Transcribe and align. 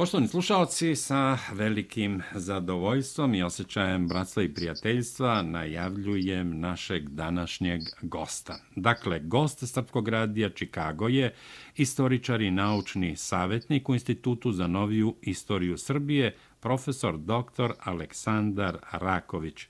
Poštovani 0.00 0.28
slušalci, 0.28 0.96
sa 0.96 1.38
velikim 1.52 2.22
zadovoljstvom 2.34 3.34
i 3.34 3.42
osjećajem 3.42 4.08
bratstva 4.08 4.42
i 4.42 4.54
prijateljstva 4.54 5.42
najavljujem 5.42 6.60
našeg 6.60 7.08
današnjeg 7.08 7.80
gosta. 8.02 8.58
Dakle, 8.76 9.20
gost 9.20 9.68
Srpkog 9.68 10.08
radija 10.08 10.50
Čikago 10.50 11.08
je 11.08 11.34
istoričar 11.76 12.40
i 12.40 12.50
naučni 12.50 13.16
savjetnik 13.16 13.88
u 13.88 13.94
Institutu 13.94 14.52
za 14.52 14.66
noviju 14.66 15.14
istoriju 15.22 15.78
Srbije, 15.78 16.36
profesor 16.60 17.18
dr. 17.18 17.72
Aleksandar 17.80 18.78
Raković. 18.92 19.66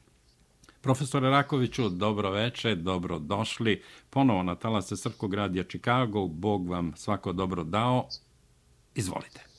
Profesore 0.81 1.31
Rakoviću, 1.31 1.89
dobro 1.89 2.31
veče, 2.31 2.75
dobro 2.75 3.19
došli. 3.19 3.83
Ponovo 4.11 4.43
na 4.43 4.55
talase 4.55 4.97
Srpkog 4.97 5.35
radija 5.35 5.65
Čikago, 5.65 6.27
Bog 6.27 6.69
vam 6.69 6.93
svako 6.97 7.33
dobro 7.33 7.65
dao. 7.65 8.09
Izvolite. 8.95 9.50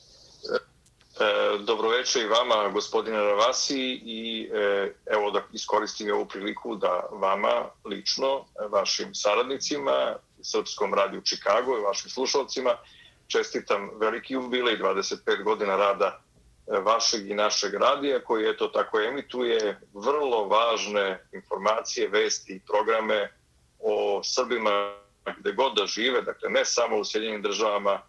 E, 1.20 1.58
dobro 1.64 1.90
i 2.24 2.28
vama, 2.28 2.70
gospodine 2.70 3.18
Ravasi, 3.18 4.02
i 4.06 4.50
e, 4.54 4.94
evo 5.06 5.32
da 5.32 5.42
iskoristim 5.54 6.14
ovu 6.14 6.26
priliku 6.26 6.76
da 6.76 7.08
vama 7.12 7.66
lično, 7.86 8.46
vašim 8.70 9.16
saradnicima, 9.16 10.16
Srpskom 10.42 10.94
radiju 10.94 11.22
Čikago 11.22 11.78
i 11.78 11.82
vašim 11.82 12.10
slušalcima, 12.10 12.78
čestitam 13.28 13.90
veliki 14.00 14.34
jubilej, 14.34 14.78
25 14.78 15.44
godina 15.44 15.76
rada 15.76 16.20
e, 16.68 16.80
vašeg 16.80 17.30
i 17.30 17.34
našeg 17.34 17.74
radija, 17.74 18.24
koji 18.24 18.50
eto 18.50 18.68
tako 18.68 19.02
emituje 19.02 19.80
vrlo 19.94 20.48
važne 20.48 21.24
informacije, 21.34 22.08
vesti 22.08 22.54
i 22.54 22.62
programe 22.68 23.32
o 23.80 24.22
Srbima 24.24 24.94
gde 25.38 25.52
god 25.52 25.76
da 25.76 25.86
žive, 25.86 26.22
dakle 26.22 26.50
ne 26.50 26.66
samo 26.66 26.98
u 26.98 27.06
Sjedinjenim 27.06 27.42
državama, 27.42 28.02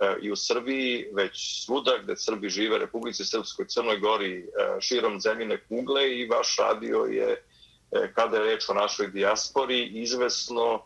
E, 0.00 0.16
i 0.22 0.32
u 0.32 0.36
Srbiji, 0.36 1.06
već 1.12 1.64
svuda 1.64 1.90
gde 2.02 2.16
Srbi 2.16 2.48
žive, 2.48 2.78
Republici 2.78 3.24
Srpskoj, 3.24 3.66
Crnoj 3.68 3.98
Gori, 3.98 4.38
e, 4.38 4.44
širom 4.80 5.20
zemljine 5.20 5.60
kugle 5.68 6.18
i 6.18 6.28
vaš 6.28 6.56
radio 6.58 6.98
je, 6.98 7.44
e, 7.92 8.12
kada 8.14 8.36
je 8.36 8.44
reč 8.44 8.68
o 8.68 8.74
našoj 8.74 9.08
dijaspori, 9.08 9.86
izvesno 9.86 10.82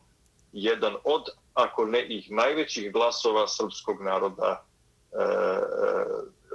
jedan 0.53 0.95
od, 1.05 1.23
ako 1.55 1.87
ne 1.87 2.07
ih 2.09 2.31
najvećih 2.31 2.93
glasova 2.93 3.49
srpskog 3.49 4.03
naroda 4.03 4.62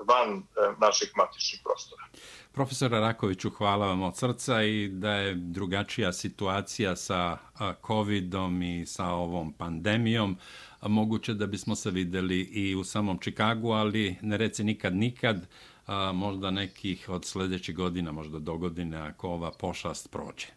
van 0.07 0.44
naših 0.79 1.11
matičnih 1.16 1.61
prostora. 1.63 2.03
Profesora 2.52 2.99
Rakoviću, 2.99 3.49
hvala 3.49 3.88
vam 3.88 4.02
od 4.02 4.17
srca 4.17 4.63
i 4.63 4.88
da 4.88 5.11
je 5.11 5.35
drugačija 5.35 6.13
situacija 6.13 6.95
sa 6.95 7.38
COVID-om 7.88 8.63
i 8.63 8.85
sa 8.85 9.05
ovom 9.05 9.53
pandemijom 9.53 10.38
moguće 10.87 11.33
da 11.33 11.45
bismo 11.47 11.75
se 11.75 11.91
videli 11.91 12.39
i 12.39 12.75
u 12.75 12.83
samom 12.83 13.19
Čikagu, 13.19 13.71
ali 13.71 14.15
ne 14.21 14.37
reci 14.37 14.63
nikad 14.63 14.95
nikad, 14.95 15.47
a, 15.88 16.11
možda 16.11 16.51
nekih 16.51 17.09
od 17.09 17.25
sljedećih 17.25 17.75
godina, 17.75 18.11
možda 18.11 18.39
do 18.39 18.57
godine, 18.57 18.97
ako 18.97 19.29
ova 19.29 19.51
pošast 19.51 20.11
prođe. 20.11 20.47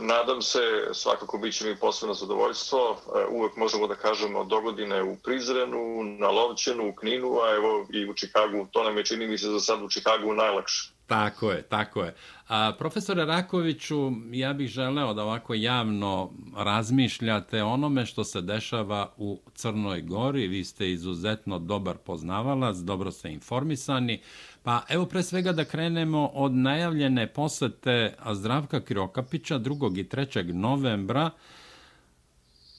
Nadam 0.00 0.42
se, 0.42 0.58
svakako 0.92 1.38
bit 1.38 1.54
će 1.54 1.64
mi 1.64 1.76
posebno 1.76 2.14
zadovoljstvo. 2.14 2.96
Uvek 3.30 3.56
možemo 3.56 3.86
da 3.86 3.94
kažemo 3.94 4.44
do 4.44 4.60
godine 4.60 5.02
u 5.02 5.16
Prizrenu, 5.16 6.04
na 6.04 6.28
Lovćenu, 6.28 6.88
u 6.88 6.94
Kninu, 6.94 7.38
a 7.40 7.54
evo 7.54 7.86
i 7.92 8.10
u 8.10 8.14
Čikagu. 8.14 8.66
To 8.70 8.84
nam 8.84 8.96
je 8.96 9.04
čini 9.04 9.26
mi 9.26 9.38
se 9.38 9.46
za 9.46 9.60
sad 9.60 9.82
u 9.82 9.88
Čikagu 9.88 10.34
najlakše. 10.34 10.92
Tako 11.10 11.50
je, 11.50 11.62
tako 11.62 12.02
je. 12.02 12.14
A, 12.48 12.72
profesore 12.78 13.24
Rakoviću, 13.24 14.12
ja 14.32 14.52
bih 14.52 14.68
želeo 14.68 15.14
da 15.14 15.22
ovako 15.22 15.54
javno 15.54 16.30
razmišljate 16.56 17.62
onome 17.62 18.06
što 18.06 18.24
se 18.24 18.40
dešava 18.40 19.12
u 19.16 19.40
Crnoj 19.54 20.00
Gori. 20.00 20.48
Vi 20.48 20.64
ste 20.64 20.90
izuzetno 20.90 21.58
dobar 21.58 21.96
poznavalac, 21.96 22.76
dobro 22.76 23.10
ste 23.10 23.32
informisani. 23.32 24.20
Pa 24.62 24.82
evo 24.88 25.06
pre 25.06 25.22
svega 25.22 25.52
da 25.52 25.64
krenemo 25.64 26.26
od 26.26 26.52
najavljene 26.52 27.26
posete 27.26 28.14
Zdravka 28.32 28.80
Kirokapića 28.80 29.58
2. 29.58 29.98
i 29.98 30.04
3. 30.04 30.52
novembra 30.52 31.30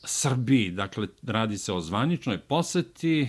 Srbiji. 0.03 0.72
Dakle, 0.72 1.08
radi 1.24 1.58
se 1.58 1.74
o 1.74 1.81
zvaničnoj 1.81 2.38
poseti 2.38 3.28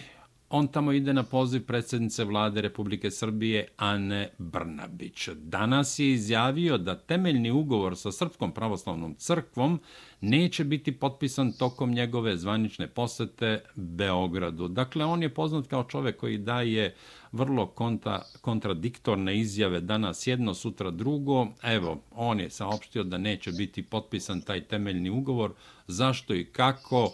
on 0.53 0.69
tamo 0.69 0.93
ide 0.93 1.13
na 1.13 1.23
poziv 1.23 1.67
predsjednice 1.67 2.25
vlade 2.25 2.61
Republike 2.61 3.11
Srbije 3.11 3.69
Ane 3.77 4.29
Brnabić. 4.39 5.29
Danas 5.29 5.99
je 5.99 6.11
izjavio 6.11 6.79
da 6.79 6.99
temeljni 6.99 7.51
ugovor 7.51 7.97
sa 7.97 8.13
Srpskom 8.13 8.53
pravoslavnom 8.53 9.15
crkvom 9.15 9.81
neće 10.21 10.65
biti 10.65 10.93
potpisan 10.93 11.53
tokom 11.53 11.93
njegove 11.93 12.37
zvanične 12.37 12.87
posete 12.87 13.65
Beogradu. 13.75 14.69
Dakle, 14.69 15.05
on 15.05 15.23
je 15.23 15.35
poznat 15.35 15.67
kao 15.67 15.85
čovek 15.85 16.17
koji 16.17 16.39
daje 16.39 16.95
vrlo 17.33 17.67
konta, 17.67 18.23
kontradiktorne 18.41 19.39
izjave 19.39 19.81
danas 19.81 20.27
jedno, 20.27 20.55
sutra 20.55 20.91
drugo. 20.91 21.47
Evo, 21.63 22.03
on 22.11 22.41
je 22.41 22.51
saopštio 22.51 23.05
da 23.05 23.19
neće 23.19 23.53
biti 23.53 23.83
potpisan 23.83 24.41
taj 24.41 24.61
temeljni 24.61 25.11
ugovor. 25.11 25.53
Zašto 25.87 26.35
i 26.35 26.45
kako? 26.45 27.13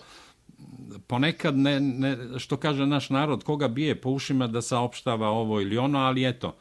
Ponekad 1.07 1.57
ne, 1.57 1.81
ne, 1.81 2.39
što 2.39 2.57
kaže 2.57 2.87
naš 2.87 3.11
narod, 3.11 3.45
koga 3.45 3.69
bije 3.69 4.01
po 4.01 4.11
ušima 4.11 4.47
da 4.47 4.63
saopštava 4.63 5.29
ovo 5.29 5.61
ili 5.61 5.79
ono, 5.79 5.99
ali 5.99 6.29
eto, 6.29 6.57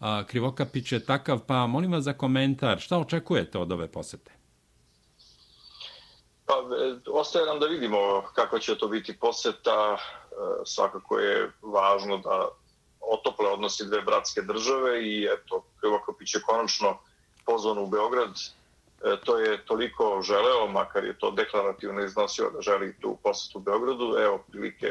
a, 0.00 0.24
Krivokapić 0.24 0.92
je 0.92 1.04
takav, 1.04 1.40
pa 1.46 1.66
molim 1.66 1.92
vas 1.92 2.04
za 2.04 2.12
komentar, 2.12 2.80
šta 2.80 2.98
očekujete 2.98 3.58
od 3.58 3.72
ove 3.72 3.88
posete? 3.88 4.32
Pa, 6.46 6.54
ostaje 7.12 7.46
nam 7.46 7.60
da 7.60 7.66
vidimo 7.66 7.98
kako 8.34 8.58
će 8.58 8.78
to 8.78 8.88
biti 8.88 9.16
poseta, 9.20 9.96
e, 9.96 9.98
svakako 10.64 11.18
je 11.18 11.52
važno 11.62 12.18
da 12.18 12.48
otople 13.00 13.46
odnosi 13.46 13.86
dve 13.86 14.02
bratske 14.02 14.42
države 14.42 15.04
i 15.04 15.24
eto, 15.24 15.64
Krivokapić 15.80 16.34
je 16.34 16.40
konačno 16.40 16.98
pozvan 17.46 17.78
u 17.78 17.86
Beograd, 17.86 18.30
E, 19.04 19.16
to 19.24 19.38
je 19.38 19.64
toliko 19.64 20.22
želeo, 20.22 20.66
makar 20.66 21.04
je 21.04 21.18
to 21.18 21.30
deklarativno 21.30 22.04
iznosio 22.04 22.50
da 22.50 22.60
želi 22.60 22.96
tu 23.00 23.18
posetu 23.22 23.58
u 23.58 23.62
Beogradu, 23.62 24.16
evo 24.18 24.44
prilike 24.48 24.90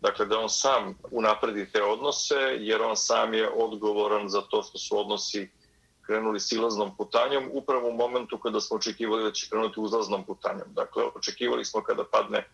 dakle, 0.00 0.26
da 0.26 0.38
on 0.38 0.48
sam 0.48 0.98
unapredi 1.10 1.72
te 1.72 1.82
odnose, 1.82 2.56
jer 2.58 2.82
on 2.82 2.96
sam 2.96 3.34
je 3.34 3.48
odgovoran 3.48 4.28
za 4.28 4.40
to 4.40 4.62
što 4.62 4.78
su 4.78 5.00
odnosi 5.00 5.48
krenuli 6.02 6.40
silaznom 6.40 6.96
putanjom, 6.96 7.50
upravo 7.52 7.88
u 7.88 7.96
momentu 7.96 8.38
kada 8.38 8.60
smo 8.60 8.76
očekivali 8.76 9.24
da 9.24 9.32
će 9.32 9.48
krenuti 9.50 9.80
uzlaznom 9.80 10.24
putanjom. 10.24 10.68
Dakle, 10.74 11.04
očekivali 11.14 11.64
smo 11.64 11.82
kada 11.82 12.04
padne 12.04 12.44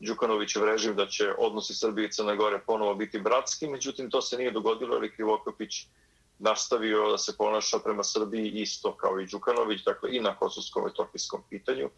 Đukanovićev 0.00 0.64
režim 0.64 0.96
da 0.96 1.06
će 1.06 1.34
odnosi 1.38 1.74
Srbije 1.74 2.06
i 2.06 2.12
Crne 2.12 2.36
Gore 2.36 2.58
ponovo 2.66 2.94
biti 2.94 3.20
bratski, 3.20 3.66
međutim 3.66 4.10
to 4.10 4.22
se 4.22 4.38
nije 4.38 4.50
dogodilo, 4.50 4.96
ali 4.96 5.12
Krivokopić 5.12 5.86
nastavio 6.42 7.10
da 7.10 7.18
se 7.18 7.36
ponaša 7.36 7.78
prema 7.78 8.04
Srbiji 8.04 8.50
isto 8.50 8.96
kao 8.96 9.20
i 9.20 9.26
Đukanović, 9.26 9.84
dakle 9.84 10.16
i 10.16 10.20
na 10.20 10.36
kosovskom 10.36 10.86
etokijskom 10.86 11.42
pitanju 11.50 11.90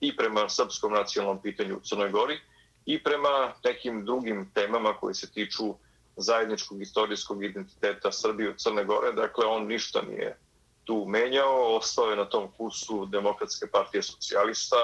i 0.00 0.16
prema 0.16 0.48
srpskom 0.48 0.92
nacionalnom 0.92 1.42
pitanju 1.42 1.76
u 1.76 1.80
Crnoj 1.80 2.10
Gori 2.10 2.38
i 2.86 3.02
prema 3.02 3.52
nekim 3.64 4.04
drugim 4.04 4.50
temama 4.54 4.92
koji 4.92 5.14
se 5.14 5.30
tiču 5.30 5.74
zajedničkog 6.16 6.82
istorijskog 6.82 7.44
identiteta 7.44 8.12
Srbije 8.12 8.50
u 8.50 8.56
Crne 8.56 8.84
Gore. 8.84 9.12
Dakle, 9.12 9.46
on 9.46 9.66
ništa 9.66 10.02
nije 10.02 10.38
tu 10.84 11.04
menjao, 11.08 11.76
ostao 11.76 12.10
je 12.10 12.16
na 12.16 12.24
tom 12.24 12.48
kursu 12.56 13.06
Demokratske 13.06 13.66
partije 13.66 14.02
socijalista 14.02 14.76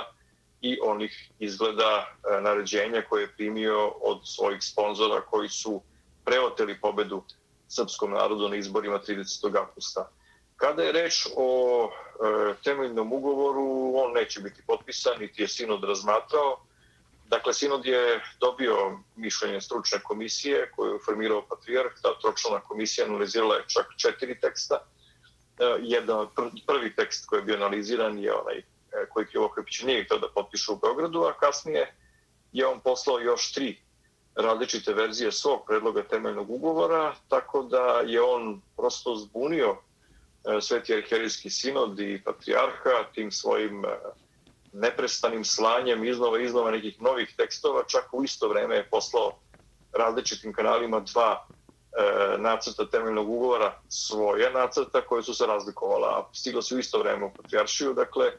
i 0.60 0.78
onih 0.82 1.30
izgleda 1.38 2.06
e, 2.06 2.40
naređenja 2.40 3.02
koje 3.08 3.22
je 3.22 3.32
primio 3.36 3.88
od 3.88 4.20
svojih 4.24 4.62
sponzora 4.62 5.20
koji 5.20 5.48
su 5.48 5.82
preoteli 6.24 6.80
pobedu 6.80 7.22
srpskom 7.68 8.10
narodu 8.10 8.48
na 8.48 8.56
izborima 8.56 8.98
30. 8.98 9.56
augusta. 9.56 10.10
Kada 10.56 10.82
je 10.82 10.92
reč 10.92 11.26
o 11.36 11.90
e, 11.90 12.54
temeljnom 12.64 13.12
ugovoru, 13.12 13.92
on 13.96 14.12
neće 14.12 14.40
biti 14.40 14.62
potpisan, 14.66 15.18
niti 15.20 15.42
je 15.42 15.48
Sinod 15.48 15.84
razmatrao. 15.84 16.56
Dakle, 17.28 17.54
Sinod 17.54 17.86
je 17.86 18.20
dobio 18.40 18.98
mišljenje 19.16 19.60
stručne 19.60 19.98
komisije 20.02 20.70
koju 20.76 20.92
je 20.92 20.98
formirao 21.04 21.46
Patriarh. 21.48 21.94
Ta 22.02 22.18
tročlana 22.20 22.60
komisija 22.60 23.06
analizirala 23.06 23.54
je 23.54 23.64
čak 23.68 23.86
četiri 23.96 24.40
teksta. 24.40 24.74
E, 24.74 25.64
jedan 25.80 26.26
prvi 26.66 26.94
tekst 26.94 27.26
koji 27.26 27.40
je 27.40 27.44
bio 27.44 27.56
analiziran 27.56 28.18
je 28.18 28.34
onaj 28.34 28.58
e, 28.58 28.64
koji 29.08 29.26
Kivo 29.26 29.48
Krepić 29.48 29.82
nije 29.82 30.04
htio 30.04 30.18
da 30.18 30.28
potpiše 30.34 30.72
u 30.72 30.76
Beogradu, 30.76 31.22
a 31.22 31.38
kasnije 31.38 31.94
je 32.52 32.66
on 32.66 32.80
poslao 32.80 33.18
još 33.18 33.52
tri 33.52 33.85
različite 34.36 34.92
verzije 34.92 35.32
svog 35.32 35.60
predloga 35.66 36.02
temeljnog 36.02 36.50
ugovora, 36.50 37.14
tako 37.28 37.62
da 37.62 38.02
je 38.06 38.22
on 38.22 38.60
prosto 38.76 39.16
zbunio 39.16 39.76
e, 39.76 40.60
Sveti 40.60 40.94
arhijerijski 40.94 41.50
sinod 41.50 42.00
i 42.00 42.22
patrijarha 42.24 43.04
tim 43.14 43.32
svojim 43.32 43.84
e, 43.84 43.88
neprestanim 44.72 45.44
slanjem 45.44 46.04
iznova 46.04 46.40
iznova 46.40 46.70
nekih 46.70 47.02
novih 47.02 47.34
tekstova, 47.36 47.84
čak 47.86 48.04
u 48.12 48.24
isto 48.24 48.48
vreme 48.48 48.76
je 48.76 48.88
poslao 48.90 49.32
različitim 49.92 50.52
kanalima 50.52 51.00
dva 51.00 51.46
e, 51.46 52.38
nacrta 52.38 52.86
temeljnog 52.86 53.28
ugovora, 53.28 53.80
svoje 53.88 54.50
nacrta 54.50 55.00
koje 55.00 55.22
su 55.22 55.34
se 55.34 55.46
razlikovala, 55.46 56.08
a 56.08 56.24
stiglo 56.34 56.62
se 56.62 56.74
u 56.74 56.78
isto 56.78 56.98
vreme 56.98 57.24
u 57.24 57.32
patrijaršiju, 57.36 57.94
dakle, 57.94 58.32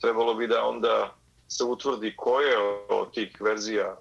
trebalo 0.00 0.34
bi 0.34 0.46
da 0.46 0.64
onda 0.64 1.14
se 1.48 1.64
utvrdi 1.64 2.16
koje 2.16 2.58
od 2.88 3.14
tih 3.14 3.40
verzija 3.40 3.96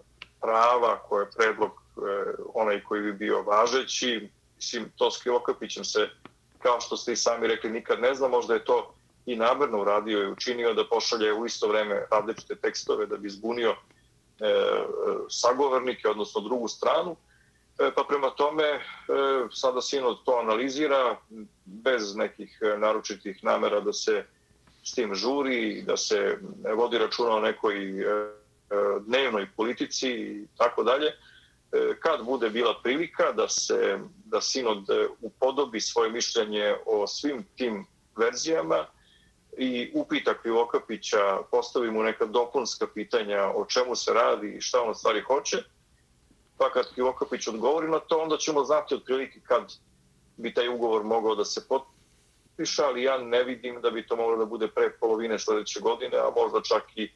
prava 0.46 1.00
koje 1.10 1.24
je 1.24 1.32
predlog, 1.38 1.72
e, 1.72 2.34
onaj 2.54 2.84
koji 2.84 3.02
bi 3.02 3.14
bio 3.14 3.42
važeći. 3.42 4.30
Mislim, 4.56 4.92
to 4.96 5.12
s 5.12 5.24
Kilokapićem 5.24 5.86
se, 5.86 6.10
kao 6.60 6.82
što 6.82 6.98
ste 6.98 7.12
i 7.12 7.16
sami 7.16 7.48
rekli, 7.48 7.70
nikad 7.70 8.00
ne 8.00 8.14
zna, 8.16 8.28
možda 8.28 8.54
je 8.54 8.66
to 8.66 8.94
i 9.26 9.36
namerno 9.36 9.82
uradio 9.82 10.24
i 10.24 10.32
učinio 10.32 10.74
da 10.74 10.88
pošalje 10.88 11.34
u 11.34 11.46
isto 11.46 11.68
vreme 11.68 12.06
različite 12.12 12.56
tekstove 12.56 13.06
da 13.06 13.18
bi 13.18 13.30
zbunio 13.30 13.70
e, 13.72 13.76
sagovornike, 15.30 16.10
odnosno 16.10 16.42
drugu 16.42 16.68
stranu. 16.68 17.16
E, 17.80 17.92
pa 17.96 18.04
prema 18.08 18.30
tome, 18.30 18.64
e, 18.64 18.82
sada 19.52 19.82
Sinod 19.82 20.18
to 20.26 20.40
analizira 20.40 21.18
bez 21.66 22.16
nekih 22.16 22.60
e, 22.62 22.78
naročitih 22.78 23.44
namera 23.44 23.80
da 23.80 23.94
se 23.94 24.26
s 24.84 24.94
tim 24.94 25.16
žuri, 25.16 25.82
da 25.82 25.98
se 25.98 26.38
vodi 26.76 26.98
računa 26.98 27.36
o 27.36 27.40
nekoj 27.40 28.02
e, 28.02 28.45
E, 28.70 29.00
dnevnoj 29.00 29.48
politici 29.56 30.10
i 30.10 30.48
tako 30.58 30.84
dalje. 30.84 31.08
E, 31.08 31.14
kad 32.00 32.26
bude 32.26 32.50
bila 32.50 32.80
prilika 32.84 33.32
da 33.32 33.50
se 33.50 34.00
da 34.26 34.42
Sinod 34.42 34.90
e, 34.90 35.08
upodobi 35.22 35.82
svoje 35.82 36.12
mišljenje 36.12 36.76
o 36.86 37.08
svim 37.08 37.46
tim 37.56 37.86
verzijama 38.18 38.86
i 39.58 39.92
upita 39.94 40.34
Krivokapića, 40.42 41.38
postavi 41.52 41.92
mu 41.92 42.04
neka 42.04 42.26
dopunska 42.26 42.88
pitanja 42.94 43.52
o 43.56 43.66
čemu 43.66 43.96
se 43.96 44.14
radi 44.14 44.56
i 44.56 44.62
šta 44.62 44.82
on 44.82 44.96
stvari 44.96 45.22
hoće, 45.22 45.58
pa 46.58 46.72
kad 46.72 46.94
Krivokapić 46.94 47.48
odgovori 47.48 47.88
na 47.88 48.00
to, 48.00 48.18
onda 48.18 48.38
ćemo 48.38 48.64
znati 48.64 48.96
otprilike 48.96 49.40
kad 49.44 49.74
bi 50.38 50.54
taj 50.54 50.68
ugovor 50.70 51.04
mogao 51.04 51.36
da 51.36 51.46
se 51.46 51.68
potpiše, 51.68 52.84
ali 52.84 53.04
ja 53.04 53.18
ne 53.18 53.44
vidim 53.44 53.82
da 53.82 53.92
bi 53.92 54.08
to 54.08 54.16
moglo 54.16 54.38
da 54.38 54.46
bude 54.46 54.68
pre 54.68 54.90
polovine 55.00 55.40
sledeće 55.40 55.80
godine, 55.80 56.18
a 56.18 56.32
možda 56.36 56.62
čak 56.62 56.84
i 56.96 57.12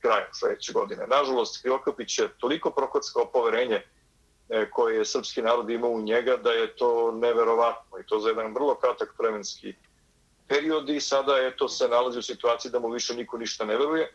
krajem 0.00 0.26
sledeće 0.32 0.72
godine. 0.72 1.06
Nažalost, 1.06 1.62
Krivokapić 1.62 2.18
je 2.18 2.28
toliko 2.38 2.70
prokockao 2.70 3.30
poverenje 3.32 3.82
e, 4.48 4.70
koje 4.70 4.96
je 4.96 5.04
srpski 5.04 5.42
narod 5.42 5.70
imao 5.70 5.90
u 5.90 6.02
njega 6.02 6.36
da 6.36 6.50
je 6.50 6.76
to 6.76 7.12
neverovatno 7.12 7.98
i 7.98 8.06
to 8.06 8.20
za 8.20 8.28
jedan 8.28 8.54
vrlo 8.54 8.74
kratak 8.74 9.14
vremenski 9.18 9.74
period 10.48 10.88
i 10.88 11.00
sada 11.00 11.32
eto, 11.40 11.68
se 11.68 11.88
nalazi 11.88 12.18
u 12.18 12.22
situaciji 12.22 12.70
da 12.70 12.78
mu 12.78 12.88
više 12.88 13.14
niko 13.14 13.38
ništa 13.38 13.64
ne 13.64 13.76
veruje 13.76 14.12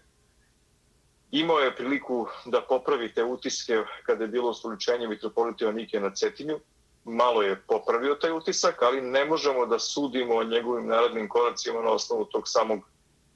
imao 1.33 1.59
je 1.59 1.75
priliku 1.75 2.27
da 2.45 2.61
popravi 2.61 3.13
te 3.13 3.23
utiske 3.23 3.83
kada 4.05 4.23
je 4.23 4.27
bilo 4.27 4.49
ustoličenje 4.49 5.07
mitropolita 5.07 5.71
Nike 5.71 5.99
na 5.99 6.11
Cetinju. 6.15 6.59
Malo 7.03 7.41
je 7.41 7.61
popravio 7.67 8.15
taj 8.15 8.31
utisak, 8.31 8.81
ali 8.81 9.01
ne 9.01 9.25
možemo 9.25 9.65
da 9.65 9.79
sudimo 9.79 10.35
o 10.35 10.43
njegovim 10.43 10.87
narodnim 10.87 11.29
koracima 11.29 11.81
na 11.81 11.89
osnovu 11.89 12.25
tog 12.25 12.43
samog 12.45 12.79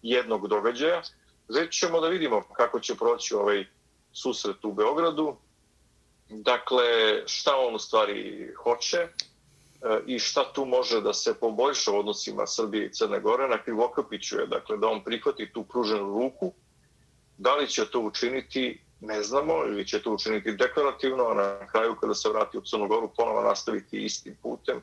jednog 0.02 0.48
događaja. 0.48 1.02
Već 1.48 1.80
ćemo 1.80 2.00
da 2.00 2.08
vidimo 2.08 2.44
kako 2.54 2.80
će 2.80 2.96
proći 2.96 3.36
ovaj 3.36 3.66
susret 4.12 4.66
u 4.66 4.74
Beogradu. 4.74 5.36
Dakle, 6.30 6.84
šta 7.26 7.52
on 7.56 7.76
u 7.76 7.80
stvari 7.80 8.48
hoće 8.64 8.98
e, 8.98 9.10
i 10.06 10.20
šta 10.20 10.54
tu 10.54 10.66
može 10.66 11.02
da 11.02 11.14
se 11.14 11.40
poboljša 11.40 11.92
u 11.92 12.00
odnosima 12.00 12.48
Srbije 12.48 12.86
i 12.86 12.94
Crne 12.94 13.20
Gore. 13.20 13.48
Na 13.48 13.64
Krivokapiću 13.64 14.40
je 14.40 14.48
dakle, 14.48 14.78
da 14.78 14.88
on 14.88 15.04
prihvati 15.04 15.54
tu 15.54 15.64
pruženu 15.64 16.06
ruku, 16.06 16.54
Da 17.38 17.56
li 17.56 17.68
će 17.68 17.86
to 17.86 18.00
učiniti, 18.00 18.82
ne 19.02 19.24
znamo, 19.24 19.54
ili 19.66 19.88
će 19.88 20.02
to 20.02 20.12
učiniti 20.12 20.52
deklarativno, 20.52 21.24
a 21.24 21.34
na 21.34 21.68
kraju 21.68 21.96
kada 21.96 22.16
se 22.16 22.30
vrati 22.30 22.58
u 22.58 22.62
Crnu 22.62 22.88
Goru 22.88 23.10
ponovo 23.18 23.42
nastaviti 23.42 24.06
istim 24.06 24.36
putem. 24.42 24.82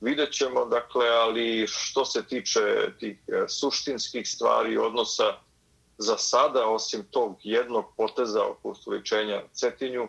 Vidjet 0.00 0.32
ćemo, 0.32 0.64
dakle, 0.64 1.08
ali 1.08 1.66
što 1.68 2.04
se 2.04 2.24
tiče 2.26 2.60
tih 3.00 3.18
e, 3.28 3.48
suštinskih 3.48 4.28
stvari, 4.28 4.78
odnosa 4.78 5.36
za 5.98 6.16
sada, 6.18 6.66
osim 6.66 7.04
tog 7.10 7.36
jednog 7.42 7.84
poteza 7.96 8.40
oko 8.50 8.70
ustoličenja 8.70 9.42
Cetinju, 9.52 10.08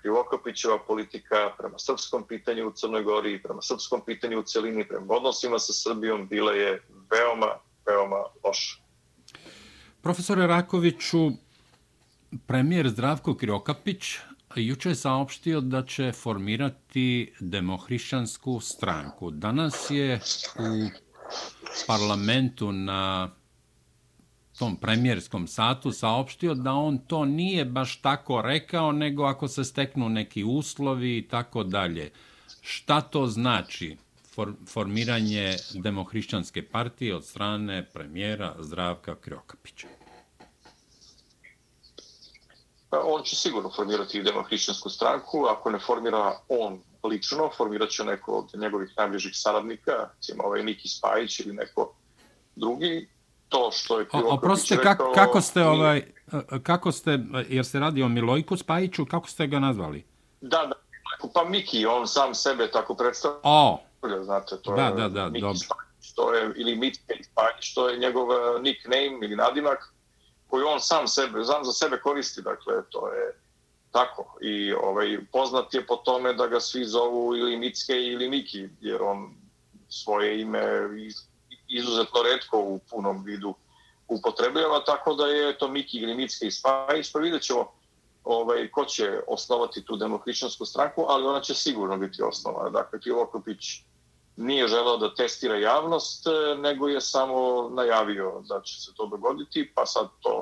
Krivokapićeva 0.00 0.78
politika 0.78 1.50
prema 1.58 1.78
srpskom 1.78 2.26
pitanju 2.26 2.68
u 2.68 2.72
Crnoj 2.72 3.02
Gori 3.02 3.34
i 3.34 3.42
prema 3.42 3.62
srpskom 3.62 4.00
pitanju 4.06 4.38
u 4.38 4.42
celini, 4.42 4.88
prema 4.88 5.14
odnosima 5.14 5.58
sa 5.58 5.72
Srbijom, 5.72 6.28
bila 6.28 6.52
je 6.52 6.82
veoma, 7.10 7.46
veoma 7.86 8.24
loša. 8.44 8.76
Profesore 10.02 10.46
Rakoviću, 10.46 11.30
premijer 12.46 12.88
Zdravko 12.88 13.34
Krivokapić 13.34 14.18
juče 14.56 14.88
je 14.88 14.94
saopštio 14.94 15.60
da 15.60 15.82
će 15.86 16.12
formirati 16.12 17.32
demohrišćansku 17.40 18.60
stranku. 18.60 19.30
Danas 19.30 19.90
je 19.90 20.20
u 20.58 20.88
parlamentu 21.86 22.72
na 22.72 23.30
tom 24.58 24.76
premijerskom 24.76 25.46
satu 25.46 25.92
saopštio 25.92 26.54
da 26.54 26.72
on 26.72 26.98
to 26.98 27.24
nije 27.24 27.64
baš 27.64 28.00
tako 28.02 28.42
rekao, 28.42 28.92
nego 28.92 29.24
ako 29.24 29.48
se 29.48 29.64
steknu 29.64 30.08
neki 30.08 30.44
uslovi 30.44 31.18
i 31.18 31.28
tako 31.28 31.64
dalje. 31.64 32.10
Šta 32.60 33.00
to 33.00 33.26
znači? 33.26 33.96
formiranje 34.68 35.56
demohrišćanske 35.74 36.62
partije 36.68 37.16
od 37.16 37.24
strane 37.24 37.86
premijera 37.92 38.54
Zdravka 38.58 39.14
Kriokapića? 39.14 39.88
Pa 42.90 43.00
on 43.04 43.22
će 43.22 43.36
sigurno 43.36 43.70
formirati 43.76 44.22
demohrišćansku 44.22 44.90
stranku. 44.90 45.46
Ako 45.50 45.70
ne 45.70 45.78
formira 45.78 46.38
on 46.48 46.80
lično, 47.04 47.50
formirat 47.56 47.90
će 47.90 48.04
neko 48.04 48.32
od 48.32 48.60
njegovih 48.60 48.94
najbližih 48.96 49.32
saradnika, 49.34 49.92
recimo 50.14 50.44
ovaj 50.44 50.64
Niki 50.64 50.88
Spajić 50.88 51.40
ili 51.40 51.54
neko 51.54 51.94
drugi. 52.56 53.08
To 53.56 53.70
što 53.72 53.98
je 53.98 54.08
Krivokapić 54.08 54.38
Oprostite, 54.38 54.82
rekao... 54.84 55.12
kako 55.12 55.40
ste, 55.40 55.64
ovaj, 55.64 56.02
kako 56.62 56.92
ste, 56.92 57.18
jer 57.48 57.64
se 57.64 57.80
radi 57.80 58.02
o 58.02 58.08
Milojku 58.08 58.56
Spajiću, 58.56 59.06
kako 59.06 59.28
ste 59.28 59.46
ga 59.46 59.58
nazvali? 59.58 60.04
Da, 60.40 60.66
da, 60.66 60.74
pa 61.34 61.44
Miki, 61.44 61.86
on 61.86 62.08
sam 62.08 62.34
sebe 62.34 62.70
tako 62.70 62.94
predstavlja. 62.94 63.38
O, 63.42 63.78
znate, 64.22 64.56
to 64.62 64.74
da, 64.74 64.82
je 64.82 64.92
da, 64.92 65.08
da, 65.08 65.28
Miki 65.28 65.40
dobro. 65.40 65.58
Spajić, 65.58 66.14
to 66.14 66.34
je, 66.34 66.52
ili 66.56 66.76
Mitke 66.76 67.14
Spajić, 67.22 67.74
to 67.74 67.88
je 67.88 67.98
njegov 67.98 68.28
uh, 68.28 68.62
nickname 68.62 69.18
ili 69.22 69.36
nadimak 69.36 69.94
koju 70.46 70.66
on 70.66 70.80
sam 70.80 71.08
sebe, 71.08 71.44
sam 71.44 71.64
za 71.64 71.72
sebe 71.72 72.00
koristi, 72.00 72.42
dakle, 72.42 72.74
to 72.90 73.08
je 73.08 73.34
tako. 73.90 74.38
I 74.40 74.72
ovaj, 74.72 75.18
poznat 75.32 75.74
je 75.74 75.86
po 75.86 75.96
tome 75.96 76.32
da 76.32 76.46
ga 76.46 76.60
svi 76.60 76.84
zovu 76.84 77.36
ili 77.36 77.56
Mitske 77.56 77.92
ili 77.92 78.28
Miki, 78.28 78.68
jer 78.80 79.02
on 79.02 79.34
svoje 79.88 80.40
ime 80.40 80.88
izuzetno 81.68 82.22
redko 82.22 82.58
u 82.58 82.80
punom 82.90 83.24
vidu 83.24 83.54
upotrebljava, 84.08 84.84
tako 84.84 85.14
da 85.14 85.26
je 85.26 85.58
to 85.58 85.68
Miki 85.68 86.00
Grimicki 86.00 86.46
i 86.46 86.50
Spajić, 86.50 87.12
pa 87.12 87.18
vidjet 87.18 87.42
ćemo 87.42 87.72
ovaj, 88.24 88.70
ko 88.70 88.84
će 88.84 89.20
osnovati 89.26 89.84
tu 89.84 89.96
demohrišćansku 89.96 90.64
stranku, 90.64 91.04
ali 91.08 91.26
ona 91.26 91.40
će 91.40 91.54
sigurno 91.54 91.96
biti 91.96 92.22
osnovana. 92.22 92.70
Dakle, 92.70 93.00
Krivokopić 93.00 93.82
nije 94.36 94.68
želeo 94.68 94.96
da 94.96 95.14
testira 95.14 95.56
javnost, 95.56 96.26
e, 96.26 96.54
nego 96.58 96.88
je 96.88 97.00
samo 97.00 97.68
najavio 97.70 98.42
da 98.48 98.60
će 98.60 98.80
se 98.80 98.94
to 98.94 99.06
dogoditi, 99.06 99.72
pa 99.74 99.86
sad 99.86 100.08
to 100.20 100.38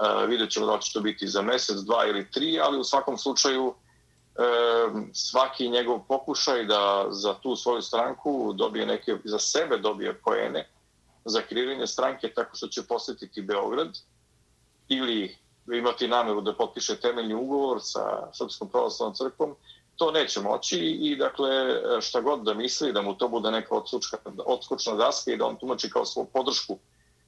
uh, 0.00 0.28
vidjet 0.28 0.50
ćemo 0.50 0.66
da 0.66 0.78
će 0.78 0.92
to 0.92 1.00
biti 1.00 1.28
za 1.28 1.42
mesec, 1.42 1.76
dva 1.76 2.06
ili 2.06 2.30
tri, 2.30 2.60
ali 2.60 2.78
u 2.78 2.84
svakom 2.84 3.18
slučaju 3.18 3.66
uh, 3.66 3.74
svaki 5.12 5.68
njegov 5.68 6.00
pokušaj 6.08 6.64
da 6.64 7.06
za 7.10 7.34
tu 7.34 7.56
svoju 7.56 7.82
stranku 7.82 8.52
dobije 8.52 8.86
neke, 8.86 9.16
za 9.24 9.38
sebe 9.38 9.78
dobije 9.78 10.14
poene 10.14 10.68
za 11.24 11.40
kreiranje 11.40 11.86
stranke 11.86 12.28
tako 12.28 12.56
što 12.56 12.68
će 12.68 12.82
posjetiti 12.82 13.42
Beograd 13.42 13.98
ili 14.88 15.36
imati 15.72 16.08
nameru 16.08 16.40
da 16.40 16.54
potpiše 16.54 16.96
temeljni 16.96 17.34
ugovor 17.34 17.78
sa 17.82 18.28
Srpskom 18.32 18.68
pravoslavnom 18.68 19.14
crkvom, 19.14 19.54
to 19.96 20.10
neće 20.10 20.40
moći 20.40 20.78
i 20.78 21.16
dakle 21.16 21.48
šta 22.00 22.20
god 22.20 22.42
da 22.42 22.54
misli 22.54 22.92
da 22.92 23.02
mu 23.02 23.14
to 23.14 23.28
bude 23.28 23.50
neka 23.50 23.74
odsučka, 23.74 24.16
odskočna 24.46 24.94
daska 24.94 25.32
i 25.32 25.36
da 25.36 25.46
on 25.46 25.56
tumači 25.56 25.90
kao 25.90 26.04
svoju 26.04 26.26
podršku 26.32 26.78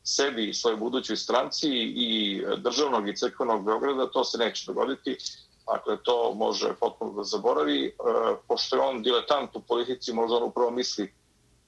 sebi 0.05 0.49
i 0.49 0.55
svojoj 0.55 0.77
budućoj 0.77 1.17
stranci 1.17 1.69
i 1.97 2.43
državnog 2.57 3.09
i 3.09 3.17
crkvenog 3.17 3.65
Beograda, 3.65 4.11
to 4.11 4.25
se 4.25 4.39
neće 4.39 4.67
dogoditi. 4.67 5.17
Dakle, 5.67 5.97
to 6.03 6.35
može 6.35 6.75
potpuno 6.81 7.13
da 7.13 7.25
zaboravi. 7.25 7.87
E, 7.87 7.93
pošto 8.49 8.77
je 8.77 8.83
on 8.83 9.03
diletant 9.03 9.57
u 9.57 9.61
politici, 9.61 10.13
možda 10.13 10.37
on 10.37 10.43
upravo 10.43 10.71
misli 10.71 11.13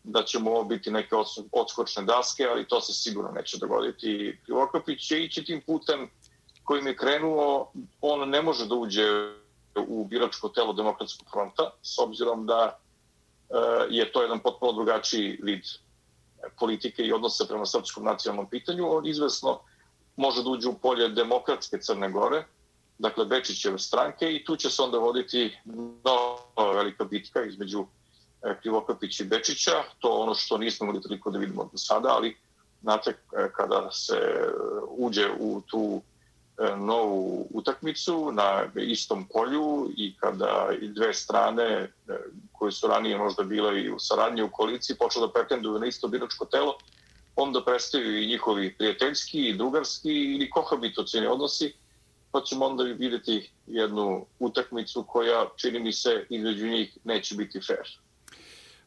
da 0.04 0.22
će 0.22 0.38
mu 0.38 0.50
ovo 0.50 0.64
biti 0.64 0.90
neke 0.90 1.14
odskočne 1.52 2.02
daske, 2.02 2.46
ali 2.50 2.68
to 2.68 2.80
se 2.80 2.92
sigurno 2.92 3.30
neće 3.30 3.58
dogoditi. 3.58 4.38
Krivokapić 4.44 5.08
će 5.08 5.24
ići 5.24 5.44
tim 5.44 5.62
putem 5.66 6.10
kojim 6.64 6.86
je 6.86 6.96
krenuo, 6.96 7.72
on 8.00 8.28
ne 8.28 8.42
može 8.42 8.66
da 8.66 8.74
uđe 8.74 9.06
u 9.88 10.04
biračko 10.04 10.48
telo 10.48 10.72
demokratskog 10.72 11.28
fronta, 11.30 11.70
s 11.82 11.98
obzirom 11.98 12.46
da 12.46 12.78
e, 13.50 13.54
je 13.90 14.12
to 14.12 14.22
jedan 14.22 14.40
potpuno 14.40 14.72
drugačiji 14.72 15.38
vid 15.42 15.62
politike 16.58 17.02
i 17.02 17.12
odnose 17.12 17.48
prema 17.48 17.66
srpskom 17.66 18.04
nacionalnom 18.04 18.50
pitanju. 18.50 18.96
On 18.96 19.06
izvesno 19.06 19.60
može 20.16 20.42
da 20.42 20.50
uđe 20.50 20.68
u 20.68 20.78
polje 20.78 21.08
demokratske 21.08 21.78
Crne 21.80 22.10
Gore, 22.10 22.44
dakle 22.98 23.24
Bečićeve 23.24 23.78
stranke 23.78 24.32
i 24.32 24.44
tu 24.44 24.56
će 24.56 24.70
se 24.70 24.82
onda 24.82 24.98
voditi 24.98 25.58
nova 26.04 26.72
velika 26.74 27.04
bitka 27.04 27.44
između 27.44 27.86
e, 28.42 28.54
Krivokapić 28.60 29.20
i 29.20 29.24
Bečića. 29.24 29.82
To 29.98 30.08
ono 30.08 30.34
što 30.34 30.58
nismo 30.58 30.86
mogli 30.86 31.02
toliko 31.02 31.30
da 31.30 31.38
vidimo 31.38 31.68
do 31.72 31.78
sada, 31.78 32.08
ali 32.08 32.36
znate, 32.82 33.10
e, 33.10 33.50
kada 33.56 33.90
se 33.90 34.16
e, 34.16 34.50
uđe 34.88 35.30
u 35.40 35.60
tu 35.66 36.02
novu 36.76 37.46
utakmicu 37.50 38.32
na 38.32 38.64
istom 38.76 39.28
polju 39.32 39.90
i 39.96 40.16
kada 40.16 40.68
i 40.80 40.88
dve 40.88 41.14
strane 41.14 41.92
koje 42.52 42.72
su 42.72 42.86
ranije 42.86 43.18
možda 43.18 43.42
bile 43.42 43.82
i 43.82 43.90
u 43.90 43.98
saradnji 43.98 44.42
u 44.42 44.50
koaliciji 44.52 44.96
počnu 44.96 45.26
da 45.26 45.32
pretenduju 45.32 45.78
na 45.78 45.86
isto 45.86 46.08
biračko 46.08 46.44
telo, 46.44 46.76
onda 47.36 47.64
prestaju 47.64 48.22
i 48.22 48.26
njihovi 48.26 48.74
prijateljski 48.78 49.48
i 49.48 49.56
drugarski 49.56 50.10
ili 50.10 50.50
kohabitocijni 50.50 51.26
odnosi, 51.26 51.72
pa 52.34 52.40
ćemo 52.40 52.66
onda 52.66 52.84
vidjeti 52.84 53.50
jednu 53.66 54.26
utakmicu 54.38 55.04
koja, 55.08 55.46
čini 55.56 55.80
mi 55.80 55.92
se, 55.92 56.26
između 56.30 56.66
njih 56.66 56.98
neće 57.04 57.34
biti 57.34 57.60
fair. 57.66 57.98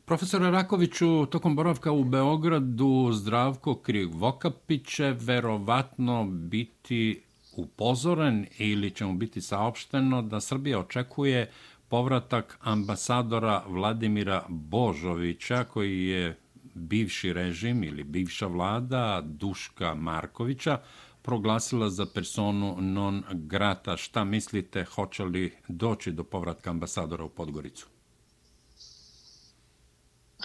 Profesor 0.06 0.42
Rakoviću, 0.42 1.25
tokom 1.25 1.56
boravka 1.56 1.92
u 1.92 2.04
Beogradu 2.04 3.10
Zdravko 3.13 3.75
Krivokapić 3.75 4.96
će 4.96 5.16
verovatno 5.20 6.25
biti 6.30 7.22
upozoren 7.56 8.46
ili 8.58 8.92
će 8.92 9.06
mu 9.06 9.13
biti 9.13 9.42
saopšteno 9.42 10.22
da 10.22 10.42
Srbija 10.42 10.80
očekuje 10.80 11.51
povratak 11.88 12.58
ambasadora 12.62 13.63
Vladimira 13.68 14.46
Božovića 14.50 15.63
koji 15.63 16.08
je 16.08 16.38
bivši 16.74 17.34
režim 17.34 17.84
ili 17.84 18.04
bivša 18.04 18.48
vlada 18.48 19.22
Duška 19.25 19.96
Markovića 19.96 20.80
proglasila 21.27 21.89
za 21.89 22.05
personu 22.05 22.75
non 22.79 23.24
grata. 23.31 23.98
Šta 23.98 24.24
mislite, 24.24 24.84
hoće 24.84 25.24
li 25.24 25.57
doći 25.67 26.12
do 26.12 26.24
povratka 26.24 26.69
ambasadora 26.69 27.24
u 27.24 27.29
Podgoricu? 27.29 27.88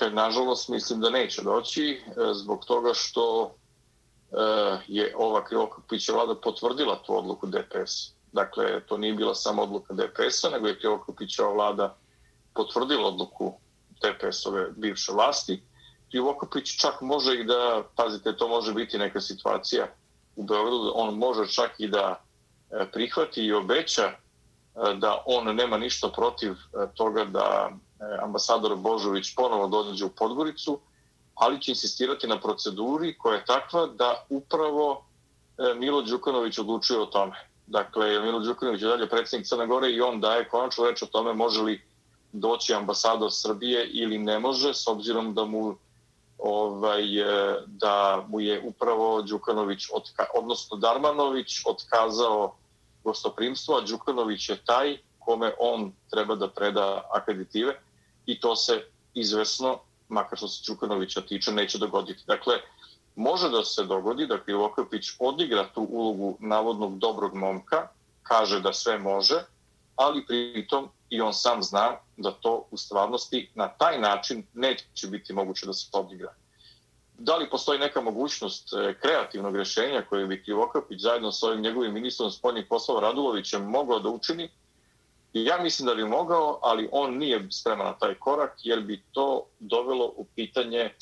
E, 0.00 0.10
nažalost, 0.10 0.68
mislim 0.68 1.00
da 1.00 1.10
neće 1.10 1.42
doći 1.42 1.82
e, 1.84 2.00
zbog 2.34 2.64
toga 2.64 2.90
što 2.94 3.54
e, 4.30 4.36
je 4.88 5.14
ova 5.16 5.44
Krivokapića 5.44 6.12
vlada 6.12 6.34
potvrdila 6.34 7.02
tu 7.06 7.18
odluku 7.18 7.46
DPS. 7.46 8.12
Dakle, 8.32 8.80
to 8.86 8.98
nije 8.98 9.14
bila 9.14 9.34
samo 9.34 9.62
odluka 9.62 9.94
DPS-a, 9.94 10.50
nego 10.50 10.66
je 10.66 10.78
Krivokapićeva 10.78 11.52
vlada 11.52 11.96
potvrdila 12.54 13.08
odluku 13.08 13.54
DPS-ove 14.00 14.70
bivše 14.76 15.12
vlasti. 15.12 15.62
Krivokapić 16.10 16.80
čak 16.80 17.00
može 17.00 17.40
i 17.40 17.44
da, 17.44 17.82
pazite, 17.96 18.36
to 18.36 18.48
može 18.48 18.74
biti 18.74 18.98
neka 18.98 19.20
situacija 19.20 19.86
u 20.36 20.42
Beogradu, 20.42 20.92
on 20.94 21.14
može 21.14 21.46
čak 21.46 21.70
i 21.78 21.88
da 21.88 22.20
e, 22.70 22.86
prihvati 22.92 23.44
i 23.44 23.52
obeća 23.52 24.02
e, 24.02 24.14
da 24.94 25.22
on 25.26 25.56
nema 25.56 25.78
ništa 25.78 26.08
protiv 26.08 26.52
e, 26.52 26.56
toga 26.94 27.24
da 27.24 27.70
ambasador 28.22 28.76
Božović 28.76 29.34
ponovo 29.34 29.66
dođe 29.66 30.04
u 30.04 30.08
Podgoricu, 30.08 30.78
ali 31.34 31.60
će 31.60 31.70
insistirati 31.70 32.26
na 32.26 32.40
proceduri 32.40 33.18
koja 33.18 33.34
je 33.34 33.44
takva 33.44 33.86
da 33.86 34.24
upravo 34.28 35.04
Milo 35.76 36.02
Đukanović 36.02 36.58
odlučuje 36.58 37.00
o 37.00 37.06
tome. 37.06 37.32
Dakle, 37.66 38.20
Milo 38.20 38.40
Đukanović 38.40 38.82
je 38.82 38.88
dalje 38.88 39.08
predsjednik 39.08 39.48
Crne 39.48 39.66
Gore 39.66 39.90
i 39.90 40.00
on 40.00 40.20
daje 40.20 40.48
konačno 40.48 40.84
reč 40.84 41.02
o 41.02 41.06
tome 41.06 41.32
može 41.32 41.62
li 41.62 41.82
doći 42.32 42.74
ambasador 42.74 43.30
Srbije 43.32 43.86
ili 43.86 44.18
ne 44.18 44.38
može, 44.38 44.74
s 44.74 44.86
obzirom 44.86 45.34
da 45.34 45.44
mu 45.44 45.76
ovaj, 46.42 47.20
e, 47.20 47.56
da 47.66 48.26
mu 48.28 48.40
je 48.40 48.62
upravo 48.64 49.22
Đukanović, 49.22 49.88
otka, 49.92 50.26
odnosno 50.34 50.76
Darmanović, 50.76 51.62
otkazao 51.66 52.54
gostoprimstvo, 53.04 53.76
a 53.76 53.80
Đukanović 53.80 54.48
je 54.48 54.64
taj 54.64 54.98
kome 55.18 55.52
on 55.58 55.92
treba 56.10 56.34
da 56.34 56.48
preda 56.48 57.02
akreditive 57.12 57.74
i 58.26 58.40
to 58.40 58.56
se 58.56 58.84
izvesno, 59.14 59.78
makar 60.08 60.38
što 60.38 60.48
se 60.48 60.72
Đukanovića 60.72 61.20
tiče, 61.20 61.52
neće 61.52 61.78
dogoditi. 61.78 62.22
Dakle, 62.26 62.54
može 63.16 63.48
da 63.48 63.64
se 63.64 63.84
dogodi 63.84 64.26
da 64.26 64.40
Krivokapić 64.40 65.06
odigra 65.18 65.68
tu 65.74 65.86
ulogu 65.90 66.36
navodnog 66.40 66.98
dobrog 66.98 67.34
momka, 67.34 67.88
kaže 68.22 68.60
da 68.60 68.72
sve 68.72 68.98
može, 68.98 69.44
ali 69.96 70.26
pritom 70.26 70.88
i 71.10 71.20
on 71.20 71.34
sam 71.34 71.62
zna 71.62 71.96
da 72.16 72.30
to 72.30 72.66
u 72.70 72.76
stvarnosti 72.76 73.50
na 73.54 73.68
taj 73.68 74.00
način 74.00 74.46
neće 74.54 75.06
biti 75.06 75.32
moguće 75.32 75.66
da 75.66 75.72
se 75.72 75.88
odigra. 75.92 76.34
Da 77.18 77.36
li 77.36 77.50
postoji 77.50 77.78
neka 77.78 78.00
mogućnost 78.00 78.72
e, 78.72 78.94
kreativnog 79.00 79.56
rješenja 79.56 80.02
koje 80.08 80.26
bi 80.26 80.42
Krivokapić 80.42 81.00
zajedno 81.00 81.32
s 81.32 81.42
ovim 81.42 81.60
njegovim 81.60 81.92
ministrom 81.92 82.30
spoljnih 82.30 82.66
poslova 82.68 83.00
Radulovićem 83.00 83.62
mogao 83.62 83.98
da 83.98 84.08
učini? 84.08 84.50
Ja 85.32 85.62
mislim 85.62 85.86
da 85.86 85.94
bi 85.94 86.04
mogao, 86.04 86.58
ali 86.62 86.88
on 86.92 87.18
nije 87.18 87.46
spreman 87.50 87.86
na 87.86 87.98
taj 87.98 88.14
korak 88.14 88.52
jer 88.62 88.80
bi 88.80 89.02
to 89.12 89.46
dovelo 89.58 90.12
u 90.16 90.26
pitanje 90.34 90.80
e, 90.80 90.94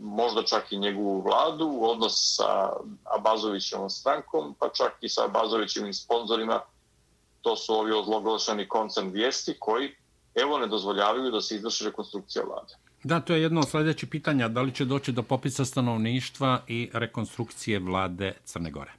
možda 0.00 0.42
čak 0.42 0.72
i 0.72 0.78
njegovu 0.78 1.20
vladu, 1.20 1.78
odnos 1.80 2.36
sa 2.36 2.72
Abazovićevom 3.04 3.90
strankom, 3.90 4.54
pa 4.58 4.68
čak 4.68 4.92
i 5.00 5.08
sa 5.08 5.24
Abazovićevim 5.24 5.94
sponzorima 5.94 6.60
to 7.42 7.56
su 7.56 7.74
ovi 7.74 7.92
odloglašani 7.92 8.68
koncern 8.68 9.10
vijesti 9.10 9.56
koji 9.58 9.90
evo 10.34 10.58
ne 10.58 10.66
dozvoljavaju 10.66 11.30
da 11.30 11.40
se 11.40 11.56
izvrši 11.56 11.84
rekonstrukcija 11.84 12.44
vlade. 12.44 12.74
Da, 13.04 13.20
to 13.20 13.34
je 13.34 13.42
jedno 13.42 13.60
od 13.60 13.70
sljedećih 13.70 14.08
pitanja. 14.08 14.48
Da 14.48 14.62
li 14.62 14.74
će 14.74 14.84
doći 14.84 15.12
do 15.12 15.22
popisa 15.22 15.64
stanovništva 15.64 16.62
i 16.68 16.90
rekonstrukcije 16.92 17.78
vlade 17.78 18.32
Crne 18.44 18.70
Gore? 18.70 18.92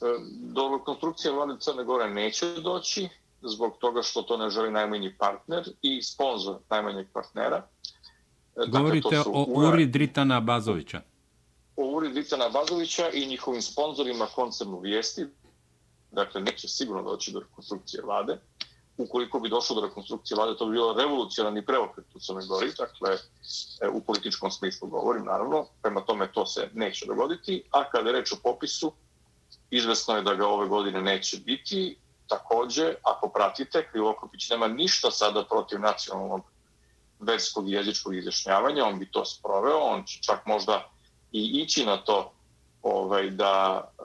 E, 0.00 0.04
do 0.30 0.68
rekonstrukcije 0.78 1.32
vlade 1.32 1.54
Crne 1.60 1.84
Gore 1.84 2.10
neće 2.10 2.46
doći 2.46 3.08
zbog 3.42 3.76
toga 3.80 4.02
što 4.02 4.22
to 4.22 4.36
ne 4.36 4.50
želi 4.50 4.70
najmanji 4.70 5.14
partner 5.18 5.64
i 5.82 6.02
sponsor 6.02 6.56
najmanjeg 6.70 7.06
partnera. 7.12 7.56
E, 7.56 7.66
dakle, 8.56 8.80
Govorite 8.80 9.16
dakle, 9.16 9.32
o 9.34 9.44
Uri 9.48 9.86
Dritana 9.86 10.40
Bazovića. 10.40 11.00
O 11.76 11.96
Uri 11.96 12.12
Dritana 12.12 12.48
Bazovića 12.48 13.10
i 13.10 13.26
njihovim 13.26 13.62
sponsorima 13.62 14.26
koncernu 14.26 14.80
vijesti, 14.80 15.26
dakle 16.10 16.40
neće 16.40 16.68
sigurno 16.68 17.02
doći 17.02 17.32
do 17.32 17.40
rekonstrukcije 17.40 18.02
vlade. 18.02 18.38
Ukoliko 18.96 19.40
bi 19.40 19.48
došlo 19.48 19.80
do 19.80 19.86
rekonstrukcije 19.86 20.36
vlade, 20.36 20.56
to 20.56 20.66
bi 20.66 20.72
bilo 20.72 20.92
revolucionarni 20.92 21.66
preokret 21.66 22.06
u 22.14 22.18
Crnoj 22.18 22.46
Gori, 22.46 22.72
dakle 22.78 23.10
e, 23.80 23.88
u 23.88 24.00
političkom 24.00 24.50
smislu 24.50 24.88
govorim, 24.88 25.24
naravno, 25.24 25.66
prema 25.82 26.00
tome 26.00 26.32
to 26.32 26.46
se 26.46 26.70
neće 26.74 27.06
dogoditi, 27.06 27.62
a 27.70 27.90
kada 27.90 28.08
je 28.10 28.12
reč 28.12 28.32
o 28.32 28.36
popisu, 28.42 28.92
izvesno 29.70 30.16
je 30.16 30.22
da 30.22 30.34
ga 30.34 30.46
ove 30.46 30.68
godine 30.68 31.02
neće 31.02 31.36
biti. 31.36 31.98
Takođe, 32.26 32.94
ako 33.02 33.28
pratite, 33.28 33.88
Krivokopić 33.90 34.50
nema 34.50 34.68
ništa 34.68 35.10
sada 35.10 35.44
protiv 35.44 35.80
nacionalnog 35.80 36.40
verskog 37.20 37.68
i 37.68 37.72
jezičkog 37.72 38.16
izjašnjavanja, 38.16 38.84
on 38.84 38.98
bi 38.98 39.10
to 39.10 39.24
sproveo, 39.24 39.78
on 39.78 40.04
će 40.04 40.22
čak 40.22 40.46
možda 40.46 40.90
i 41.32 41.60
ići 41.62 41.86
na 41.86 41.96
to 41.96 42.32
ovaj, 42.82 43.30
da 43.30 43.84
e, 43.98 44.02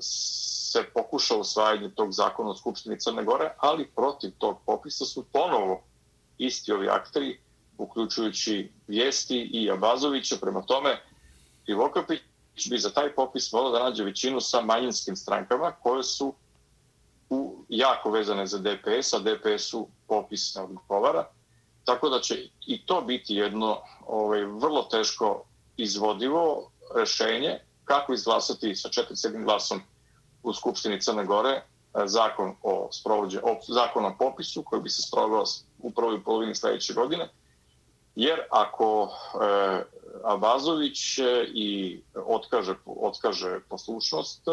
se 0.00 0.84
pokuša 0.94 1.36
usvajanje 1.36 1.90
tog 1.90 2.12
zakona 2.12 2.50
u 2.50 2.54
Skupštini 2.54 3.00
Crne 3.00 3.24
Gore, 3.24 3.54
ali 3.58 3.90
protiv 3.96 4.30
tog 4.38 4.58
popisa 4.66 5.04
su 5.04 5.24
ponovo 5.32 5.82
isti 6.38 6.72
ovi 6.72 6.88
akteri, 6.88 7.40
uključujući 7.78 8.72
Vijesti 8.86 9.50
i 9.52 9.70
Abazovića. 9.70 10.36
Prema 10.40 10.62
tome, 10.62 11.00
Krivokapić 11.64 12.20
bi 12.70 12.78
za 12.78 12.90
taj 12.90 13.14
popis 13.14 13.52
volao 13.52 13.72
da 13.72 13.84
nađe 13.84 14.04
većinu 14.04 14.40
sa 14.40 14.60
manjinskim 14.60 15.16
strankama 15.16 15.72
koje 15.72 16.02
su 16.02 16.34
u, 17.30 17.64
jako 17.68 18.10
vezane 18.10 18.46
za 18.46 18.58
DPS, 18.58 19.12
a 19.12 19.18
DPS-u 19.18 19.88
popis 20.08 20.54
ne 20.54 20.62
odgovara. 20.62 21.28
Tako 21.84 22.08
da 22.08 22.20
će 22.20 22.34
i 22.66 22.86
to 22.86 23.00
biti 23.00 23.34
jedno 23.34 23.80
ovaj, 24.06 24.44
vrlo 24.44 24.82
teško 24.82 25.44
izvodivo 25.76 26.70
rešenje 26.96 27.58
kako 27.84 28.12
izglasati 28.12 28.74
sa 28.74 28.88
47 28.88 29.44
glasom 29.44 29.80
u 30.42 30.52
Skupštini 30.52 31.00
Crne 31.00 31.24
Gore 31.24 31.50
e, 31.50 31.62
zakon 32.06 32.54
o, 32.62 32.88
sprovođe, 32.92 33.40
o, 33.42 33.60
zakon 33.68 34.04
o 34.04 34.16
popisu 34.18 34.62
koji 34.62 34.82
bi 34.82 34.90
se 34.90 35.02
sprovao 35.02 35.44
u 35.78 35.90
prvoj 35.90 36.24
polovini 36.24 36.54
sledeće 36.54 36.94
godine. 36.94 37.28
Jer 38.14 38.40
ako 38.50 39.08
e, 39.08 39.82
Abazović 40.24 41.18
e, 41.18 41.22
i 41.54 42.00
otkaže, 42.26 42.74
otkaže 42.86 43.60
poslušnost, 43.68 44.48
e, 44.48 44.50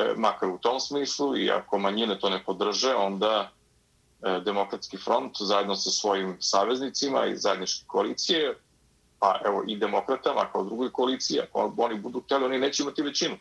e, 0.00 0.14
makar 0.16 0.48
u 0.48 0.58
tom 0.58 0.80
smislu, 0.80 1.36
i 1.36 1.50
ako 1.50 1.78
manjine 1.78 2.18
to 2.18 2.30
ne 2.30 2.44
podrže, 2.44 2.94
onda 2.94 3.50
e, 4.22 4.40
Demokratski 4.44 4.96
front 4.96 5.36
zajedno 5.40 5.76
sa 5.76 5.90
svojim 5.90 6.36
saveznicima 6.40 7.26
i 7.26 7.36
zajedničke 7.36 7.84
koalicije, 7.86 8.58
pa 9.18 9.40
evo 9.44 9.64
i 9.66 9.76
demokratama 9.76 10.48
kao 10.52 10.64
drugoj 10.64 10.92
koaliciji, 10.92 11.40
ako 11.40 11.74
oni 11.76 12.00
budu 12.00 12.20
htjeli, 12.20 12.44
oni 12.44 12.58
neće 12.58 12.82
imati 12.82 13.02
većinu. 13.02 13.36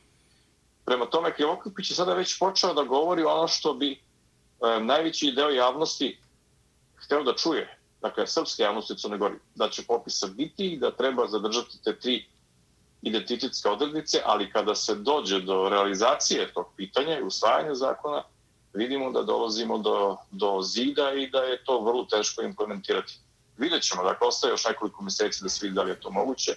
Prema 0.86 1.06
tome, 1.06 1.34
Krivokupić 1.34 1.90
je 1.90 1.96
sada 1.96 2.14
već 2.14 2.40
počeo 2.40 2.74
da 2.74 2.84
govori 2.84 3.24
ono 3.24 3.48
što 3.48 3.74
bi 3.74 3.92
e, 3.92 3.98
najveći 4.80 5.32
deo 5.32 5.50
javnosti 5.50 6.18
hteo 6.96 7.24
da 7.24 7.34
čuje, 7.34 7.78
dakle, 8.02 8.28
srpske 8.28 8.64
javnosti 8.64 8.94
u 8.94 8.96
Crnoj 8.96 9.18
Gori, 9.18 9.36
da 9.56 9.70
će 9.70 9.84
popisa 9.84 10.28
biti 10.28 10.74
i 10.74 10.78
da 10.78 10.92
treba 10.92 11.28
zadržati 11.28 11.84
te 11.84 12.00
tri 12.00 12.26
identitetske 13.02 13.70
odrednice, 13.70 14.22
ali 14.26 14.52
kada 14.52 14.76
se 14.76 14.96
dođe 14.96 15.40
do 15.40 15.70
realizacije 15.70 16.54
tog 16.54 16.66
pitanja 16.76 17.20
i 17.20 17.24
usvajanja 17.24 17.76
zakona, 17.76 18.24
vidimo 18.74 19.12
da 19.12 19.24
dolazimo 19.24 19.78
do, 19.78 20.18
do 20.32 20.62
zida 20.62 21.14
i 21.14 21.30
da 21.30 21.40
je 21.40 21.64
to 21.64 21.82
vrlo 21.82 22.06
teško 22.06 22.42
implementirati. 22.42 23.20
Vidjet 23.58 23.84
ćemo, 23.84 24.04
dakle, 24.04 24.28
ostaje 24.28 24.52
još 24.52 24.66
nekoliko 24.66 25.04
mjeseci 25.04 25.44
da 25.44 25.50
se 25.50 25.66
vidi 25.66 25.76
da 25.76 25.84
li 25.84 25.92
je 25.92 26.00
to 26.00 26.12
moguće. 26.12 26.52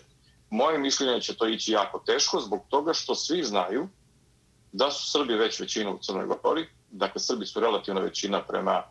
moje 0.50 0.78
mišljenje 0.78 1.20
će 1.20 1.36
to 1.36 1.46
ići 1.46 1.72
jako 1.72 1.98
teško 1.98 2.40
zbog 2.40 2.60
toga 2.68 2.94
što 2.94 3.14
svi 3.14 3.42
znaju 3.42 3.88
da 4.72 4.90
su 4.90 5.10
Srbi 5.10 5.34
već 5.34 5.60
većina 5.60 5.90
u 5.90 5.98
Crnoj 5.98 6.26
Gori, 6.26 6.68
dakle 6.90 7.20
Srbi 7.20 7.46
su 7.46 7.60
relativna 7.60 8.00
većina 8.00 8.42
prema 8.42 8.82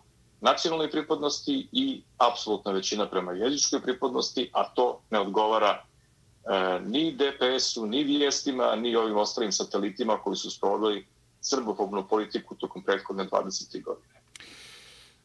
nacionalnoj 0.41 0.91
pripadnosti 0.91 1.67
i 1.71 2.03
apsolutna 2.17 2.71
većina 2.71 3.09
prema 3.09 3.31
jezičkoj 3.31 3.81
pripadnosti, 3.81 4.49
a 4.53 4.63
to 4.63 5.01
ne 5.09 5.19
odgovara 5.19 5.69
e, 5.79 6.79
ni 6.85 7.11
DPS-u, 7.11 7.85
ni 7.85 8.03
vijestima, 8.03 8.75
ni 8.75 8.95
ovim 8.95 9.17
ostalim 9.17 9.51
satelitima 9.51 10.17
koji 10.17 10.35
su 10.35 10.51
sprovodili 10.51 11.07
srbofobnu 11.41 12.07
politiku 12.07 12.55
tokom 12.55 12.83
prethodne 12.83 13.27
20. 13.27 13.83
godine. 13.83 14.18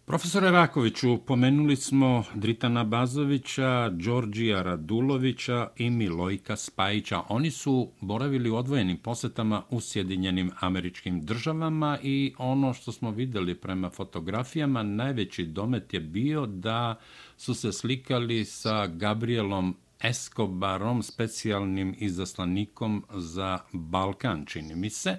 Profesore 0.06 0.50
Rakoviću, 0.50 1.18
pomenuli 1.26 1.76
smo 1.76 2.24
Dritana 2.34 2.84
Bazovića, 2.84 3.88
Đorđija 3.88 4.62
Radulovića 4.62 5.68
i 5.76 5.90
Milojka 5.90 6.56
Spajića. 6.56 7.22
Oni 7.28 7.50
su 7.50 7.88
boravili 8.00 8.50
u 8.50 8.56
odvojenim 8.56 8.96
posetama 8.96 9.62
u 9.70 9.80
Sjedinjenim 9.80 10.50
američkim 10.60 11.20
državama 11.20 11.98
i 12.02 12.34
ono 12.38 12.74
što 12.74 12.92
smo 12.92 13.10
videli 13.10 13.54
prema 13.54 13.90
fotografijama, 13.90 14.82
najveći 14.82 15.46
domet 15.46 15.94
je 15.94 16.00
bio 16.00 16.46
da 16.46 16.94
su 17.36 17.54
se 17.54 17.72
slikali 17.72 18.44
sa 18.44 18.86
Gabrielom 18.86 19.76
Escobarom, 20.02 21.02
specijalnim 21.02 21.96
izaslanikom 21.98 23.04
za 23.14 23.58
Balkan, 23.72 24.46
čini 24.46 24.74
mi 24.74 24.90
se. 24.90 25.18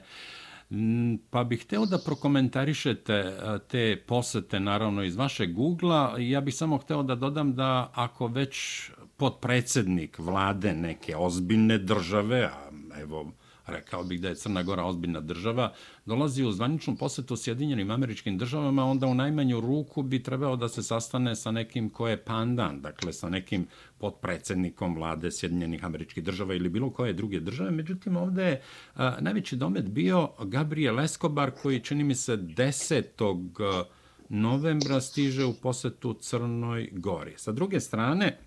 Mm, 0.69 1.15
pa 1.29 1.43
bih 1.43 1.63
hteo 1.63 1.85
da 1.85 1.97
prokomentarišete 1.97 3.13
e, 3.13 3.59
te 3.67 4.03
posete, 4.07 4.59
naravno, 4.59 5.03
iz 5.03 5.15
vašeg 5.15 5.53
Google-a. 5.53 6.15
Ja 6.19 6.41
bih 6.41 6.55
samo 6.55 6.77
hteo 6.77 7.03
da 7.03 7.15
dodam 7.15 7.55
da 7.55 7.91
ako 7.93 8.27
već 8.27 8.89
podpredsednik 9.17 10.19
vlade 10.19 10.73
neke 10.73 11.15
ozbiljne 11.17 11.77
države, 11.77 12.43
a 12.43 12.69
evo, 13.01 13.31
rekao 13.67 14.03
bih 14.03 14.21
da 14.21 14.29
je 14.29 14.35
Crna 14.35 14.63
Gora 14.63 14.83
ozbiljna 14.83 15.19
država, 15.19 15.73
dolazi 16.05 16.43
u 16.43 16.51
zvaničnu 16.51 16.95
posetu 16.95 17.35
Sjedinjenim 17.37 17.91
američkim 17.91 18.37
državama, 18.37 18.85
onda 18.85 19.07
u 19.07 19.13
najmanju 19.13 19.59
ruku 19.59 20.01
bi 20.01 20.23
trebao 20.23 20.55
da 20.55 20.69
se 20.69 20.83
sastane 20.83 21.35
sa 21.35 21.51
nekim 21.51 21.89
ko 21.89 22.07
je 22.07 22.17
pandan, 22.17 22.81
dakle 22.81 23.13
sa 23.13 23.29
nekim 23.29 23.67
podpredsednikom 23.97 24.95
vlade 24.95 25.31
Sjedinjenih 25.31 25.85
američkih 25.85 26.23
država 26.23 26.55
ili 26.55 26.69
bilo 26.69 26.89
koje 26.89 27.13
druge 27.13 27.39
države. 27.39 27.71
Međutim, 27.71 28.17
ovde 28.17 28.43
je 28.43 28.61
a, 28.95 29.15
najveći 29.19 29.55
domet 29.55 29.85
bio 29.85 30.29
Gabriel 30.39 30.99
Escobar, 30.99 31.51
koji 31.51 31.79
čini 31.79 32.03
mi 32.03 32.15
se 32.15 32.37
10. 32.37 33.85
novembra 34.29 35.01
stiže 35.01 35.45
u 35.45 35.53
posetu 35.53 36.13
Crnoj 36.13 36.89
Gori. 36.91 37.33
Sa 37.37 37.51
druge 37.51 37.79
strane, 37.79 38.37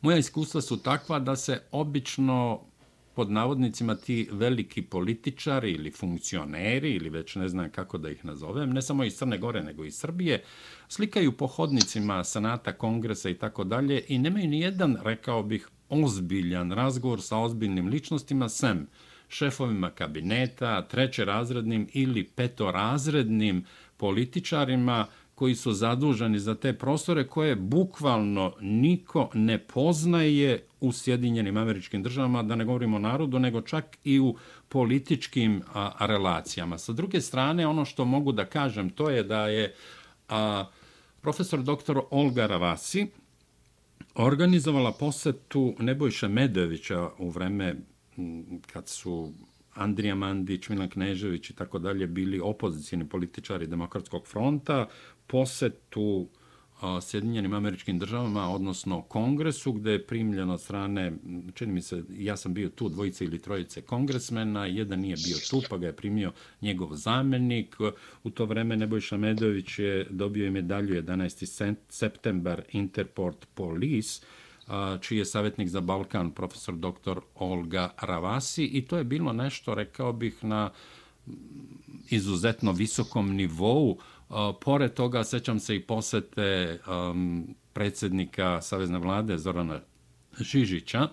moja 0.00 0.18
iskustva 0.18 0.60
su 0.60 0.76
takva 0.76 1.18
da 1.18 1.36
se 1.36 1.60
obično 1.72 2.60
pod 3.18 3.30
navodnicima 3.30 3.94
ti 3.94 4.28
veliki 4.32 4.82
političari 4.82 5.72
ili 5.72 5.90
funkcioneri 5.90 6.90
ili 6.94 7.10
već 7.10 7.34
ne 7.36 7.48
znam 7.48 7.70
kako 7.70 7.98
da 7.98 8.10
ih 8.10 8.24
nazovem, 8.24 8.70
ne 8.70 8.82
samo 8.82 9.04
iz 9.04 9.16
Crne 9.16 9.38
Gore 9.38 9.62
nego 9.62 9.84
i 9.84 9.90
Srbije, 9.90 10.42
slikaju 10.88 11.32
po 11.32 11.46
hodnicima 11.46 12.24
Senata, 12.24 12.72
Kongresa 12.72 13.30
i 13.30 13.34
tako 13.34 13.64
dalje 13.64 14.04
i 14.08 14.18
nemaju 14.18 14.48
ni 14.48 14.60
jedan, 14.60 14.96
rekao 15.04 15.42
bih, 15.42 15.68
ozbiljan 15.88 16.72
razgovor 16.72 17.22
sa 17.22 17.38
ozbiljnim 17.38 17.88
ličnostima, 17.88 18.48
sem 18.48 18.86
šefovima 19.28 19.90
kabineta, 19.90 20.82
trećerazrednim 20.88 21.88
ili 21.92 22.24
petorazrednim 22.24 23.64
političarima 23.96 25.06
koji 25.38 25.54
su 25.54 25.72
zaduženi 25.72 26.38
za 26.38 26.54
te 26.54 26.72
prostore 26.72 27.26
koje 27.26 27.56
bukvalno 27.56 28.54
niko 28.60 29.30
ne 29.34 29.58
poznaje 29.58 30.64
u 30.80 30.92
Sjedinjenim 30.92 31.56
američkim 31.56 32.02
državama, 32.02 32.42
da 32.42 32.56
ne 32.56 32.64
govorimo 32.64 32.96
o 32.96 33.00
narodu, 33.00 33.38
nego 33.38 33.60
čak 33.60 33.98
i 34.04 34.18
u 34.20 34.34
političkim 34.68 35.62
a, 35.74 36.06
relacijama. 36.06 36.78
Sa 36.78 36.92
druge 36.92 37.20
strane, 37.20 37.66
ono 37.66 37.84
što 37.84 38.04
mogu 38.04 38.32
da 38.32 38.44
kažem, 38.44 38.90
to 38.90 39.10
je 39.10 39.22
da 39.22 39.46
je 39.46 39.74
a, 40.28 40.64
profesor 41.20 41.62
dr. 41.62 42.00
Olga 42.10 42.46
Ravasi 42.46 43.06
organizovala 44.14 44.92
posetu 44.92 45.74
Nebojša 45.78 46.28
Medovića 46.28 47.10
u 47.18 47.30
vreme 47.30 47.74
kad 48.72 48.88
su 48.88 49.32
Andrija 49.74 50.14
Mandić, 50.14 50.68
Milan 50.68 50.88
Knežević 50.88 51.50
i 51.50 51.54
tako 51.54 51.78
dalje 51.78 52.06
bili 52.06 52.40
opozicijni 52.40 53.08
političari 53.08 53.66
Demokratskog 53.66 54.26
fronta, 54.26 54.86
posetu 55.28 56.28
Sjedinjenim 57.00 57.54
američkim 57.54 57.98
državama, 57.98 58.48
odnosno 58.48 59.02
kongresu, 59.02 59.72
gde 59.72 59.92
je 59.92 60.06
primljeno 60.06 60.54
od 60.54 60.60
strane, 60.60 61.12
čini 61.54 61.72
mi 61.72 61.82
se, 61.82 62.02
ja 62.10 62.36
sam 62.36 62.54
bio 62.54 62.68
tu, 62.68 62.88
dvojice 62.88 63.24
ili 63.24 63.38
trojice 63.38 63.82
kongresmena, 63.82 64.66
jedan 64.66 65.00
nije 65.00 65.16
bio 65.26 65.36
tu, 65.50 65.62
pa 65.70 65.76
ga 65.76 65.86
je 65.86 65.96
primio 65.96 66.32
njegov 66.62 66.94
zamenik. 66.94 67.76
U 68.24 68.30
to 68.30 68.44
vreme 68.44 68.76
Nebojša 68.76 69.16
Medović 69.16 69.78
je 69.78 70.06
dobio 70.10 70.46
i 70.46 70.50
medalju 70.50 71.02
11. 71.02 71.74
septembar 71.88 72.62
Interport 72.72 73.46
Police, 73.54 74.26
čiji 75.00 75.18
je 75.18 75.24
savjetnik 75.24 75.68
za 75.68 75.80
Balkan, 75.80 76.30
profesor 76.30 76.74
dr. 76.74 77.20
Olga 77.34 77.94
Ravasi, 78.00 78.64
i 78.64 78.86
to 78.86 78.98
je 78.98 79.04
bilo 79.04 79.32
nešto, 79.32 79.74
rekao 79.74 80.12
bih, 80.12 80.44
na 80.44 80.70
izuzetno 82.10 82.72
visokom 82.72 83.34
nivou, 83.34 83.98
Pored 84.60 84.94
toga, 84.94 85.24
sećam 85.24 85.58
se 85.58 85.76
i 85.76 85.82
posete 85.82 86.78
um, 86.86 87.54
predsjednika 87.72 88.62
Savezne 88.62 88.98
vlade 88.98 89.38
Zorana 89.38 89.80
Žižića, 90.40 91.08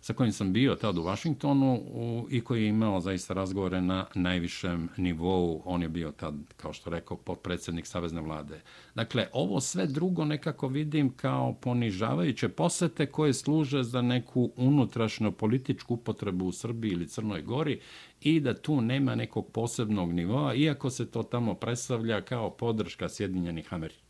sa 0.00 0.12
kojim 0.12 0.32
sam 0.32 0.52
bio 0.52 0.74
tad 0.74 0.98
u 0.98 1.02
Vašingtonu 1.02 1.74
u, 1.74 2.26
i 2.30 2.40
koji 2.40 2.62
je 2.62 2.68
imao 2.68 3.00
zaista 3.00 3.34
razgovore 3.34 3.80
na 3.80 4.06
najvišem 4.14 4.88
nivou. 4.96 5.62
On 5.64 5.82
je 5.82 5.88
bio 5.88 6.10
tad, 6.10 6.34
kao 6.56 6.72
što 6.72 6.90
rekao, 6.90 7.16
potpredsjednik 7.16 7.86
Savezne 7.86 8.20
vlade. 8.20 8.60
Dakle, 8.94 9.26
ovo 9.32 9.60
sve 9.60 9.86
drugo 9.86 10.24
nekako 10.24 10.68
vidim 10.68 11.12
kao 11.16 11.52
ponižavajuće 11.52 12.48
posete 12.48 13.06
koje 13.06 13.32
služe 13.32 13.82
za 13.82 14.02
neku 14.02 14.52
unutrašnju 14.56 15.32
političku 15.32 15.94
upotrebu 15.94 16.46
u 16.46 16.52
Srbiji 16.52 16.92
ili 16.92 17.08
Crnoj 17.08 17.42
Gori 17.42 17.80
i 18.20 18.40
da 18.40 18.54
tu 18.54 18.80
nema 18.80 19.14
nekog 19.14 19.52
posebnog 19.52 20.12
nivoa, 20.12 20.54
iako 20.54 20.90
se 20.90 21.10
to 21.10 21.22
tamo 21.22 21.54
predstavlja 21.54 22.20
kao 22.20 22.50
podrška 22.50 23.08
Sjedinjenih 23.08 23.74
Amerika. 23.74 24.09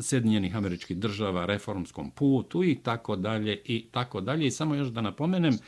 Sjedinjenih 0.00 0.56
američkih 0.56 0.98
država, 0.98 1.46
reformskom 1.46 2.10
putu 2.10 2.64
i 2.64 2.74
tako 2.82 3.16
dalje 3.16 3.60
i 3.64 3.86
tako 3.90 4.20
dalje. 4.20 4.46
I 4.46 4.50
samo 4.50 4.74
još 4.74 4.88
da 4.88 5.00
napomenem 5.00 5.58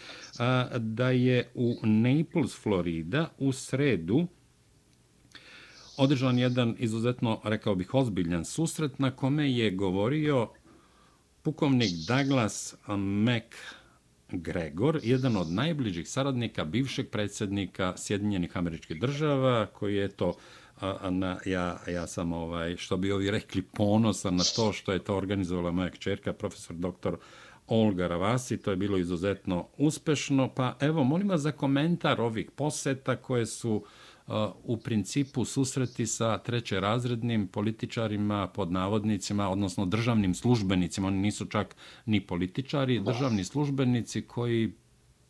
da 0.78 1.10
je 1.10 1.50
u 1.54 1.76
Naples, 1.82 2.62
Florida, 2.62 3.30
u 3.38 3.52
sredu 3.52 4.26
održan 5.98 6.38
jedan 6.38 6.74
izuzetno, 6.78 7.40
rekao 7.44 7.74
bih, 7.74 7.94
ozbiljan 7.94 8.44
susret 8.44 8.98
na 8.98 9.10
kome 9.10 9.52
je 9.52 9.70
govorio 9.70 10.48
pukovnik 11.42 11.90
Douglas 12.08 12.74
McGregor, 14.32 15.00
jedan 15.02 15.36
od 15.36 15.50
najbližih 15.50 16.08
saradnika 16.08 16.64
bivšeg 16.64 17.10
predsjednika 17.10 17.94
Sjedinjenih 17.96 18.56
američkih 18.56 19.00
država, 19.00 19.66
koji 19.66 19.96
je 19.96 20.08
to 20.08 20.34
na, 21.10 21.38
ja, 21.46 21.78
ja 21.88 22.06
sam, 22.06 22.32
ovaj, 22.32 22.76
što 22.76 22.96
bi 22.96 23.12
ovi 23.12 23.30
rekli, 23.30 23.62
ponosan 23.62 24.36
na 24.36 24.44
to 24.56 24.72
što 24.72 24.92
je 24.92 24.98
to 24.98 25.16
organizovala 25.16 25.70
moja 25.70 25.90
kćerka, 25.90 26.32
profesor 26.32 26.76
doktor 26.76 27.18
Olga 27.66 28.06
Ravasi, 28.06 28.56
to 28.56 28.70
je 28.70 28.76
bilo 28.76 28.98
izuzetno 28.98 29.68
uspešno, 29.78 30.48
pa 30.54 30.76
evo, 30.80 31.04
molim 31.04 31.28
vas 31.28 31.40
za 31.40 31.52
komentar 31.52 32.20
ovih 32.20 32.50
poseta 32.50 33.16
koje 33.16 33.46
su 33.46 33.84
u 34.64 34.76
principu 34.76 35.44
susreti 35.44 36.06
sa 36.06 36.38
treće 36.38 36.80
razrednim 36.80 37.46
političarima 37.46 38.46
pod 38.46 38.72
navodnicima, 38.72 39.48
odnosno 39.48 39.86
državnim 39.86 40.34
službenicima, 40.34 41.06
oni 41.08 41.18
nisu 41.18 41.46
čak 41.46 41.76
ni 42.06 42.20
političari, 42.20 43.00
državni 43.00 43.44
službenici 43.44 44.22
koji 44.22 44.72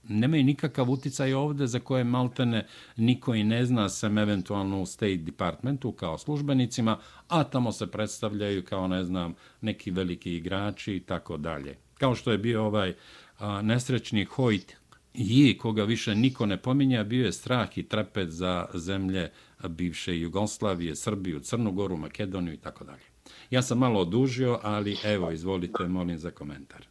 nemaju 0.08 0.44
nikakav 0.44 0.90
uticaj 0.90 1.34
ovde 1.34 1.66
za 1.66 1.80
koje 1.80 2.04
maltene 2.04 2.66
niko 2.96 3.34
i 3.34 3.44
ne 3.44 3.64
zna 3.66 3.88
sem 3.88 4.18
eventualno 4.18 4.82
u 4.82 4.86
State 4.86 5.16
Departmentu 5.16 5.92
kao 5.92 6.18
službenicima, 6.18 6.98
a 7.28 7.44
tamo 7.44 7.72
se 7.72 7.86
predstavljaju 7.86 8.64
kao, 8.64 8.88
ne 8.88 9.04
znam, 9.04 9.34
neki 9.60 9.90
veliki 9.90 10.34
igrači 10.34 10.96
i 10.96 11.00
tako 11.00 11.36
dalje. 11.36 11.76
Kao 11.98 12.14
što 12.14 12.32
je 12.32 12.38
bio 12.38 12.64
ovaj 12.64 12.94
a, 13.38 13.62
nesrećni 13.62 14.26
Hoyt 14.26 14.72
Ji, 15.14 15.58
koga 15.58 15.84
više 15.84 16.14
niko 16.14 16.46
ne 16.46 16.56
pominja, 16.56 17.04
bio 17.04 17.26
je 17.26 17.32
strah 17.32 17.78
i 17.78 17.82
trepet 17.82 18.28
za 18.28 18.66
zemlje 18.74 19.30
bivše 19.68 20.18
Jugoslavije, 20.18 20.96
Srbiju, 20.96 21.40
Crnu 21.40 21.72
Goru, 21.72 21.96
Makedoniju 21.96 22.54
i 22.54 22.56
tako 22.56 22.84
dalje. 22.84 23.02
Ja 23.50 23.62
sam 23.62 23.78
malo 23.78 24.00
odužio, 24.00 24.58
ali 24.62 24.96
evo, 25.04 25.30
izvolite, 25.30 25.88
molim 25.88 26.18
za 26.18 26.30
komentar. 26.30 26.86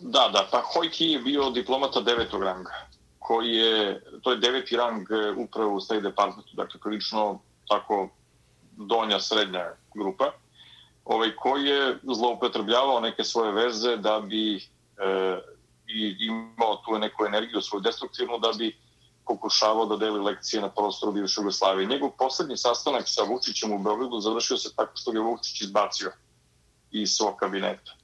Da, 0.00 0.28
da, 0.32 0.48
pa 0.50 0.62
Hojki 0.74 1.06
je 1.06 1.18
bio 1.18 1.50
diplomata 1.50 2.00
devetog 2.00 2.42
ranga, 2.42 2.72
koji 3.18 3.48
je, 3.48 4.02
to 4.22 4.30
je 4.30 4.36
deveti 4.36 4.76
rang 4.76 5.10
e, 5.10 5.30
upravo 5.30 5.74
u 5.74 5.80
State 5.80 6.00
Departmentu, 6.00 6.50
dakle 6.52 6.80
prilično 6.80 7.40
tako 7.68 8.08
donja 8.76 9.20
srednja 9.20 9.64
grupa, 9.94 10.32
ovaj, 11.04 11.36
koji 11.36 11.64
je 11.64 11.98
zloupotrebljavao 12.02 13.00
neke 13.00 13.24
svoje 13.24 13.52
veze 13.52 13.96
da 13.96 14.20
bi 14.20 14.56
e, 14.56 14.60
i 15.86 16.16
imao 16.20 16.76
tu 16.76 16.98
neku 16.98 17.24
energiju 17.26 17.60
svoju 17.60 17.80
destruktivnu 17.80 18.38
da 18.38 18.52
bi 18.58 18.76
pokušavao 19.26 19.86
da 19.86 19.96
deli 19.96 20.20
lekcije 20.20 20.62
na 20.62 20.68
prostoru 20.68 21.12
bivše 21.12 21.40
Jugoslavije. 21.40 21.86
Njegov 21.86 22.10
poslednji 22.10 22.56
sastanak 22.56 23.02
sa 23.06 23.22
Vučićem 23.22 23.72
u 23.72 23.78
Beogradu 23.78 24.20
završio 24.20 24.56
se 24.56 24.76
tako 24.76 24.96
što 24.96 25.12
ga 25.12 25.20
Vučić 25.20 25.60
izbacio 25.60 26.12
iz 26.90 27.10
svog 27.10 27.36
kabineta. 27.36 27.97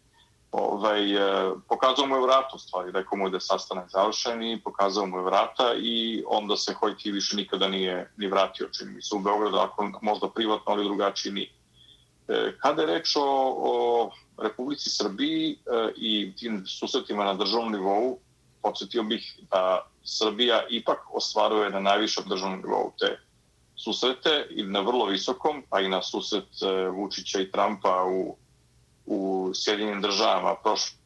Ovaj, 0.57 1.15
e, 1.15 1.55
pokazao 1.69 2.07
mu 2.07 2.15
je 2.15 2.23
vrata 2.23 2.51
u 2.55 2.59
stvari, 2.59 2.93
rekao 2.93 3.19
mu 3.19 3.27
je 3.27 3.31
da 3.31 3.37
je 3.37 3.41
sastanak 3.41 3.91
završen 3.91 4.43
i 4.43 4.61
pokazao 4.63 5.07
mu 5.07 5.19
je 5.19 5.25
vrata 5.25 5.75
i 5.79 6.23
onda 6.27 6.57
se 6.57 6.75
Hojti 6.75 7.11
više 7.11 7.37
nikada 7.37 7.69
nije 7.69 8.11
ni 8.17 8.27
vratio, 8.27 8.69
čini 8.69 8.93
mi 8.93 9.03
se 9.03 9.17
u 9.17 9.19
Beogradu, 9.19 9.57
ako 9.57 9.91
možda 10.03 10.29
privatno, 10.29 10.73
ali 10.73 10.85
drugačiji 10.85 11.33
nije. 11.33 11.51
E, 12.29 12.53
kada 12.59 12.83
je 12.83 12.87
reč 12.87 13.17
o, 13.17 13.23
o 13.57 14.11
Republici 14.39 14.91
Srbiji 14.91 15.53
e, 15.53 15.57
i 15.97 16.33
tim 16.37 16.63
susretima 16.67 17.25
na 17.25 17.35
državnom 17.35 17.73
nivou, 17.73 18.19
podsjetio 18.63 19.03
bih 19.03 19.39
da 19.51 19.87
Srbija 20.05 20.63
ipak 20.71 20.99
ostvaruje 21.15 21.71
na 21.71 21.81
najvišem 21.81 22.25
državnom 22.27 22.61
nivou 22.61 22.93
te 22.99 23.19
susrete 23.77 24.47
i 24.51 24.63
na 24.63 24.81
vrlo 24.81 25.07
visokom, 25.07 25.63
pa 25.71 25.81
i 25.81 25.89
na 25.89 26.03
susret 26.03 26.63
e, 26.63 26.89
Vučića 26.89 27.41
i 27.41 27.51
Trumpa 27.51 28.05
u, 28.05 28.37
u 29.07 29.51
Sjedinim 29.55 30.01
državama 30.01 30.55
prošle 30.63 30.97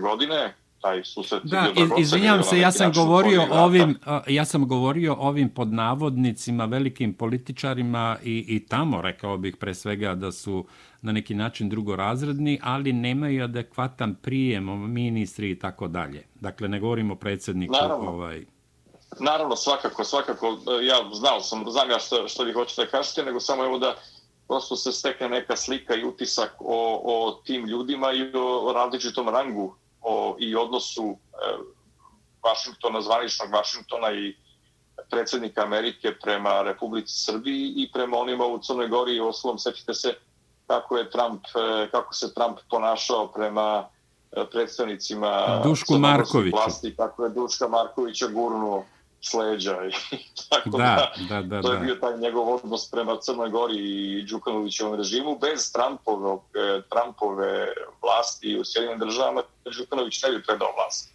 godine, 0.00 0.54
taj 0.80 1.04
susret. 1.04 1.42
Da, 1.44 1.66
izvinjavam 1.98 2.42
se, 2.42 2.58
ja 2.58 2.72
sam 2.72 2.92
govorio 2.92 3.46
ovim, 3.50 3.98
ja 4.26 4.44
sam 4.44 4.68
govorio 4.68 5.16
ovim 5.18 5.48
pod 5.48 5.72
navodnicima 5.72 6.64
velikim 6.64 7.14
političarima 7.14 8.16
i, 8.22 8.44
i 8.48 8.66
tamo 8.66 9.02
rekao 9.02 9.36
bih 9.36 9.56
pre 9.56 9.74
svega 9.74 10.14
da 10.14 10.32
su 10.32 10.66
na 11.02 11.12
neki 11.12 11.34
način 11.34 11.68
drugorazredni, 11.68 12.60
ali 12.62 12.92
nemaju 12.92 13.44
adekvatan 13.44 14.14
prijem 14.14 14.92
ministri 14.92 15.50
i 15.50 15.58
tako 15.58 15.88
dalje. 15.88 16.26
Dakle, 16.34 16.68
ne 16.68 16.80
govorimo 16.80 17.14
o 17.14 17.16
predsjedniku. 17.16 17.72
Naravno. 17.72 18.10
Ovaj... 18.10 18.44
Naravno, 19.20 19.56
svakako, 19.56 20.04
svakako. 20.04 20.46
Ja 20.82 21.14
znao 21.14 21.40
sam, 21.40 21.64
znam 21.70 21.90
ja 21.90 21.98
što, 21.98 22.28
što 22.28 22.44
vi 22.44 22.52
hoćete 22.52 22.90
kažete, 22.90 23.22
nego 23.22 23.40
samo 23.40 23.64
evo 23.64 23.78
da 23.78 23.94
prosto 24.48 24.76
se 24.76 24.92
stekne 24.92 25.28
neka 25.28 25.56
slika 25.56 25.94
i 25.94 26.04
utisak 26.04 26.54
o, 26.60 27.00
o 27.04 27.40
tim 27.44 27.66
ljudima 27.66 28.12
i 28.12 28.36
o 28.36 28.72
različitom 28.74 29.28
rangu 29.28 29.74
o, 30.02 30.36
i 30.38 30.56
odnosu 30.56 31.02
e, 31.12 31.16
Vašingtona, 32.44 33.00
zvaničnog 33.00 33.52
Vašingtona 33.52 34.12
i 34.12 34.36
predsjednika 35.10 35.62
Amerike 35.62 36.14
prema 36.22 36.62
Republici 36.62 37.24
Srbiji 37.24 37.72
i 37.76 37.90
prema 37.92 38.16
onima 38.16 38.46
u 38.46 38.58
Crnoj 38.58 38.88
Gori 38.88 39.16
i 39.16 39.20
oslom. 39.20 39.58
Sjećate 39.58 39.94
se 39.94 40.14
kako 40.66 40.96
je 40.96 41.10
Trump, 41.10 41.42
e, 41.44 41.90
kako 41.90 42.14
se 42.14 42.34
Trump 42.34 42.58
ponašao 42.70 43.26
prema 43.26 43.88
e, 44.32 44.44
predstavnicima 44.50 45.60
Dušku 45.64 45.98
Markovića. 45.98 46.56
Vlasti, 46.56 46.96
kako 46.96 47.24
je 47.24 47.30
Duška 47.30 47.68
Markovića 47.68 48.26
gurnuo 48.26 48.84
sleđa 49.24 49.76
i 49.84 49.92
tako 50.50 50.78
da, 50.78 51.12
da, 51.28 51.42
da, 51.42 51.62
to 51.62 51.72
je 51.72 51.78
bio 51.78 51.94
taj 51.94 52.18
njegov 52.18 52.54
odnos 52.54 52.90
prema 52.90 53.16
Crnoj 53.20 53.50
Gori 53.50 53.76
i 53.76 54.22
Đukanovićevom 54.22 54.94
režimu 54.94 55.38
bez 55.40 55.72
Trumpove, 55.72 56.38
Trumpove 56.88 57.68
vlasti 58.02 58.58
u 58.58 58.64
Sjedinim 58.64 58.98
državama 58.98 59.42
Đukanović 59.78 60.22
ne 60.22 60.30
bi 60.30 60.42
predao 60.42 60.68
vlast. 60.76 61.14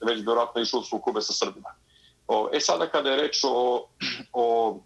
Već 0.00 0.18
bi 0.18 0.26
vjerojatno 0.26 0.60
išao 0.60 0.80
u 0.80 0.82
sukobe 0.82 1.20
sa 1.20 1.32
Srbima. 1.32 1.74
O, 2.28 2.48
e 2.52 2.60
sada 2.60 2.86
kada 2.86 3.10
je 3.10 3.16
reč 3.16 3.44
o, 3.44 3.86
o, 4.32 4.78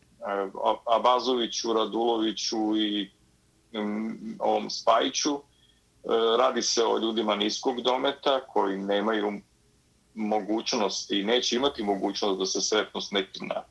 o 0.54 0.82
Abazoviću, 0.86 1.72
Raduloviću 1.72 2.76
i 2.76 3.10
um, 3.72 4.36
ovom 4.38 4.70
Spajiću 4.70 5.34
e, 5.34 5.38
radi 6.38 6.62
se 6.62 6.84
o 6.84 6.98
ljudima 6.98 7.36
niskog 7.36 7.80
dometa 7.80 8.40
koji 8.40 8.76
nemaju 8.76 9.40
mogućnost 10.16 11.10
i 11.10 11.24
neće 11.24 11.56
imati 11.56 11.82
mogućnost 11.82 12.38
da 12.38 12.46
se 12.46 12.60
sretnu 12.60 13.00
s 13.00 13.10
nekim 13.10 13.48
na, 13.48 13.62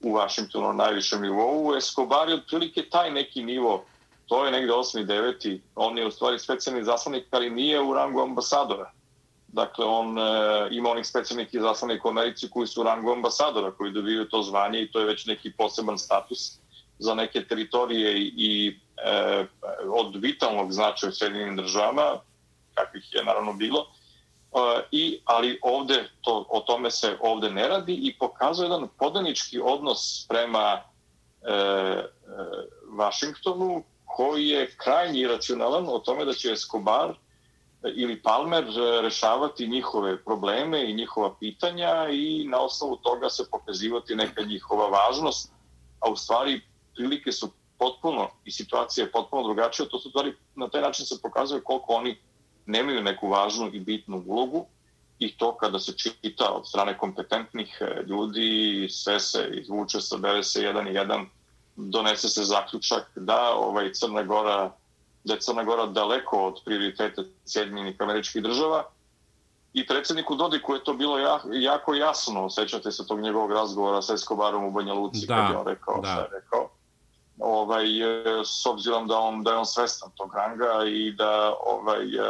u 0.00 0.12
Vašingtonu 0.12 0.66
na 0.66 0.72
najvišem 0.72 1.22
nivou. 1.22 1.76
Escobar 1.76 2.28
je 2.28 2.34
otprilike 2.34 2.88
taj 2.90 3.10
neki 3.10 3.42
nivo, 3.42 3.84
to 4.26 4.44
je 4.44 4.52
negde 4.52 4.72
8. 4.72 5.00
i 5.00 5.06
9. 5.06 5.58
On 5.74 5.98
je 5.98 6.06
u 6.06 6.10
stvari 6.10 6.38
specijalni 6.38 6.84
zaslanik, 6.84 7.24
ali 7.30 7.50
nije 7.50 7.80
u 7.80 7.94
rangu 7.94 8.20
ambasadora. 8.20 8.92
Dakle, 9.48 9.84
on 9.84 10.18
e, 10.18 10.22
ima 10.70 10.90
onih 10.90 11.06
specijalnih 11.06 11.54
izaslanika 11.54 12.08
u 12.08 12.10
Americi 12.10 12.50
koji 12.50 12.66
su 12.66 12.80
u 12.80 12.84
rangu 12.84 13.12
ambasadora, 13.12 13.70
koji 13.70 13.92
dobiju 13.92 14.28
to 14.28 14.42
zvanje 14.42 14.82
i 14.82 14.90
to 14.90 15.00
je 15.00 15.06
već 15.06 15.26
neki 15.26 15.52
poseban 15.52 15.98
status 15.98 16.58
za 16.98 17.14
neke 17.14 17.44
teritorije 17.44 18.18
i, 18.18 18.32
i 18.36 18.78
e, 19.04 19.46
od 19.90 20.16
vitalnog 20.16 20.72
značaja 20.72 21.10
u 21.10 21.12
Sjedinim 21.12 21.56
državama, 21.56 22.20
kakvih 22.74 23.14
je 23.14 23.24
naravno 23.24 23.52
bilo, 23.52 23.86
i 24.90 25.20
ali 25.24 25.58
ovde 25.62 26.08
to 26.20 26.46
o 26.48 26.60
tome 26.60 26.90
se 26.90 27.16
ovde 27.20 27.50
ne 27.50 27.68
radi 27.68 27.94
i 27.94 28.18
pokazuje 28.18 28.66
jedan 28.66 28.88
podanički 28.98 29.60
odnos 29.60 30.26
prema 30.28 30.80
e, 31.42 31.52
e, 31.52 32.08
Vašingtonu 32.92 33.84
koji 34.04 34.48
je 34.48 34.70
krajnji 34.76 35.26
racionalan 35.26 35.84
o 35.88 35.98
tome 35.98 36.24
da 36.24 36.32
će 36.32 36.52
Escobar 36.52 37.10
e, 37.10 37.14
ili 37.94 38.22
Palmer 38.22 38.64
e, 38.64 39.02
rešavati 39.02 39.68
njihove 39.68 40.24
probleme 40.24 40.90
i 40.90 40.94
njihova 40.94 41.34
pitanja 41.40 42.08
i 42.10 42.46
na 42.48 42.60
osnovu 42.60 42.96
toga 42.96 43.30
se 43.30 43.50
pokazivati 43.50 44.16
neka 44.16 44.42
njihova 44.42 44.88
važnost, 44.88 45.52
a 46.00 46.10
u 46.10 46.16
stvari 46.16 46.60
prilike 46.94 47.32
su 47.32 47.50
potpuno 47.78 48.28
i 48.44 48.50
situacija 48.50 49.04
je 49.04 49.12
potpuno 49.12 49.42
drugačija, 49.42 49.88
to 49.88 49.98
su 49.98 50.08
stvari 50.08 50.34
na 50.54 50.68
taj 50.68 50.82
način 50.82 51.06
se 51.06 51.22
pokazuje 51.22 51.60
koliko 51.60 51.92
oni 51.92 52.18
nemaju 52.68 53.02
neku 53.02 53.28
važnu 53.28 53.70
i 53.72 53.80
bitnu 53.80 54.22
ulogu 54.26 54.66
i 55.18 55.36
to 55.36 55.56
kada 55.56 55.78
se 55.78 55.92
čita 55.92 56.50
od 56.52 56.68
strane 56.68 56.98
kompetentnih 56.98 57.78
e, 57.80 58.02
ljudi, 58.06 58.88
sve 58.90 59.20
se 59.20 59.48
izvuče, 59.52 60.00
sabere 60.00 60.42
se 60.42 60.62
jedan 60.62 60.88
i 60.88 60.94
jedan, 60.94 61.26
donese 61.76 62.28
se 62.28 62.44
zaključak 62.44 63.10
da 63.16 63.52
ovaj 63.54 63.92
Crna 63.92 64.22
Gora 64.22 64.72
da 65.24 65.34
je 65.34 65.40
Crna 65.40 65.64
Gora 65.64 65.86
daleko 65.86 66.46
od 66.46 66.60
prioriteta 66.64 67.22
Sjedinjenih 67.44 67.96
američkih 67.98 68.42
država 68.42 68.84
i 69.72 69.86
predsjedniku 69.86 70.34
Dodiku 70.34 70.74
je 70.74 70.84
to 70.84 70.94
bilo 70.94 71.18
jako 71.52 71.94
jasno, 71.94 72.50
sećate 72.50 72.92
se 72.92 73.06
tog 73.06 73.20
njegovog 73.20 73.52
razgovora 73.52 74.02
sa 74.02 74.14
Escobarom 74.14 74.64
u 74.64 74.70
Banja 74.70 74.92
Luci, 74.92 75.26
da, 75.26 75.36
kad 75.36 75.50
je 75.50 75.56
on 75.56 75.66
rekao 75.66 76.00
da. 76.00 76.08
šta 76.08 76.20
je 76.20 76.28
rekao 76.32 76.68
ovaj, 77.40 78.02
e, 78.02 78.24
s 78.44 78.66
obzirom 78.66 79.08
da, 79.08 79.18
on, 79.18 79.42
da 79.42 79.50
je 79.50 79.56
on 79.56 79.66
svestan 79.66 80.10
tog 80.16 80.34
ranga 80.34 80.84
i 80.86 81.12
da 81.12 81.54
ovaj, 81.66 82.04
e, 82.04 82.20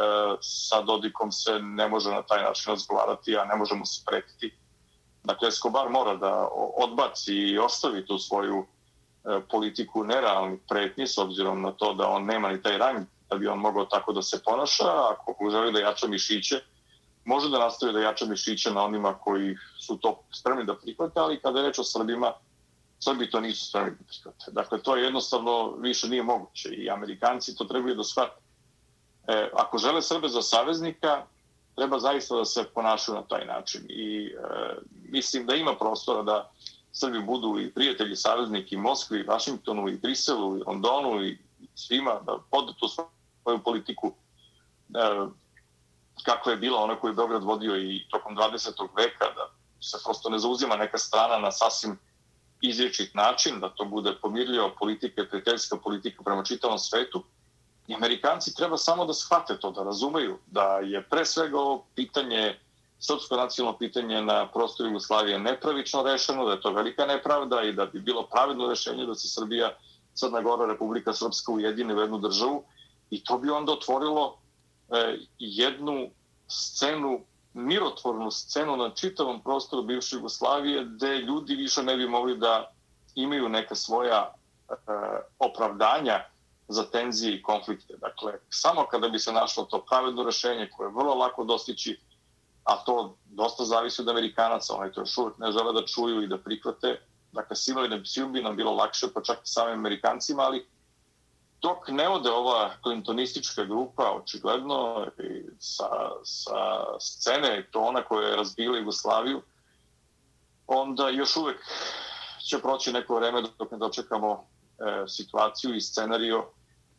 sa 0.41 0.83
Dodikom 0.83 1.33
se 1.33 1.59
ne 1.59 1.89
može 1.89 2.11
na 2.11 2.23
taj 2.23 2.43
način 2.43 2.73
razgovarati, 2.73 3.37
a 3.37 3.45
ne 3.45 3.57
možemo 3.57 3.87
se 3.87 4.03
pretiti. 4.07 4.59
Dakle, 5.25 5.49
Escobar 5.49 5.89
mora 5.89 6.15
da 6.15 6.49
odbaci 6.77 7.35
i 7.35 7.59
ostavi 7.59 8.07
tu 8.07 8.19
svoju 8.19 8.67
e, 9.25 9.41
politiku 9.51 10.05
nerealnih 10.05 10.61
pretnji 10.69 11.07
s 11.07 11.19
obzirom 11.19 11.63
na 11.63 11.73
to 11.73 11.95
da 11.95 12.09
on 12.09 12.25
nema 12.25 12.49
ni 12.49 12.63
taj 12.63 12.79
rang 12.79 13.07
da 13.31 13.37
bi 13.37 13.49
on 13.49 13.59
mogao 13.59 13.85
tako 13.85 14.13
da 14.13 14.23
se 14.23 14.43
ponaša. 14.45 14.85
Ako 15.11 15.51
želi 15.51 15.73
da 15.73 15.79
jača 15.79 16.07
mišiće, 16.07 16.61
može 17.25 17.51
da 17.51 17.59
nastavi 17.59 17.93
da 17.93 18.01
jača 18.01 18.27
mišiće 18.27 18.71
na 18.71 18.85
onima 18.85 19.15
koji 19.15 19.57
su 19.79 19.99
to 19.99 20.21
spremni 20.33 20.65
da 20.65 20.75
prihvate, 20.75 21.21
ali 21.21 21.41
kada 21.41 21.59
je 21.59 21.67
reč 21.67 21.79
o 21.79 21.85
Srbima, 21.85 22.33
Srbi 23.01 23.31
to 23.31 23.41
nisu 23.41 23.67
spremni 23.67 23.91
da 23.91 24.05
prihvate. 24.05 24.51
Dakle, 24.51 24.83
to 24.83 24.97
je 24.97 25.05
jednostavno 25.05 25.73
više 25.73 26.09
nije 26.09 26.23
moguće 26.23 26.69
i 26.69 26.91
Amerikanci 26.91 27.57
to 27.57 27.65
trebaju 27.65 27.95
da 27.95 28.05
shvate. 28.05 28.41
E, 29.29 29.51
ako 29.55 29.79
žele 29.79 30.03
Srbe 30.03 30.29
za 30.29 30.43
saveznika, 30.43 31.27
treba 31.75 31.99
zaista 31.99 32.37
da 32.37 32.45
se 32.45 32.65
ponašaju 32.75 33.17
na 33.17 33.23
taj 33.23 33.47
način. 33.47 33.87
I 33.89 34.27
e, 34.27 34.33
mislim 35.09 35.47
da 35.47 35.55
ima 35.55 35.77
prostora 35.77 36.23
da 36.23 36.51
Srbi 36.93 37.21
budu 37.21 37.61
i 37.61 37.71
prijatelji, 37.71 38.17
savezniki 38.17 38.77
Moskvi, 38.77 39.23
Vašingtonu, 39.23 39.89
i 39.89 39.97
Briselu, 39.97 40.59
i 40.59 40.63
Londonu, 40.67 41.25
i 41.25 41.39
svima, 41.75 42.21
da 42.27 42.39
podu 42.51 42.73
tu 42.73 42.89
svoju 42.89 43.63
politiku 43.65 44.13
e, 44.95 45.27
kako 46.23 46.51
je 46.51 46.57
bila 46.57 46.83
ona 46.83 46.97
koju 46.97 47.11
je 47.11 47.15
Beograd 47.15 47.45
vodio 47.45 47.77
i 47.77 48.07
tokom 48.11 48.37
20. 48.37 48.89
veka, 48.97 49.25
da 49.25 49.51
se 49.81 49.99
prosto 50.05 50.31
ne 50.31 50.39
zauzima 50.39 50.77
neka 50.77 50.99
strana 50.99 51.39
na 51.39 51.53
sasvim 51.53 51.99
izrečit 52.61 53.15
način, 53.15 53.61
da 53.61 53.69
to 53.69 53.85
bude 53.85 54.15
pomirljiva 54.23 54.71
politika, 54.79 55.25
prijateljska 55.31 55.77
politika 55.77 56.23
prema 56.23 56.45
čitavom 56.45 56.79
svetu. 56.79 57.25
I 57.87 57.95
Amerikanci 57.95 58.55
treba 58.55 58.77
samo 58.77 59.07
da 59.07 59.15
shvate 59.15 59.59
to, 59.59 59.71
da 59.71 59.83
razumeju 59.83 60.39
da 60.47 60.79
je 60.79 61.03
pre 61.03 61.25
svega 61.25 61.59
ovo 61.59 61.87
pitanje, 61.95 62.59
srpsko 62.99 63.37
nacionalno 63.37 63.79
pitanje 63.79 64.23
na 64.23 64.49
prostoru 64.53 64.89
Jugoslavije 64.89 65.39
nepravično 65.39 66.03
rešeno, 66.03 66.47
da 66.47 66.53
je 66.53 66.61
to 66.61 66.73
velika 66.73 67.07
nepravda 67.07 67.63
i 67.63 67.73
da 67.73 67.87
bi 67.87 68.01
bilo 68.01 68.27
pravedno 68.27 68.69
rešenje 68.69 69.07
da 69.07 69.15
se 69.15 69.29
Srbija, 69.29 69.77
Crna 70.15 70.43
Gora, 70.43 70.67
Republika 70.67 71.13
Srpska 71.13 71.53
ujedine 71.53 71.95
u 71.95 72.01
jednu 72.01 72.19
državu 72.19 72.65
i 73.11 73.25
to 73.25 73.39
bi 73.39 73.51
onda 73.51 73.73
otvorilo 73.73 74.39
e, 74.91 75.19
jednu 75.39 76.11
scenu 76.49 77.21
mirotvornu 77.55 78.31
scenu 78.31 78.77
na 78.77 78.91
čitavom 78.91 79.43
prostoru 79.43 79.83
bivše 79.83 80.17
Jugoslavije 80.17 80.85
gde 80.85 81.19
ljudi 81.19 81.55
više 81.55 81.83
ne 81.83 81.97
bi 81.97 82.09
mogli 82.09 82.37
da 82.39 82.73
imaju 83.15 83.49
neka 83.49 83.75
svoja 83.75 84.35
e, 84.69 84.75
opravdanja 85.39 86.25
za 86.69 86.85
tenzije 86.85 87.35
i 87.35 87.43
konflikte. 87.43 87.95
Dakle, 87.97 88.33
samo 88.51 88.87
kada 88.91 89.09
bi 89.09 89.19
se 89.19 89.33
našlo 89.33 89.65
to 89.65 89.85
pravedno 89.85 90.23
rešenje 90.23 90.71
koje 90.77 90.87
je 90.87 90.93
vrlo 90.93 91.15
lako 91.15 91.45
dostići, 91.45 92.01
a 92.65 92.77
to 92.77 93.17
dosta 93.25 93.65
zavisi 93.65 94.03
od 94.03 94.09
Amerikanaca, 94.09 94.75
oni 94.75 94.93
to 94.93 95.01
još 95.01 95.19
uvijek 95.19 95.39
ne 95.39 95.53
žele 95.53 95.73
da 95.73 95.87
čuju 95.87 96.23
i 96.23 96.27
da 96.27 96.39
prihvate. 96.39 97.01
Dakle, 97.33 97.57
svima 97.57 97.89
bi, 97.89 98.03
bi 98.33 98.43
nam 98.43 98.57
bilo 98.57 98.73
lakše, 98.73 99.07
pa 99.15 99.23
čak 99.23 99.39
i 99.39 99.49
samim 99.49 99.79
Amerikancima, 99.79 100.43
ali 100.43 100.67
dok 101.63 101.89
ne 101.89 102.09
ode 102.09 102.31
ova 102.31 102.71
klintonistička 102.83 103.65
grupa, 103.65 104.13
očigledno, 104.23 105.07
sa, 105.59 105.89
sa 106.25 106.85
scene, 107.01 107.67
to 107.71 107.81
ona 107.81 108.03
koja 108.03 108.29
je 108.29 108.37
razbila 108.37 108.79
Jugoslaviju, 108.79 109.43
onda 110.67 111.09
još 111.09 111.37
uvek 111.37 111.57
će 112.49 112.59
proći 112.59 112.93
neko 112.93 113.17
vreme 113.17 113.43
dok 113.59 113.71
ne 113.73 113.79
dočekamo 113.79 114.33
e, 114.33 115.09
situaciju 115.09 115.75
i 115.75 115.81
scenariju 115.81 116.43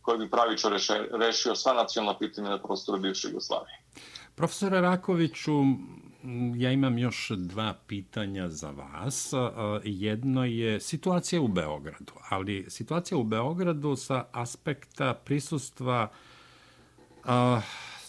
koji 0.01 0.17
bi 0.17 0.29
pravično 0.29 0.69
rešio 1.11 1.55
sva 1.55 1.73
nacionalna 1.73 2.19
pitanja 2.19 2.49
na 2.49 2.57
prostoru 2.57 2.99
bivše 2.99 3.27
Jugoslavije. 3.27 3.79
Profesore 4.35 4.81
Rakoviću, 4.81 5.51
ja 6.55 6.71
imam 6.71 6.97
još 6.97 7.31
dva 7.35 7.73
pitanja 7.87 8.49
za 8.49 8.71
vas. 8.71 9.33
Jedno 9.83 10.45
je 10.45 10.79
situacija 10.79 11.41
u 11.41 11.47
Beogradu, 11.47 12.13
ali 12.29 12.65
situacija 12.67 13.17
u 13.17 13.23
Beogradu 13.23 13.95
sa 13.95 14.25
aspekta 14.31 15.13
prisustva 15.13 16.11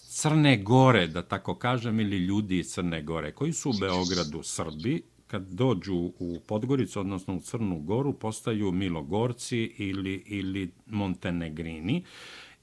Crne 0.08 0.56
Gore, 0.62 1.06
da 1.06 1.22
tako 1.22 1.54
kažem, 1.54 2.00
ili 2.00 2.18
ljudi 2.18 2.58
iz 2.58 2.72
Crne 2.72 3.02
Gore, 3.02 3.32
koji 3.32 3.52
su 3.52 3.70
u 3.70 3.74
Beogradu 3.80 4.42
Srbi, 4.42 5.02
kad 5.26 5.42
dođu 5.42 6.12
u 6.18 6.40
Podgoricu, 6.46 7.00
odnosno 7.00 7.34
u 7.34 7.40
Crnu 7.40 7.78
Goru, 7.78 8.12
postaju 8.12 8.72
Milogorci 8.72 9.58
ili, 9.58 10.22
ili 10.26 10.70
Montenegrini. 10.86 12.04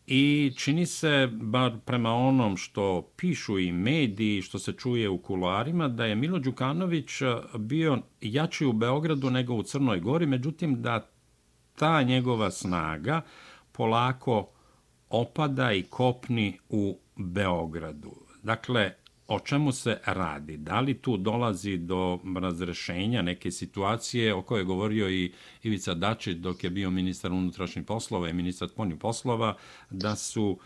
I 0.07 0.53
čini 0.57 0.85
se, 0.85 1.29
bar 1.31 1.71
prema 1.85 2.13
onom 2.13 2.57
što 2.57 3.11
pišu 3.17 3.59
i 3.59 3.71
mediji, 3.71 4.41
što 4.41 4.59
se 4.59 4.73
čuje 4.73 5.09
u 5.09 5.17
kuloarima, 5.17 5.87
da 5.87 6.05
je 6.05 6.15
Milo 6.15 6.39
Đukanović 6.39 7.21
e, 7.21 7.25
bio 7.57 7.97
jači 8.21 8.65
u 8.65 8.73
Beogradu 8.73 9.29
nego 9.29 9.53
u 9.53 9.63
Crnoj 9.63 9.99
Gori, 9.99 10.25
međutim 10.25 10.81
da 10.81 11.09
ta 11.75 12.01
njegova 12.01 12.51
snaga 12.51 13.21
polako 13.71 14.49
opada 15.09 15.71
i 15.73 15.83
kopni 15.83 16.59
u 16.69 16.99
Beogradu. 17.15 18.15
Dakle, 18.43 18.93
o 19.27 19.39
čemu 19.39 19.71
se 19.71 19.99
radi? 20.05 20.57
Da 20.57 20.79
li 20.79 21.01
tu 21.01 21.17
dolazi 21.17 21.77
do 21.77 22.19
razrešenja 22.41 23.21
neke 23.21 23.51
situacije 23.51 24.33
o 24.33 24.41
kojoj 24.41 24.61
je 24.61 24.65
govorio 24.65 25.09
i 25.09 25.33
Ivica 25.63 25.93
Dačić 25.93 26.37
dok 26.37 26.63
je 26.63 26.69
bio 26.69 26.89
ministar 26.89 27.31
unutrašnjih 27.31 27.85
poslova 27.85 28.29
i 28.29 28.33
ministar 28.33 28.69
spoljnih 28.69 28.97
poslova, 28.99 29.55
da 29.89 30.15
su 30.15 30.59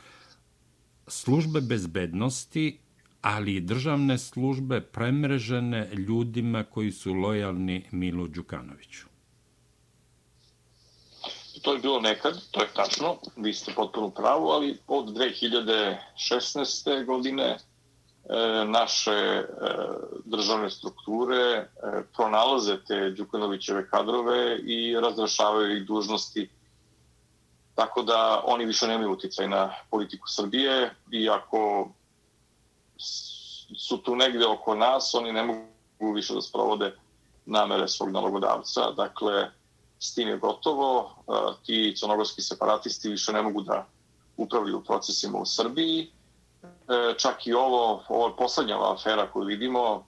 službe 1.07 1.61
bezbednosti, 1.61 2.77
ali 3.21 3.55
i 3.55 3.61
državne 3.61 4.17
službe 4.17 4.81
premrežene 4.81 5.89
ljudima 5.93 6.63
koji 6.63 6.91
su 6.91 7.13
lojalni 7.13 7.85
Milu 7.91 8.27
Đukanoviću? 8.27 9.05
To 11.61 11.73
je 11.73 11.79
bilo 11.79 11.99
nekad, 11.99 12.41
to 12.51 12.61
je 12.61 12.67
tačno, 12.75 13.17
vi 13.35 13.53
ste 13.53 13.73
potpuno 13.73 14.09
pravo, 14.09 14.51
ali 14.51 14.77
od 14.87 15.05
2016. 15.09 17.05
godine 17.05 17.57
E, 18.29 18.65
naše 18.65 19.11
e, 19.11 19.45
državne 20.25 20.69
strukture 20.69 21.35
e, 21.35 21.67
pronalaze 22.15 22.77
te 22.87 23.09
Đukanovićeve 23.09 23.89
kadrove 23.89 24.57
i 24.57 24.95
razrešavaju 25.01 25.77
ih 25.77 25.85
dužnosti 25.85 26.49
tako 27.75 28.01
da 28.01 28.41
oni 28.45 28.65
više 28.65 28.87
nemaju 28.87 29.11
uticaj 29.11 29.47
na 29.47 29.73
politiku 29.89 30.29
Srbije 30.29 30.95
i 31.11 31.29
ako 31.29 31.89
su 33.77 33.97
tu 33.97 34.15
negde 34.15 34.45
oko 34.45 34.75
nas, 34.75 35.13
oni 35.13 35.33
ne 35.33 35.43
mogu 35.43 36.13
više 36.13 36.33
da 36.33 36.41
sprovode 36.41 36.93
namere 37.45 37.87
svog 37.87 38.11
nalogodavca. 38.11 38.91
Dakle, 38.91 39.49
s 39.99 40.13
tim 40.13 40.27
je 40.27 40.37
gotovo. 40.37 41.09
Ti 41.65 41.95
crnogorski 41.99 42.41
separatisti 42.41 43.09
više 43.09 43.33
ne 43.33 43.41
mogu 43.41 43.61
da 43.61 43.85
upravljaju 44.37 44.83
procesima 44.83 45.37
u 45.39 45.45
Srbiji 45.45 46.11
E, 46.63 47.13
čak 47.17 47.47
i 47.47 47.53
ovo, 47.53 48.03
ovo 48.09 48.35
poslednja 48.35 48.91
afera 48.91 49.31
koju 49.31 49.45
vidimo 49.45 50.05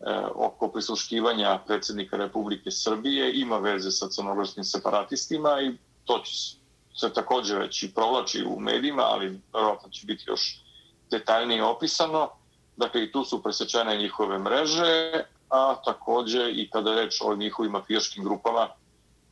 e, 0.00 0.18
oko 0.34 0.68
prisluškivanja 0.68 1.58
predsjednika 1.66 2.16
Republike 2.16 2.70
Srbije 2.70 3.40
ima 3.40 3.58
veze 3.58 3.90
sa 3.90 4.08
crnogorskim 4.08 4.64
separatistima 4.64 5.60
i 5.60 5.76
to 6.04 6.18
će 6.18 6.58
se 6.94 7.12
također 7.12 7.58
već 7.58 7.82
i 7.82 7.94
provlači 7.94 8.44
u 8.44 8.60
medijima, 8.60 9.02
ali 9.02 9.40
verovatno 9.52 9.88
će 9.88 10.06
biti 10.06 10.24
još 10.26 10.64
detaljnije 11.10 11.64
opisano. 11.64 12.28
Dakle, 12.76 13.04
i 13.04 13.12
tu 13.12 13.24
su 13.24 13.42
presečene 13.42 13.96
njihove 13.96 14.38
mreže, 14.38 15.24
a 15.48 15.74
također 15.84 16.58
i 16.58 16.70
kada 16.70 16.90
je 16.90 17.04
reč 17.04 17.20
o 17.24 17.36
njihovim 17.36 17.72
mafijaškim 17.72 18.24
grupama 18.24 18.68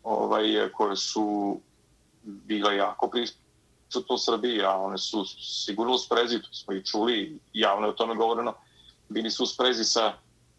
ovaj, 0.03 0.71
koje 0.73 0.97
su 0.97 1.61
bila 2.23 2.73
jako 2.73 3.09
prisutne 3.09 3.46
to 4.03 4.19
Srbija, 4.19 4.71
a 4.71 4.77
one 4.77 4.99
su 4.99 5.25
sigurno 5.41 5.95
u 5.95 5.99
sprezi, 5.99 6.43
to 6.43 6.53
smo 6.53 6.75
i 6.75 6.85
čuli, 6.85 7.39
javno 7.53 7.87
je 7.87 7.91
o 7.91 7.97
tome 7.97 8.15
govoreno, 8.15 8.55
bili 9.09 9.31
su 9.31 9.43
u 9.43 9.47
sprezi 9.47 9.85
sa 9.85 10.13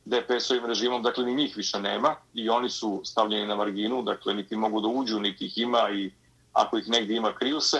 DPS-ovim 0.06 0.66
režimom, 0.66 1.04
dakle 1.04 1.26
ni 1.26 1.36
njih 1.36 1.58
više 1.58 1.80
nema 1.80 2.16
i 2.34 2.50
oni 2.50 2.70
su 2.70 3.02
stavljeni 3.06 3.48
na 3.48 3.56
marginu, 3.56 4.02
dakle 4.02 4.34
niti 4.34 4.56
mogu 4.56 4.82
da 4.82 4.88
uđu, 4.88 5.20
niti 5.20 5.46
ih 5.46 5.58
ima 5.58 5.90
i 5.90 6.12
ako 6.54 6.78
ih 6.78 6.90
negdje 6.90 7.16
ima, 7.16 7.34
kriju 7.34 7.60
se. 7.60 7.78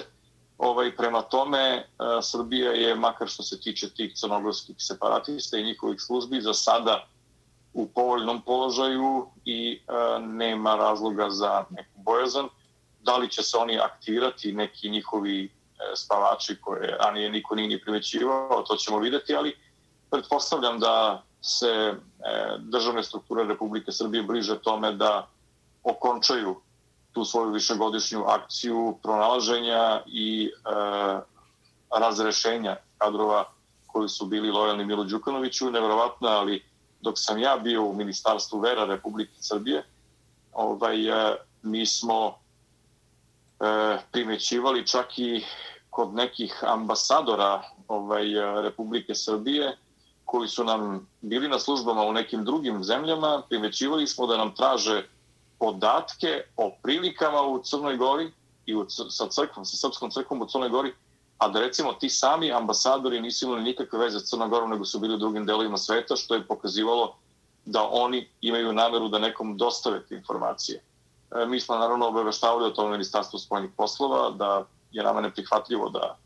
Ovaj, 0.58 0.96
prema 0.96 1.22
tome, 1.22 1.60
e, 1.60 1.84
Srbija 2.22 2.72
je, 2.72 2.96
makar 2.96 3.28
što 3.28 3.44
se 3.44 3.60
tiče 3.60 3.90
tih 3.90 4.14
crnogorskih 4.16 4.76
separatista 4.80 5.58
i 5.58 5.64
njihovih 5.64 6.02
službi, 6.02 6.42
za 6.42 6.54
sada 6.54 7.08
u 7.74 7.88
povoljnom 7.88 8.42
položaju 8.42 9.28
i 9.46 9.74
e, 9.88 10.20
nema 10.20 10.76
razloga 10.76 11.30
za 11.30 11.66
neku 11.70 12.02
bojazan 12.02 12.50
da 13.08 13.18
li 13.18 13.30
će 13.30 13.44
se 13.44 13.58
oni 13.58 13.80
aktivirati 13.80 14.52
neki 14.52 14.90
njihovi 14.90 15.46
e, 15.46 15.50
spavači 15.96 16.58
koje 16.62 16.98
ranije 16.98 17.30
niko 17.30 17.56
nije 17.56 17.68
ni 17.68 17.82
primećivao, 17.82 18.64
to 18.68 18.76
ćemo 18.76 19.00
videti, 19.00 19.36
ali 19.36 19.58
pretpostavljam 20.12 20.80
da 20.80 21.24
se 21.42 21.68
e, 21.68 21.96
državne 22.60 23.04
strukture 23.04 23.44
Republike 23.44 23.92
Srbije 23.92 24.24
bliže 24.24 24.60
tome 24.60 24.92
da 24.92 25.28
okončaju 25.84 26.62
tu 27.14 27.26
svoju 27.26 27.52
višegodišnju 27.52 28.24
akciju 28.28 28.98
pronalaženja 29.04 30.04
i 30.06 30.46
e, 30.46 30.52
razrešenja 32.00 32.76
kadrova 32.98 33.46
koji 33.88 34.10
su 34.10 34.26
bili 34.26 34.52
lojalni 34.52 34.86
Milo 34.86 35.04
Đukanoviću. 35.04 35.72
Neverovatno, 35.72 36.28
ali 36.28 36.64
dok 37.02 37.16
sam 37.18 37.40
ja 37.40 37.58
bio 37.58 37.84
u 37.84 37.94
Ministarstvu 37.94 38.60
vera 38.60 38.86
Republike 38.86 39.38
Srbije, 39.40 39.84
ovaj, 40.54 41.08
e, 41.10 41.36
mi 41.64 41.86
smo 41.86 42.47
E, 43.60 43.98
primećivali 44.12 44.88
čak 44.88 45.20
i 45.20 45.44
kod 45.90 46.14
nekih 46.14 46.64
ambasadora 46.64 47.64
ovaj, 47.88 48.34
e, 48.34 48.62
Republike 48.62 49.16
Srbije 49.16 49.78
koji 50.26 50.48
su 50.48 50.64
nam 50.64 51.08
bili 51.22 51.48
na 51.48 51.60
službama 51.60 52.04
u 52.04 52.14
nekim 52.14 52.46
drugim 52.46 52.84
zemljama, 52.84 53.42
primećivali 53.50 54.08
smo 54.08 54.28
da 54.28 54.38
nam 54.38 54.56
traže 54.56 55.04
podatke 55.60 56.44
o 56.58 56.72
prilikama 56.84 57.42
u 57.42 57.64
Crnoj 57.64 57.98
Gori 57.98 58.32
i 58.66 58.76
u, 58.76 58.86
sa, 58.90 59.28
crkvom, 59.30 59.66
sa 59.66 59.78
Srpskom 59.78 60.12
crkvom 60.12 60.42
u 60.42 60.48
Crnoj 60.48 60.70
Gori, 60.70 60.94
a 61.38 61.48
da 61.48 61.60
recimo 61.60 61.94
ti 61.94 62.10
sami 62.10 62.52
ambasadori 62.52 63.22
nisu 63.22 63.46
imali 63.46 63.64
nikakve 63.64 64.00
veze 64.00 64.20
s 64.20 64.30
Crnom 64.30 64.50
Gorom, 64.50 64.70
nego 64.70 64.86
su 64.86 65.00
bili 65.00 65.14
u 65.14 65.18
drugim 65.18 65.46
delovima 65.46 65.78
sveta, 65.78 66.16
što 66.16 66.36
je 66.36 66.48
pokazivalo 66.48 67.16
da 67.66 67.88
oni 67.92 68.30
imaju 68.42 68.74
nameru 68.74 69.10
da 69.10 69.20
nekom 69.20 69.58
dostave 69.58 70.06
te 70.06 70.16
informacije. 70.16 70.84
E, 71.36 71.46
mi 71.46 71.60
smo 71.60 71.76
naravno 71.76 72.08
obaveštavali 72.08 72.66
o 72.66 72.70
tome 72.70 72.92
ministarstvo 72.92 73.40
spoljnih 73.40 73.72
poslova, 73.78 74.30
da 74.30 74.66
je 74.92 75.04
nama 75.04 75.22
neprihvatljivo 75.22 75.90
da 75.90 76.18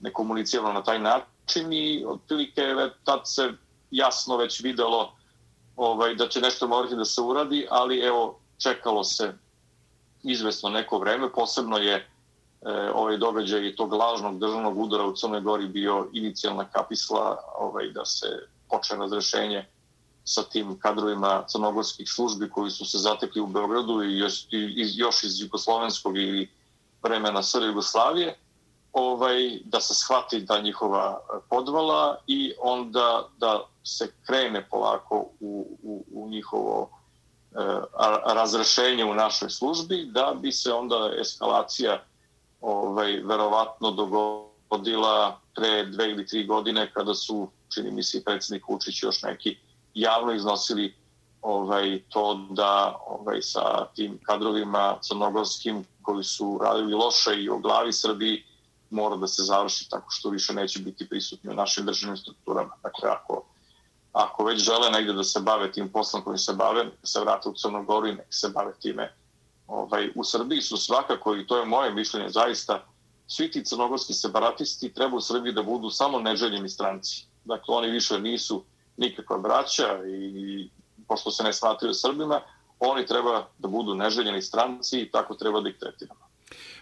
ne 0.00 0.12
komuniciramo 0.12 0.72
na 0.72 0.82
taj 0.82 0.98
način 0.98 1.72
i 1.72 2.04
otprilike 2.08 2.62
tad 3.04 3.20
se 3.24 3.52
jasno 3.90 4.36
već 4.36 4.60
videlo 4.60 5.12
ovaj, 5.76 6.14
da 6.14 6.28
će 6.28 6.40
nešto 6.40 6.68
morati 6.68 6.96
da 6.96 7.04
se 7.04 7.20
uradi, 7.20 7.66
ali 7.70 7.98
evo 7.98 8.38
čekalo 8.62 9.04
se 9.04 9.34
izvesno 10.22 10.68
neko 10.68 10.98
vreme, 10.98 11.32
posebno 11.32 11.76
je 11.76 11.94
e, 11.94 12.06
ovaj 12.94 13.16
događaj 13.16 13.68
i 13.68 13.76
tog 13.76 13.92
lažnog 13.92 14.38
državnog 14.38 14.78
udara 14.78 15.04
u 15.04 15.16
Crnoj 15.16 15.40
Gori 15.40 15.66
bio 15.66 16.08
inicijalna 16.12 16.64
kapisla 16.64 17.38
ovaj, 17.58 17.88
da 17.88 18.04
se 18.04 18.26
počne 18.70 18.96
razrešenje 18.96 19.66
sa 20.24 20.42
tim 20.42 20.78
kadrovima 20.78 21.44
crnogorskih 21.48 22.10
službi 22.10 22.50
koji 22.50 22.70
su 22.70 22.84
se 22.84 22.98
zatekli 22.98 23.40
u 23.40 23.46
Beogradu 23.46 24.02
i 24.02 24.18
još, 24.18 24.46
i, 24.50 24.92
još 24.94 25.24
iz 25.24 25.40
Jugoslovenskog 25.40 26.16
ili 26.16 26.50
vremena 27.02 27.42
SR 27.42 27.62
Jugoslavije, 27.62 28.38
ovaj, 28.92 29.60
da 29.64 29.80
se 29.80 29.94
shvati 29.94 30.40
da 30.40 30.60
njihova 30.60 31.20
eh, 31.20 31.38
podvala 31.50 32.16
i 32.26 32.52
onda 32.62 33.28
da 33.38 33.66
se 33.84 34.12
krene 34.26 34.68
polako 34.68 35.26
u, 35.40 35.78
u, 35.82 36.04
u 36.12 36.28
njihovo 36.28 36.90
e, 37.52 37.56
razrešenje 38.34 39.04
u 39.04 39.14
našoj 39.14 39.50
službi, 39.50 40.04
da 40.04 40.34
bi 40.40 40.52
se 40.52 40.72
onda 40.72 41.10
eskalacija 41.20 42.02
ovaj, 42.60 43.12
verovatno 43.12 43.90
dogodila 43.90 45.40
pre 45.54 45.84
dve 45.84 46.10
ili 46.10 46.26
tri 46.26 46.46
godine 46.46 46.90
kada 46.92 47.14
su 47.14 47.48
čini 47.74 47.90
mi 47.90 48.02
se 48.02 48.24
predsjednik 48.24 48.68
Vučić 48.68 49.02
još 49.02 49.22
neki 49.22 49.56
javno 49.94 50.32
iznosili 50.32 50.94
ovaj, 51.42 52.02
to 52.08 52.46
da 52.50 52.98
ovaj, 53.06 53.42
sa 53.42 53.86
tim 53.94 54.18
kadrovima 54.22 54.98
crnogorskim 55.02 55.84
koji 56.02 56.24
su 56.24 56.58
radili 56.62 56.94
loše 56.94 57.42
i 57.42 57.48
o 57.48 57.58
glavi 57.58 57.92
Srbiji 57.92 58.44
mora 58.90 59.16
da 59.16 59.26
se 59.26 59.42
završi 59.42 59.90
tako 59.90 60.10
što 60.10 60.30
više 60.30 60.54
neće 60.54 60.78
biti 60.78 61.08
prisutni 61.08 61.50
u 61.50 61.54
našim 61.54 61.86
državnim 61.86 62.16
strukturama. 62.16 62.76
Dakle, 62.82 63.10
ako, 63.10 63.42
ako 64.12 64.44
već 64.44 64.60
žele 64.60 64.90
negde 64.90 65.12
da 65.12 65.24
se 65.24 65.40
bave 65.40 65.72
tim 65.72 65.88
poslom 65.88 66.22
kojim 66.22 66.38
se 66.38 66.52
bave, 66.52 66.84
da 66.84 67.06
se 67.06 67.20
vrate 67.20 67.48
u 67.48 67.54
Crnogoru 67.54 68.06
i 68.06 68.14
nek 68.14 68.26
se 68.30 68.48
bave 68.48 68.72
time 68.80 69.12
ovaj, 69.66 70.10
u 70.14 70.24
Srbiji 70.24 70.62
su 70.62 70.76
svakako, 70.76 71.36
i 71.36 71.46
to 71.46 71.58
je 71.58 71.64
moje 71.64 71.94
mišljenje, 71.94 72.28
zaista, 72.28 72.86
svi 73.26 73.50
ti 73.50 73.64
crnogorski 73.64 74.12
separatisti 74.12 74.92
treba 74.94 75.16
u 75.16 75.20
Srbiji 75.20 75.52
da 75.52 75.62
budu 75.62 75.90
samo 75.90 76.20
neželjeni 76.20 76.68
stranci. 76.68 77.26
Dakle, 77.44 77.74
oni 77.74 77.90
više 77.90 78.20
nisu 78.20 78.64
nikakva 78.96 79.38
braća 79.38 80.06
i 80.06 80.68
pošto 81.08 81.30
se 81.30 81.42
ne 81.42 81.52
smatraju 81.52 81.94
Srbima, 81.94 82.40
oni 82.80 83.06
treba 83.06 83.48
da 83.58 83.68
budu 83.68 83.94
neželjeni 83.94 84.42
stranci 84.42 85.00
i 85.00 85.10
tako 85.10 85.34
treba 85.34 85.60
da 85.60 85.68
ih 85.68 85.76
tretiramo. 85.80 86.20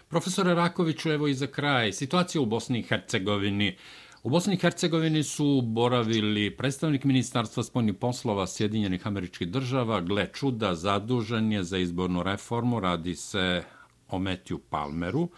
Profesore 0.07 0.53
Rakoviću, 0.53 1.11
evo 1.11 1.27
i 1.27 1.33
za 1.33 1.47
kraj, 1.47 1.93
situacija 1.93 2.41
u 2.41 2.45
Bosni 2.45 2.79
i 2.79 2.83
Hercegovini. 2.83 3.77
U 4.23 4.29
Bosni 4.29 4.53
i 4.53 4.57
Hercegovini 4.57 5.23
su 5.23 5.61
boravili 5.61 6.57
predstavnik 6.57 7.03
Ministarstva 7.03 7.63
spoljnih 7.63 7.95
poslova 7.95 8.47
Sjedinjenih 8.47 9.07
američkih 9.07 9.47
država, 9.47 10.01
gle 10.01 10.29
čuda, 10.33 10.75
zadužen 10.75 11.51
je 11.51 11.63
za 11.63 11.77
izbornu 11.77 12.23
reformu, 12.23 12.79
radi 12.79 13.15
se 13.15 13.63
o 14.09 14.19
Matthew 14.19 14.59
Palmeru. 14.69 15.29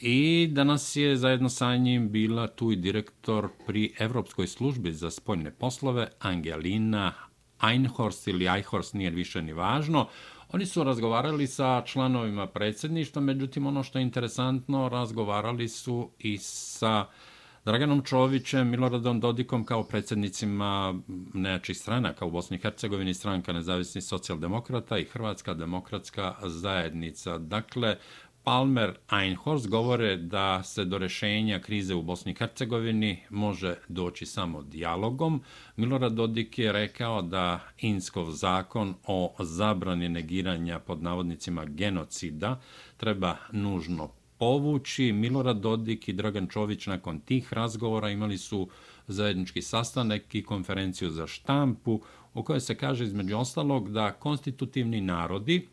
I 0.00 0.48
danas 0.52 0.96
je 0.96 1.16
zajedno 1.16 1.48
sa 1.48 1.76
njim 1.76 2.10
bila 2.10 2.46
tu 2.46 2.72
i 2.72 2.76
direktor 2.76 3.48
pri 3.66 3.94
Evropskoj 3.98 4.46
službi 4.46 4.92
za 4.92 5.10
spoljne 5.10 5.50
poslove 5.50 6.08
Angelina 6.20 7.12
Einhorst 7.62 8.28
ili 8.28 8.46
Eichhorst, 8.46 8.94
nije 8.94 9.10
više 9.10 9.42
ni 9.42 9.52
važno. 9.52 10.08
Oni 10.52 10.66
su 10.66 10.84
razgovarali 10.84 11.46
sa 11.46 11.82
članovima 11.86 12.46
predsjedništva, 12.46 13.22
međutim 13.22 13.66
ono 13.66 13.82
što 13.82 13.98
je 13.98 14.02
interesantno, 14.02 14.88
razgovarali 14.88 15.68
su 15.68 16.10
i 16.18 16.38
sa 16.38 17.06
Draganom 17.64 18.02
Čovićem, 18.02 18.68
Miloradom 18.68 19.20
Dodikom 19.20 19.64
kao 19.64 19.84
predsjednicima 19.84 20.94
nejačih 21.34 21.78
stranaka 21.78 22.24
u 22.24 22.30
Bosni 22.30 22.56
i 22.56 22.60
Hercegovini, 22.60 23.14
stranka 23.14 23.52
nezavisnih 23.52 24.04
socijaldemokrata 24.04 24.98
i 24.98 25.04
Hrvatska 25.04 25.54
demokratska 25.54 26.34
zajednica. 26.44 27.38
Dakle, 27.38 27.96
Palmer 28.48 28.94
Einhorst 29.10 29.68
govore 29.68 30.16
da 30.16 30.62
se 30.62 30.84
do 30.84 30.98
rešenja 30.98 31.58
krize 31.58 31.94
u 31.94 32.02
Bosni 32.02 32.32
i 32.32 32.34
Hercegovini 32.34 33.22
može 33.30 33.74
doći 33.88 34.26
samo 34.26 34.62
dijalogom. 34.62 35.42
Milorad 35.76 36.12
Dodik 36.12 36.58
je 36.58 36.72
rekao 36.72 37.22
da 37.22 37.60
Inskov 37.78 38.30
zakon 38.30 38.94
o 39.06 39.34
zabrani 39.40 40.08
negiranja 40.08 40.78
pod 40.78 41.02
navodnicima 41.02 41.64
genocida 41.64 42.60
treba 42.96 43.36
nužno 43.52 44.08
povući. 44.38 45.12
Milorad 45.12 45.56
Dodik 45.56 46.08
i 46.08 46.12
Dragan 46.12 46.46
Čović 46.46 46.86
nakon 46.86 47.20
tih 47.20 47.52
razgovora 47.52 48.10
imali 48.10 48.38
su 48.38 48.68
zajednički 49.06 49.62
sastanak 49.62 50.34
i 50.34 50.42
konferenciju 50.42 51.10
za 51.10 51.26
štampu 51.26 52.00
u 52.34 52.42
kojoj 52.42 52.60
se 52.60 52.74
kaže 52.74 53.04
između 53.04 53.38
ostalog 53.38 53.92
da 53.92 54.12
konstitutivni 54.12 55.00
narodi 55.00 55.68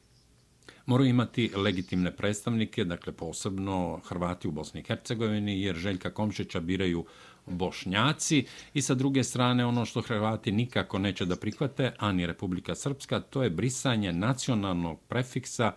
moraju 0.85 1.09
imati 1.09 1.51
legitimne 1.55 2.15
predstavnike, 2.15 2.83
dakle 2.83 3.13
posebno 3.13 3.99
Hrvati 4.05 4.47
u 4.47 4.51
Bosni 4.51 4.79
i 4.79 4.83
Hercegovini, 4.83 5.61
jer 5.61 5.75
Željka 5.75 6.13
Komšića 6.13 6.59
biraju 6.59 7.05
Bošnjaci 7.45 8.45
i 8.73 8.81
sa 8.81 8.93
druge 8.93 9.23
strane 9.23 9.65
ono 9.65 9.85
što 9.85 10.01
Hrvati 10.01 10.51
nikako 10.51 10.99
neće 10.99 11.25
da 11.25 11.35
prihvate, 11.35 11.93
ani 11.97 12.27
Republika 12.27 12.75
Srpska, 12.75 13.19
to 13.19 13.43
je 13.43 13.49
brisanje 13.49 14.13
nacionalnog 14.13 14.99
prefiksa 15.07 15.71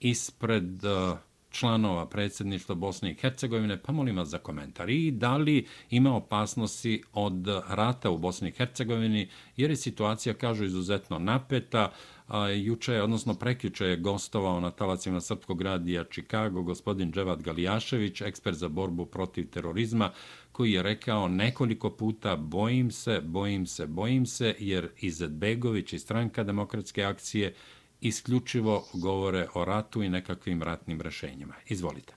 ispred 0.00 0.84
uh, 0.84 1.18
članova 1.50 2.06
predsjedništva 2.06 2.74
Bosne 2.74 3.10
i 3.10 3.14
Hercegovine, 3.14 3.82
pa 3.82 3.92
molim 3.92 4.16
vas 4.16 4.28
za 4.28 4.38
komentar. 4.38 4.90
I 4.90 5.10
da 5.10 5.36
li 5.36 5.66
ima 5.90 6.16
opasnosti 6.16 7.02
od 7.12 7.46
rata 7.68 8.10
u 8.10 8.18
Bosni 8.18 8.48
i 8.48 8.52
Hercegovini, 8.52 9.28
jer 9.56 9.70
je 9.70 9.76
situacija, 9.76 10.34
kažu, 10.34 10.64
izuzetno 10.64 11.18
napeta 11.18 11.92
a 12.30 12.48
Juče, 12.48 13.02
odnosno 13.02 13.34
prekjuče 13.34 13.86
je 13.86 13.96
gostovao 13.96 14.60
na 14.60 14.70
talacima 14.70 15.20
Srpskog 15.20 15.62
radija 15.62 16.04
Čikago 16.04 16.62
gospodin 16.62 17.12
Dževad 17.12 17.42
Galijašević, 17.42 18.20
ekspert 18.20 18.56
za 18.56 18.68
borbu 18.68 19.06
protiv 19.06 19.50
terorizma, 19.50 20.12
koji 20.52 20.72
je 20.72 20.82
rekao 20.82 21.28
nekoliko 21.28 21.90
puta 21.90 22.36
bojim 22.36 22.90
se, 22.90 23.20
bojim 23.24 23.66
se, 23.66 23.86
bojim 23.86 24.26
se, 24.26 24.54
jer 24.58 24.88
Izetbegović 25.00 25.92
i 25.92 25.98
stranka 25.98 26.44
demokratske 26.44 27.04
akcije 27.04 27.54
isključivo 28.00 28.84
govore 28.92 29.48
o 29.54 29.64
ratu 29.64 30.02
i 30.02 30.08
nekakvim 30.08 30.62
ratnim 30.62 31.00
rešenjima. 31.00 31.54
Izvolite. 31.68 32.14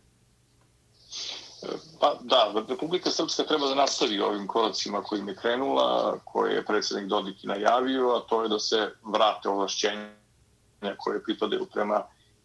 Pa 2.00 2.16
da, 2.22 2.64
Republika 2.70 3.10
Srpska 3.10 3.44
treba 3.44 3.68
da 3.68 3.76
nastavi 3.76 4.20
ovim 4.20 4.48
koracima 4.48 5.02
kojim 5.02 5.28
je 5.28 5.36
krenula, 5.36 6.20
koje 6.26 6.54
je 6.54 6.66
predsjednik 6.66 7.10
Dodik 7.10 7.44
i 7.44 7.48
najavio, 7.48 8.10
a 8.10 8.20
to 8.20 8.44
je 8.44 8.50
da 8.50 8.60
se 8.60 8.92
vrate 9.04 9.50
ovlašćenja 9.50 10.10
koje 10.98 11.24
pripadaju 11.24 11.66
prema 11.74 12.04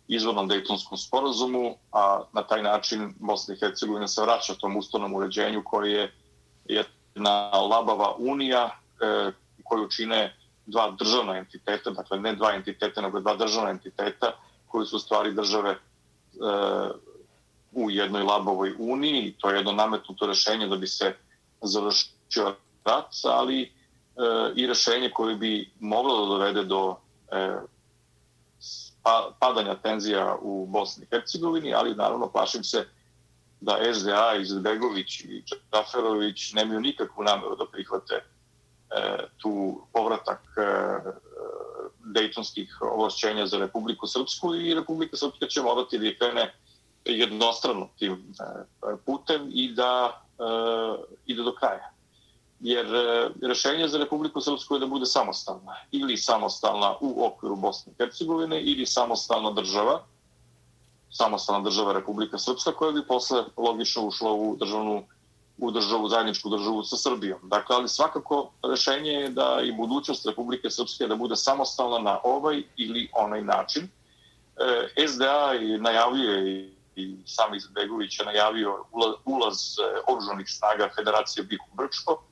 izvornom 0.08 0.48
Dejtonskom 0.48 0.98
sporazumu, 0.98 1.74
a 1.92 2.22
na 2.32 2.42
taj 2.42 2.62
način 2.62 3.14
Bosna 3.18 3.54
i 3.54 3.58
Hercegovina 3.58 4.08
se 4.08 4.22
vraća 4.22 4.54
tom 4.54 4.76
ustavnom 4.76 5.14
uređenju 5.14 5.62
koje 5.64 5.92
je 5.92 6.12
jedna 6.68 7.50
labava 7.50 8.14
unija 8.18 8.70
e, 9.00 9.32
koju 9.64 9.88
čine 9.88 10.36
dva 10.66 10.90
državna 10.90 11.36
entiteta, 11.36 11.90
dakle 11.90 12.20
ne 12.20 12.34
dva 12.34 12.54
entiteta, 12.54 13.00
nego 13.00 13.20
dva 13.20 13.36
državna 13.36 13.70
entiteta 13.70 14.32
koji 14.66 14.86
su 14.86 14.98
stvari 14.98 15.32
države 15.32 15.70
e, 15.70 15.76
u 17.72 17.90
jednoj 17.90 18.22
labovoj 18.22 18.74
uniji. 18.78 19.34
To 19.38 19.50
je 19.50 19.56
jedno 19.56 19.72
nametnuto 19.72 20.26
rešenje 20.26 20.66
da 20.66 20.76
bi 20.76 20.86
se 20.86 21.14
završio 21.62 22.54
rat, 22.84 23.14
ali 23.24 23.62
e, 23.62 23.68
i 24.56 24.66
rešenje 24.66 25.10
koje 25.10 25.36
bi 25.36 25.70
moglo 25.80 26.20
da 26.20 26.26
dovede 26.26 26.64
do 26.64 26.96
e, 27.32 27.56
pa, 29.02 29.32
padanja 29.40 29.74
tenzija 29.74 30.36
u 30.40 30.66
Bosni 30.66 31.04
i 31.04 31.06
Hercegovini, 31.10 31.74
ali 31.74 31.94
naravno 31.94 32.28
plašim 32.28 32.64
se 32.64 32.86
da 33.60 33.78
SDA, 33.94 34.34
Izetbegović 34.40 35.20
i 35.20 35.44
Čaferović 35.70 36.52
nemaju 36.52 36.80
nikakvu 36.80 37.24
nameru 37.24 37.56
da 37.56 37.66
prihvate 37.66 38.22
E, 38.88 39.28
tu 39.36 39.84
povratak 39.92 40.40
e, 40.56 40.64
dejtonskih 42.14 42.78
ovlašćenja 42.80 43.46
za 43.46 43.58
Republiku 43.58 44.06
Srpsku 44.06 44.54
i 44.54 44.74
Republika 44.74 45.16
Srpska 45.16 45.46
će 45.46 45.62
morati 45.62 45.98
da 45.98 46.14
krene 46.18 46.54
jednostrano 47.12 47.88
tim 47.98 48.12
e, 48.12 48.96
putem 49.06 49.50
i 49.52 49.72
da 49.72 50.22
ide 51.26 51.42
do 51.42 51.52
kraja. 51.54 51.90
Jer 52.60 52.94
e, 52.94 53.30
rešenje 53.42 53.88
za 53.88 53.98
Republiku 53.98 54.40
Srpsku 54.40 54.74
je 54.74 54.80
da 54.80 54.86
bude 54.86 55.06
samostalna 55.06 55.74
ili 55.90 56.16
samostalna 56.16 56.94
u 57.00 57.24
okviru 57.24 57.56
Bosne 57.56 57.92
i 57.92 57.96
Hercegovine 57.98 58.62
ili 58.62 58.86
samostalna 58.86 59.50
država, 59.50 60.02
samostalna 61.10 61.64
država 61.64 61.92
Republika 61.92 62.38
Srpska 62.38 62.72
koja 62.72 62.92
bi 62.92 63.06
posle 63.06 63.44
logično 63.56 64.06
ušla 64.06 64.32
u 64.32 64.56
državnu 64.56 65.04
u 65.58 65.70
državu, 65.70 66.08
zajedničku 66.08 66.48
državu 66.48 66.82
sa 66.82 66.96
Srbijom. 66.96 67.38
Dakle, 67.42 67.76
ali 67.76 67.88
svakako 67.88 68.50
rešenje 68.70 69.10
je 69.10 69.30
da 69.30 69.60
i 69.64 69.72
budućnost 69.72 70.26
Republike 70.26 70.70
Srpske 70.70 71.06
da 71.06 71.16
bude 71.16 71.36
samostalna 71.36 71.98
na 71.98 72.18
ovaj 72.24 72.62
ili 72.76 73.08
onaj 73.12 73.42
način. 73.42 73.88
E, 74.98 75.08
SDA 75.08 75.54
i 75.60 75.78
najavljuje 75.78 76.52
i, 76.52 76.77
i 76.98 77.16
sam 77.26 77.54
Izbegović 77.54 78.18
je 78.18 78.26
najavio 78.26 78.84
ulaz, 78.92 79.14
ulaz 79.24 79.56
e, 79.78 79.82
oružanih 80.06 80.46
snaga 80.50 80.88
Federacije 80.96 81.44
BiH 81.44 81.60
u 81.72 81.76
Brčko, 81.76 82.22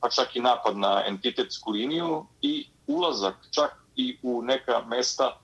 pa 0.00 0.10
čak 0.10 0.36
i 0.36 0.40
napad 0.40 0.76
na 0.76 1.02
entitetsku 1.06 1.70
liniju 1.70 2.26
i 2.42 2.66
ulazak 2.86 3.34
čak 3.50 3.76
i 3.96 4.18
u 4.22 4.42
neka 4.42 4.82
mesta 4.86 5.36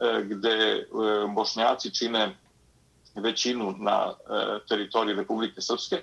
e, 0.00 0.22
gde 0.24 0.48
e, 0.48 0.84
bošnjaci 1.34 1.94
čine 1.94 2.36
većinu 3.14 3.74
na 3.78 4.14
teritoriji 4.68 5.14
Republike 5.14 5.60
Srpske, 5.60 6.02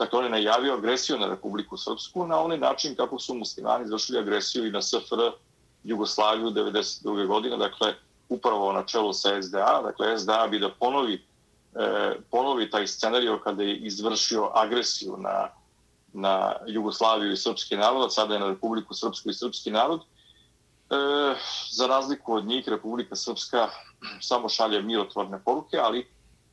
Dakle, 0.00 0.18
on 0.18 0.24
je 0.24 0.30
najavio 0.30 0.74
agresiju 0.74 1.18
na 1.18 1.26
Republiku 1.26 1.76
Srpsku 1.76 2.26
na 2.26 2.40
onaj 2.40 2.58
način 2.58 2.94
kako 2.96 3.18
su 3.18 3.34
muslimani 3.34 3.84
izvršili 3.84 4.18
agresiju 4.18 4.66
i 4.66 4.70
na 4.70 4.82
SFR 4.82 5.30
Jugoslaviju 5.84 6.46
1992. 6.46 7.26
godine, 7.26 7.56
dakle, 7.56 7.94
upravo 8.28 8.72
na 8.72 8.82
čelu 8.86 9.12
sa 9.12 9.42
SDA. 9.42 9.80
Dakle, 9.82 10.18
SDA 10.18 10.46
bi 10.50 10.58
da 10.58 10.70
ponovi, 10.70 11.24
e, 11.74 12.16
ponovi 12.30 12.70
taj 12.70 12.86
scenario 12.86 13.40
kada 13.44 13.62
je 13.62 13.76
izvršio 13.76 14.50
agresiju 14.54 15.16
na, 15.16 15.48
na 16.12 16.56
Jugoslaviju 16.66 17.32
i 17.32 17.36
srpski 17.36 17.76
narod, 17.76 18.14
sada 18.14 18.34
je 18.34 18.40
na 18.40 18.48
Republiku 18.48 18.94
Srpsku 18.94 19.30
i 19.30 19.34
srpski 19.34 19.70
narod. 19.70 20.00
E, 20.00 20.04
za 21.70 21.86
razliku 21.86 22.34
od 22.34 22.44
njih, 22.44 22.68
Republika 22.68 23.16
Srpska 23.16 23.68
samo 24.20 24.48
šalje 24.48 24.82
mirotvorne 24.82 25.44
poruke, 25.44 25.78
ali 25.78 26.06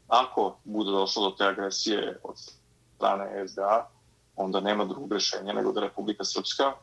ako 0.08 0.58
bude 0.64 0.92
došlo 0.92 1.30
do 1.30 1.36
te 1.36 1.46
agresije 1.46 2.20
od 2.24 2.36
strane 2.96 3.48
SDA, 3.48 3.90
onda 4.36 4.60
nema 4.60 4.86
drugog 4.86 5.14
rešenja 5.14 5.54
nego 5.54 5.72
da 5.72 5.82
Republika 5.82 6.24
Srpska 6.24 6.74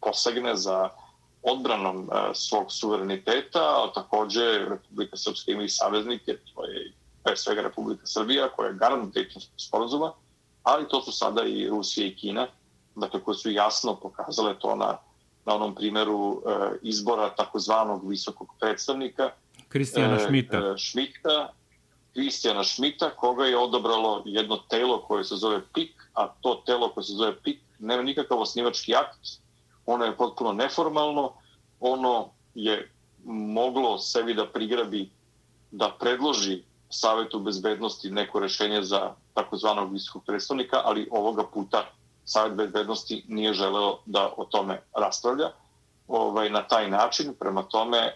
posegne 0.00 0.56
za 0.56 0.88
odbranom 1.42 2.10
e, 2.12 2.34
svog 2.34 2.72
suvereniteta, 2.72 3.60
a 3.60 3.92
takođe 3.94 4.58
Republika 4.68 5.16
Srpska 5.16 5.52
ima 5.52 5.62
i 5.62 5.68
saveznike, 5.68 6.36
to 6.54 6.64
je 6.64 6.92
pre 7.24 7.36
svega 7.36 7.62
Republika 7.62 8.06
Srbija, 8.06 8.48
koja 8.56 8.68
je 8.68 8.74
garant 8.74 9.14
Daytonskog 9.14 9.56
sporozuma, 9.56 10.12
ali 10.62 10.88
to 10.88 11.02
su 11.02 11.12
sada 11.12 11.44
i 11.44 11.68
Rusija 11.68 12.06
i 12.06 12.16
Kina, 12.16 12.46
dakle, 12.94 13.20
koje 13.20 13.34
su 13.34 13.50
jasno 13.50 13.96
pokazale 13.96 14.58
to 14.58 14.76
na, 14.76 14.98
na 15.46 15.54
onom 15.54 15.74
primjeru 15.74 16.42
e, 16.46 16.78
izbora 16.82 17.34
takozvanog 17.34 18.08
visokog 18.08 18.48
predstavnika. 18.60 19.30
Kristijana 19.68 20.18
Šmita. 20.28 20.56
E, 20.56 20.78
Šmita, 20.78 21.52
Kristijana 22.12 22.64
Šmita, 22.64 23.10
koga 23.10 23.44
je 23.44 23.58
odobralo 23.58 24.22
jedno 24.26 24.56
telo 24.56 25.02
koje 25.02 25.24
se 25.24 25.36
zove 25.36 25.60
PIK, 25.74 25.90
a 26.14 26.28
to 26.40 26.62
telo 26.66 26.88
koje 26.88 27.04
se 27.04 27.12
zove 27.12 27.42
PIK 27.42 27.60
nema 27.78 28.02
nikakav 28.02 28.40
osnivački 28.40 28.94
akt, 28.94 29.20
ono 29.86 30.04
je 30.04 30.16
potpuno 30.16 30.52
neformalno, 30.52 31.32
ono 31.80 32.30
je 32.54 32.90
moglo 33.24 33.98
sebi 33.98 34.34
da 34.34 34.46
prigrabi 34.46 35.10
da 35.70 35.96
predloži 36.00 36.62
Savetu 36.90 37.40
bezbednosti 37.40 38.10
neko 38.10 38.40
rešenje 38.40 38.82
za 38.82 39.14
takozvanog 39.34 39.92
visokog 39.92 40.22
predstavnika, 40.26 40.80
ali 40.84 41.08
ovoga 41.10 41.44
puta 41.54 41.84
Savet 42.24 42.52
bezbednosti 42.52 43.24
nije 43.28 43.52
želeo 43.52 43.98
da 44.06 44.32
o 44.36 44.44
tome 44.44 44.82
raspravlja 44.96 45.50
ovaj, 46.08 46.50
na 46.50 46.62
taj 46.62 46.90
način. 46.90 47.34
Prema 47.40 47.62
tome, 47.62 47.98
e, 47.98 48.10
e, 48.10 48.14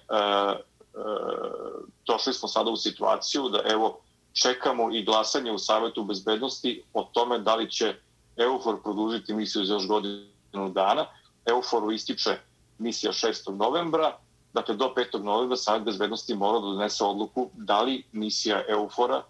došli 2.07 2.33
smo 2.33 2.49
sada 2.49 2.71
u 2.71 2.77
situaciju 2.77 3.49
da 3.49 3.61
evo 3.71 4.01
čekamo 4.33 4.95
i 4.95 5.05
glasanje 5.05 5.53
u 5.53 5.59
Savetu 5.59 6.05
bezbednosti 6.05 6.83
o 6.95 7.03
tome 7.13 7.39
da 7.39 7.55
li 7.55 7.71
će 7.71 7.95
EUFOR 8.37 8.83
produžiti 8.83 9.35
misiju 9.35 9.65
za 9.65 9.75
još 9.75 9.87
godinu 9.87 10.69
dana. 10.69 11.07
EUFOR-u 11.47 11.93
ističe 11.93 12.39
misija 12.79 13.13
6. 13.13 13.57
novembra, 13.57 14.19
dakle 14.53 14.75
do 14.75 14.93
5. 14.97 15.23
novembra 15.23 15.57
Savjet 15.57 15.85
bezbednosti 15.85 16.35
mora 16.35 16.61
da 16.61 16.67
donese 16.67 17.05
odluku 17.05 17.51
da 17.53 17.83
li 17.83 18.05
misija 18.13 18.63
Eufora 18.69 19.23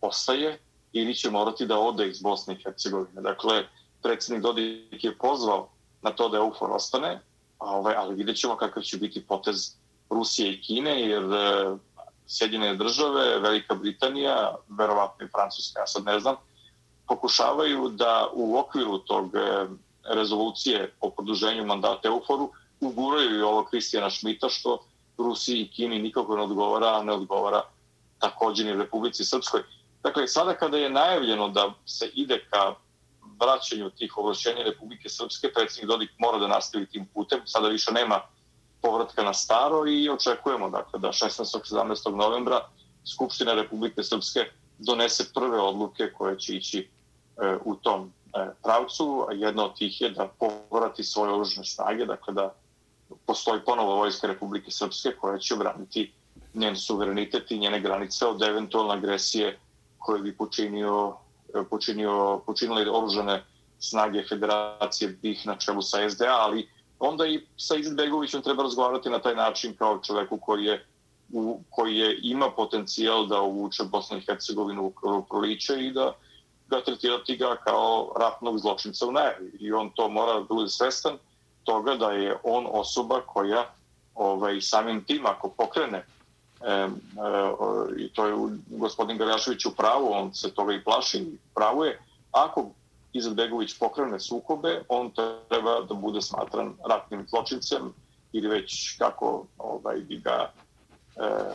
ostaje 0.00 0.58
ili 0.92 1.14
će 1.14 1.30
morati 1.30 1.66
da 1.66 1.78
ode 1.78 2.08
iz 2.08 2.22
Bosne 2.22 2.54
i 2.54 2.62
Hercegovine. 2.62 3.22
Dakle, 3.22 3.64
predsjednik 4.02 4.42
Dodik 4.42 5.04
je 5.04 5.18
pozvao 5.18 5.68
na 6.02 6.10
to 6.10 6.28
da 6.28 6.38
EUFOR 6.38 6.70
ostane, 6.72 7.20
ovaj, 7.58 7.94
ali 7.96 8.14
vidjet 8.14 8.36
ćemo 8.36 8.56
kakav 8.56 8.82
će 8.82 8.96
biti 8.96 9.26
potez 9.26 9.74
Rusije 10.10 10.52
i 10.52 10.60
Kine, 10.60 11.00
jer 11.00 11.22
e, 11.22 11.26
Sjedinjene 11.26 11.78
Sjedine 12.26 12.74
države, 12.74 13.38
Velika 13.38 13.74
Britanija, 13.74 14.54
verovatno 14.68 15.26
i 15.26 15.28
Francuska, 15.28 15.80
ja 15.80 15.86
sad 15.86 16.04
ne 16.04 16.20
znam, 16.20 16.36
pokušavaju 17.08 17.88
da 17.88 18.28
u 18.32 18.58
okviru 18.58 18.98
tog 18.98 19.34
e, 19.34 19.66
rezolucije 20.04 20.92
o 21.00 21.10
produženju 21.10 21.66
mandata 21.66 22.08
Euforu 22.08 22.50
uguraju 22.80 23.38
i 23.38 23.42
ovo 23.42 23.64
Kristijana 23.64 24.10
Šmita, 24.10 24.48
što 24.48 24.78
Rusiji 25.18 25.60
i 25.60 25.70
Kini 25.70 25.98
nikako 25.98 26.36
ne 26.36 26.42
odgovara, 26.42 26.98
a 26.98 27.02
ne 27.02 27.12
odgovara 27.12 27.62
također 28.18 28.66
ni 28.66 28.72
Republici 28.72 29.24
Srpskoj. 29.24 29.62
Dakle, 30.02 30.28
sada 30.28 30.54
kada 30.54 30.76
je 30.78 30.90
najavljeno 30.90 31.48
da 31.48 31.72
se 31.86 32.10
ide 32.14 32.44
ka 32.50 32.74
vraćanju 33.40 33.90
tih 33.90 34.18
ovlašćenja 34.18 34.62
Republike 34.62 35.08
Srpske, 35.08 35.52
predsjednik 35.52 35.88
Dodik 35.88 36.10
mora 36.18 36.38
da 36.38 36.48
nastavi 36.48 36.86
tim 36.86 37.06
putem. 37.14 37.40
Sada 37.44 37.68
više 37.68 37.92
nema 37.92 38.20
povratka 38.82 39.22
na 39.22 39.34
staro 39.34 39.86
i 39.86 40.08
očekujemo 40.08 40.70
dakle, 40.70 40.98
da 40.98 41.08
16. 41.08 41.74
17. 41.74 42.14
novembra 42.16 42.60
Skupština 43.14 43.54
Republike 43.54 44.02
Srpske 44.02 44.40
donese 44.78 45.32
prve 45.34 45.60
odluke 45.60 46.12
koje 46.12 46.38
će 46.38 46.56
ići 46.56 46.78
e, 46.78 47.56
u 47.64 47.74
tom 47.74 48.12
e, 48.34 48.50
pravcu. 48.62 49.26
A 49.28 49.32
jedna 49.32 49.64
od 49.64 49.76
tih 49.76 50.00
je 50.00 50.10
da 50.10 50.28
povrati 50.38 51.04
svoje 51.04 51.32
oružne 51.32 51.64
snage, 51.64 52.06
dakle 52.06 52.34
da 52.34 52.54
postoji 53.26 53.60
ponovo 53.66 53.94
vojska 53.94 54.26
Republike 54.26 54.70
Srpske 54.70 55.12
koja 55.20 55.38
će 55.38 55.54
obraniti 55.54 56.12
njen 56.54 56.76
suverenitet 56.76 57.50
i 57.50 57.58
njene 57.58 57.80
granice 57.80 58.26
od 58.26 58.42
eventualne 58.42 58.94
agresije 58.94 59.58
koje 59.98 60.22
bi 60.22 60.36
počinio, 60.36 61.16
e, 61.54 61.64
počinio, 61.70 62.42
počinili 62.46 62.90
oružane 62.90 63.44
snage 63.78 64.24
federacije 64.28 65.18
BiH 65.22 65.46
na 65.46 65.56
čelu 65.56 65.82
sa 65.82 66.10
SDA, 66.10 66.36
ali 66.40 66.68
onda 66.98 67.26
i 67.26 67.46
sa 67.56 67.76
Izetbegovićem 67.76 68.42
treba 68.42 68.62
razgovarati 68.62 69.10
na 69.10 69.18
taj 69.18 69.34
način 69.34 69.76
kao 69.76 69.98
čoveku 69.98 70.38
koji 70.38 70.64
je 70.64 70.86
u, 71.32 71.60
koji 71.70 71.96
je 71.96 72.18
ima 72.22 72.50
potencijal 72.50 73.26
da 73.26 73.40
uvuče 73.40 73.84
Bosnu 73.84 74.18
i 74.18 74.20
Hercegovinu 74.20 74.92
u 75.02 75.24
proliče 75.28 75.86
i 75.86 75.92
da 75.92 76.12
ga 76.68 76.84
tretirati 76.84 77.36
ga 77.36 77.56
kao 77.56 78.12
ratnog 78.20 78.58
zločinca 78.58 79.06
u 79.06 79.12
najavi. 79.12 79.52
I 79.60 79.72
on 79.72 79.90
to 79.90 80.08
mora 80.08 80.32
da 80.32 80.40
bude 80.40 80.68
svestan 80.68 81.18
toga 81.70 81.94
da 81.94 82.10
je 82.10 82.36
on 82.42 82.66
osoba 82.70 83.20
koja 83.26 83.64
ovaj, 84.14 84.60
samim 84.60 85.04
tim 85.04 85.26
ako 85.26 85.48
pokrene 85.48 85.98
e, 85.98 86.04
e, 86.66 86.88
i 87.96 88.08
to 88.12 88.26
je 88.26 88.34
gospodin 88.68 89.18
Galjašević 89.18 89.66
u 89.66 89.70
pravu, 89.76 90.12
on 90.12 90.34
se 90.34 90.50
toga 90.54 90.74
i 90.74 90.84
plaši, 90.84 91.26
pravo 91.54 91.84
je, 91.84 91.98
ako 92.32 92.70
Izetbegović 93.12 93.78
pokrene 93.78 94.20
sukobe, 94.20 94.82
on 94.88 95.10
treba 95.48 95.80
da 95.88 95.94
bude 95.94 96.22
smatran 96.22 96.74
ratnim 96.88 97.26
zločincem 97.28 97.92
ili 98.32 98.48
već 98.48 98.98
kako 98.98 99.46
ovaj, 99.58 99.96
bi 100.00 100.18
ga 100.18 100.50
e, 100.50 100.50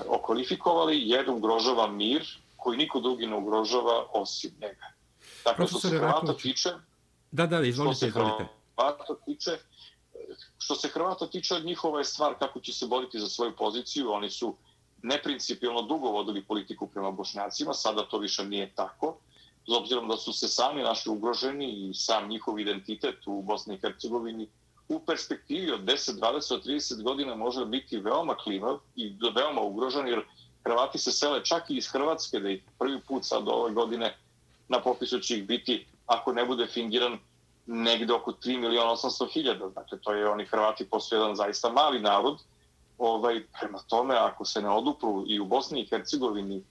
okvalifikovali, 0.07 1.01
jer 1.09 1.30
ugrožava 1.30 1.88
mir 1.88 2.24
koji 2.57 2.78
niko 2.78 2.99
drugi 2.99 3.28
ne 3.28 3.36
ugrožava 3.36 4.05
osim 4.13 4.51
njega. 4.61 4.88
Dakle, 5.45 5.68
što 5.68 5.80
se 5.80 5.89
Hrvata 5.89 6.38
tiče... 6.38 6.70
Da, 7.32 7.47
da, 7.47 7.61
izvolite, 7.61 8.07
izvolite. 8.07 8.45
Hrvata 8.78 9.16
tiče, 9.26 9.51
što 10.66 10.76
se 10.76 10.88
Hrvata 10.88 11.28
tiče, 11.28 11.59
njihova 11.59 11.99
je 11.99 12.05
stvar 12.05 12.34
kako 12.39 12.59
će 12.59 12.74
se 12.74 12.88
boriti 12.88 13.20
za 13.20 13.28
svoju 13.30 13.55
poziciju. 13.55 14.11
Oni 14.11 14.30
su 14.30 14.55
neprincipijalno 15.03 15.82
dugo 15.82 16.09
vodili 16.09 16.45
politiku 16.45 16.88
prema 16.88 17.11
bošnjacima, 17.11 17.74
sada 17.74 18.07
to 18.09 18.18
više 18.18 18.45
nije 18.45 18.72
tako. 18.76 19.18
S 19.68 19.72
obzirom 19.78 20.07
da 20.07 20.18
su 20.18 20.34
se 20.34 20.47
sami 20.47 20.82
našli 20.82 21.11
ugroženi 21.11 21.89
i 21.89 21.93
sam 21.93 22.30
njihov 22.30 22.59
identitet 22.59 23.28
u 23.28 23.41
Bosni 23.41 23.76
i 23.76 23.78
Hercegovini 23.78 24.47
u 24.89 24.99
perspektivi 24.99 25.72
od 25.72 25.82
10, 25.82 26.20
20, 26.20 26.63
30 26.66 27.03
godina 27.03 27.36
može 27.36 27.66
biti 27.66 27.97
veoma 27.97 28.36
klimav 28.36 28.80
i 28.95 29.13
veoma 29.36 29.61
ugrožen, 29.61 30.07
jer 30.07 30.26
Hrvati 30.63 30.97
se 30.97 31.11
sele 31.11 31.45
čak 31.45 31.70
i 31.70 31.78
iz 31.78 31.88
Hrvatske, 31.88 32.39
da 32.39 32.49
ih 32.49 32.63
prvi 32.80 32.99
put 33.07 33.26
sad 33.26 33.43
ove 33.47 33.74
godine 33.74 34.18
na 34.68 34.82
popisu 34.82 35.20
će 35.20 35.38
ih 35.38 35.47
biti, 35.47 35.86
ako 36.05 36.34
ne 36.34 36.45
bude 36.45 36.68
fingiran, 36.68 37.20
negde 37.66 38.13
oko 38.13 38.32
3 38.32 38.59
miliona 38.59 38.91
800 38.91 39.34
hiljada. 39.34 39.70
Dakle, 39.70 39.97
to 39.99 40.13
je 40.13 40.30
oni 40.30 40.45
Hrvati 40.45 40.89
postoje 40.89 41.20
jedan 41.20 41.36
zaista 41.36 41.70
mali 41.70 41.99
narod. 41.99 42.38
Ovaj, 42.97 43.43
prema 43.59 43.80
tome, 43.88 44.16
ako 44.16 44.45
se 44.45 44.61
ne 44.61 44.70
odupru 44.70 45.24
i 45.28 45.39
u 45.39 45.45
Bosni 45.45 45.82
i 45.82 45.88
Hercegovini 45.88 46.63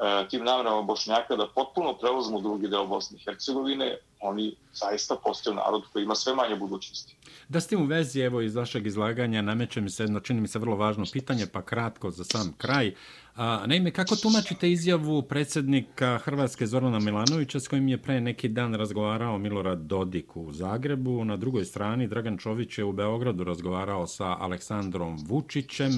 E, 0.00 0.28
tim 0.28 0.44
namjerama 0.44 0.82
Bošnjaka 0.82 1.36
da 1.36 1.48
potpuno 1.54 1.98
preuzmu 1.98 2.40
drugi 2.40 2.68
deo 2.68 2.86
Bosne 2.86 3.18
i 3.18 3.24
Hercegovine, 3.24 3.98
oni 4.20 4.54
zaista 4.72 5.16
postaju 5.24 5.56
narod 5.56 5.82
koji 5.92 6.02
ima 6.02 6.14
sve 6.14 6.34
manje 6.34 6.56
budućnosti. 6.56 7.16
Da 7.48 7.60
ste 7.60 7.76
u 7.76 7.84
vezi, 7.84 8.20
evo, 8.20 8.40
iz 8.40 8.54
vašeg 8.54 8.86
izlaganja, 8.86 9.42
nameće 9.42 9.80
mi 9.80 9.90
se 9.90 10.02
jedno, 10.02 10.20
čini 10.20 10.40
mi 10.40 10.48
se 10.48 10.58
vrlo 10.58 10.76
važno 10.76 11.04
pitanje, 11.12 11.46
pa 11.52 11.62
kratko 11.62 12.10
za 12.10 12.24
sam 12.24 12.54
kraj. 12.58 12.94
A, 13.36 13.64
naime, 13.66 13.90
kako 13.90 14.16
tumačite 14.16 14.70
izjavu 14.70 15.22
predsjednika 15.22 16.18
Hrvatske 16.18 16.66
Zorana 16.66 16.98
Milanovića 16.98 17.60
s 17.60 17.68
kojim 17.68 17.88
je 17.88 18.02
pre 18.02 18.20
neki 18.20 18.48
dan 18.48 18.74
razgovarao 18.74 19.38
Milorad 19.38 19.78
Dodik 19.78 20.36
u 20.36 20.52
Zagrebu? 20.52 21.24
Na 21.24 21.36
drugoj 21.36 21.64
strani, 21.64 22.08
Dragan 22.08 22.38
Čović 22.38 22.78
je 22.78 22.84
u 22.84 22.92
Beogradu 22.92 23.44
razgovarao 23.44 24.06
sa 24.06 24.36
Aleksandrom 24.38 25.18
Vučićem. 25.26 25.92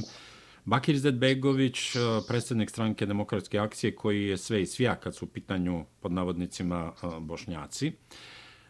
Bakir 0.65 0.99
Zedbegović, 0.99 1.97
eh, 1.97 2.01
predsjednik 2.29 2.71
stranke 2.71 3.07
demokratske 3.07 3.59
akcije, 3.59 3.95
koji 3.95 4.27
je 4.27 4.39
sve 4.39 4.63
i 4.63 4.67
svija 4.67 4.95
kad 4.95 5.17
su 5.17 5.25
u 5.25 5.29
pitanju 5.29 5.85
pod 6.01 6.13
navodnicima 6.13 6.93
eh, 6.93 7.07
bošnjaci. 7.21 7.93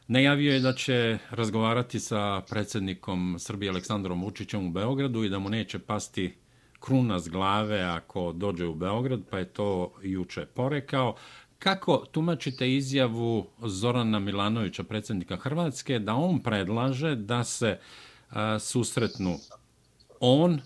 Najavio 0.08 0.54
je 0.54 0.60
da 0.60 0.72
će 0.72 1.18
razgovarati 1.30 2.00
sa 2.00 2.42
predsjednikom 2.50 3.36
Srbije 3.38 3.70
Aleksandrom 3.70 4.22
Vučićem 4.22 4.66
u 4.66 4.70
Beogradu 4.70 5.24
i 5.24 5.28
da 5.28 5.38
mu 5.38 5.48
neće 5.48 5.78
pasti 5.78 6.34
kruna 6.80 7.20
s 7.20 7.28
glave 7.28 7.82
ako 7.82 8.32
dođe 8.32 8.66
u 8.66 8.74
Beograd, 8.74 9.20
pa 9.30 9.38
je 9.38 9.44
to 9.44 9.92
juče 10.02 10.46
porekao. 10.46 11.14
Kako 11.58 12.04
tumačite 12.12 12.74
izjavu 12.74 13.46
Zorana 13.62 14.18
Milanovića, 14.18 14.82
predsjednika 14.82 15.36
Hrvatske, 15.36 15.98
da 15.98 16.14
on 16.14 16.42
predlaže 16.42 17.16
da 17.16 17.44
se 17.44 17.78
eh, 17.78 18.34
susretnu 18.60 19.38
on, 20.20 20.60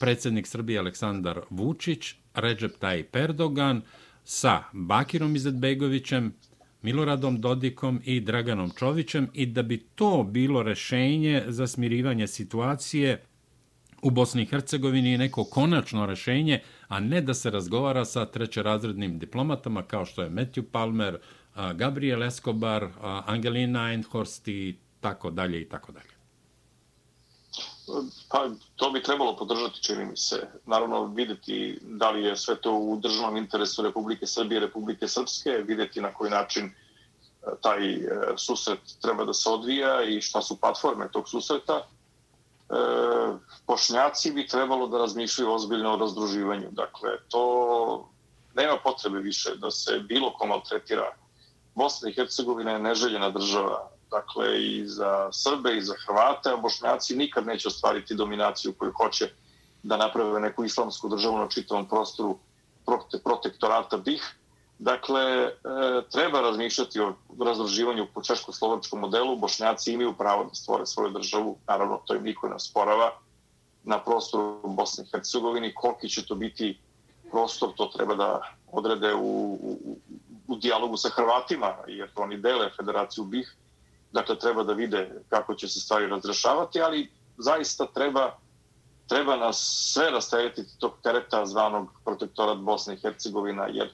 predsjednik 0.00 0.46
Srbije 0.46 0.78
Aleksandar 0.78 1.40
Vučić, 1.50 2.14
Recep 2.34 2.72
Tayyip 2.80 3.16
Erdogan, 3.16 3.82
sa 4.24 4.62
Bakirom 4.72 5.36
Izetbegovićem, 5.36 6.34
Miloradom 6.82 7.40
Dodikom 7.40 8.00
i 8.04 8.20
Draganom 8.20 8.70
Čovićem 8.78 9.28
i 9.32 9.46
da 9.46 9.62
bi 9.62 9.78
to 9.78 10.28
bilo 10.30 10.62
rešenje 10.62 11.44
za 11.48 11.66
smirivanje 11.66 12.26
situacije 12.26 13.22
u 14.02 14.10
Bosni 14.10 14.42
i 14.42 14.46
Hercegovini 14.46 15.12
je 15.12 15.18
neko 15.18 15.44
konačno 15.44 16.06
rešenje, 16.06 16.60
a 16.88 17.00
ne 17.00 17.20
da 17.20 17.34
se 17.34 17.50
razgovara 17.50 18.04
sa 18.04 18.26
trećerazrednim 18.26 19.18
diplomatama 19.18 19.82
kao 19.82 20.04
što 20.04 20.22
je 20.22 20.30
Matthew 20.30 20.62
Palmer, 20.72 21.18
Gabriel 21.74 22.22
Escobar, 22.22 22.88
Angelina 23.26 23.92
Einhorst 23.92 24.48
i 24.48 24.76
tako 25.00 25.30
dalje 25.30 25.62
i 25.62 25.68
tako 25.68 25.92
dalje. 25.92 26.15
Pa, 28.28 28.48
to 28.76 28.90
bi 28.90 29.02
trebalo 29.02 29.36
podržati, 29.36 29.82
čini 29.82 30.04
mi 30.04 30.16
se. 30.16 30.48
Naravno, 30.66 31.04
videti 31.04 31.78
da 31.82 32.10
li 32.10 32.24
je 32.24 32.36
sve 32.36 32.56
to 32.60 32.72
u 32.72 32.96
državnom 32.96 33.36
interesu 33.36 33.82
Republike 33.82 34.26
Srbije 34.26 34.56
i 34.56 34.60
Republike 34.60 35.08
Srpske, 35.08 35.50
videti 35.50 36.00
na 36.00 36.14
koji 36.14 36.30
način 36.30 36.64
e, 36.64 36.72
taj 37.62 37.94
e, 37.94 38.08
susret 38.36 38.78
treba 39.02 39.24
da 39.24 39.34
se 39.34 39.48
odvija 39.50 40.02
i 40.02 40.20
šta 40.20 40.42
su 40.42 40.60
platforme 40.60 41.08
tog 41.12 41.28
susreta. 41.28 41.76
E, 41.76 41.84
pošnjaci 43.66 44.32
bi 44.32 44.46
trebalo 44.46 44.86
da 44.86 44.98
razmišljaju 44.98 45.52
ozbiljno 45.52 45.92
o 45.92 45.96
razdruživanju. 45.96 46.68
Dakle, 46.70 47.10
to 47.28 48.08
nema 48.54 48.76
potrebe 48.84 49.18
više 49.18 49.56
da 49.56 49.70
se 49.70 49.98
bilo 49.98 50.32
ko 50.32 50.46
maltretira. 50.46 51.12
Bosna 51.74 52.08
i 52.08 52.12
Hercegovina 52.12 52.70
je 52.70 52.78
neželjena 52.78 53.30
država. 53.30 53.95
Dakle, 54.10 54.64
i 54.64 54.86
za 54.86 55.28
Srbe 55.32 55.76
i 55.76 55.82
za 55.82 55.94
Hrvate, 56.06 56.50
a 56.50 56.56
bošnjaci 56.56 57.16
nikad 57.16 57.46
neće 57.46 57.68
ostvariti 57.68 58.14
dominaciju 58.14 58.74
koju 58.78 58.92
hoće 58.92 59.30
da 59.82 59.96
naprave 59.96 60.40
neku 60.40 60.64
islamsku 60.64 61.08
državu 61.08 61.38
na 61.38 61.48
čitavom 61.48 61.88
prostoru 61.88 62.38
protektorata 63.24 63.96
BiH. 63.96 64.22
Dakle, 64.78 65.22
e, 65.22 65.50
treba 66.12 66.40
razmišljati 66.40 67.00
o 67.00 67.14
razdruživanju 67.40 68.06
po 68.14 68.22
češko-slovačkom 68.22 69.00
modelu. 69.00 69.36
Bošnjaci 69.36 69.92
imaju 69.92 70.14
pravo 70.18 70.44
da 70.44 70.54
stvore 70.54 70.86
svoju 70.86 71.10
državu, 71.10 71.56
naravno 71.68 72.00
to 72.06 72.14
im 72.14 72.22
niko 72.22 72.48
ne 72.48 72.58
sporava, 72.58 73.12
na 73.84 73.98
prostoru 74.04 74.60
Bosne 74.64 75.04
i 75.04 75.10
Hercegovini. 75.10 75.74
Koliki 75.74 76.08
će 76.08 76.26
to 76.26 76.34
biti 76.34 76.78
prostor, 77.30 77.72
to 77.76 77.86
treba 77.86 78.14
da 78.14 78.40
odrede 78.72 79.14
u, 79.14 79.58
u, 79.62 79.98
u 80.48 80.56
dijalogu 80.56 80.96
sa 80.96 81.08
Hrvatima, 81.08 81.74
jer 81.86 82.10
oni 82.16 82.36
dele 82.36 82.70
federaciju 82.76 83.24
BiH. 83.24 83.48
Dakle, 84.16 84.38
treba 84.38 84.62
da 84.64 84.72
vide 84.72 85.22
kako 85.28 85.54
će 85.54 85.68
se 85.68 85.80
stvari 85.80 86.06
razrešavati, 86.06 86.80
ali 86.80 87.10
zaista 87.38 87.86
treba, 87.86 88.38
treba 89.08 89.36
nas 89.36 89.58
sve 89.92 90.10
rastaviti 90.10 90.62
tog 90.78 90.92
tereta 91.02 91.46
zvanog 91.46 91.88
protektorat 92.04 92.58
Bosne 92.58 92.94
i 92.94 93.00
Hercegovina, 93.00 93.66
jer 93.66 93.92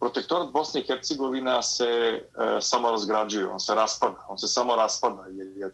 protektorat 0.00 0.52
Bosne 0.52 0.80
i 0.80 0.86
Hercegovina 0.86 1.62
se 1.62 1.84
e, 1.84 2.20
samo 2.60 2.90
razgrađuje, 2.90 3.48
on 3.48 3.60
se 3.60 3.74
raspada, 3.74 4.26
on 4.28 4.38
se 4.38 4.46
samo 4.46 4.76
raspada 4.76 5.24
jer 5.30 5.46
je, 5.56 5.70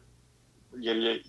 jer 0.72 0.96
je 0.96 1.22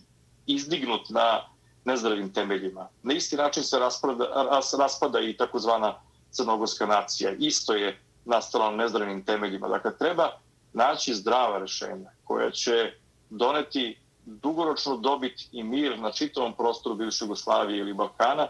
izdignut 0.46 1.10
na 1.10 1.42
nezdravim 1.86 2.34
temeljima. 2.34 2.88
Na 3.04 3.14
isti 3.14 3.36
način 3.36 3.64
se 3.64 3.80
raspada, 3.80 4.26
ras, 4.52 4.74
raspada 4.74 5.20
i 5.20 5.38
takozvana 5.38 5.96
crnogorska 6.32 6.86
nacija. 6.86 7.32
Isto 7.40 7.74
je 7.74 8.00
nastala 8.26 8.72
na 8.72 8.78
nezdravim 8.78 9.26
temeljima. 9.26 9.68
Dakle, 9.68 9.98
treba 9.98 10.30
naći 10.74 11.14
zdrava 11.14 11.58
rešenja 11.58 12.12
koja 12.34 12.52
će 12.52 12.92
doneti 13.30 13.98
dugoročno 14.26 14.98
dobit 14.98 15.42
i 15.52 15.64
mir 15.64 16.00
na 16.00 16.12
čitavom 16.12 16.54
prostoru 16.54 16.96
bivše 16.96 17.26
Jugoslavije 17.26 17.80
ili 17.80 17.94
Balkana, 17.94 18.48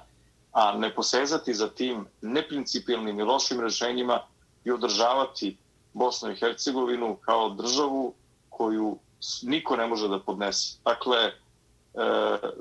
a 0.51 0.77
ne 0.77 0.95
posezati 0.95 1.53
za 1.53 1.69
tim 1.69 2.05
neprincipijalnim 2.21 3.19
i 3.19 3.23
lošim 3.23 3.59
rešenjima 3.59 4.19
i 4.65 4.71
održavati 4.71 5.57
Bosnu 5.93 6.31
i 6.31 6.35
Hercegovinu 6.35 7.15
kao 7.15 7.49
državu 7.49 8.13
koju 8.49 8.97
niko 9.41 9.75
ne 9.75 9.87
može 9.87 10.07
da 10.07 10.19
podnese. 10.19 10.77
Dakle, 10.85 11.17
e, 11.17 11.31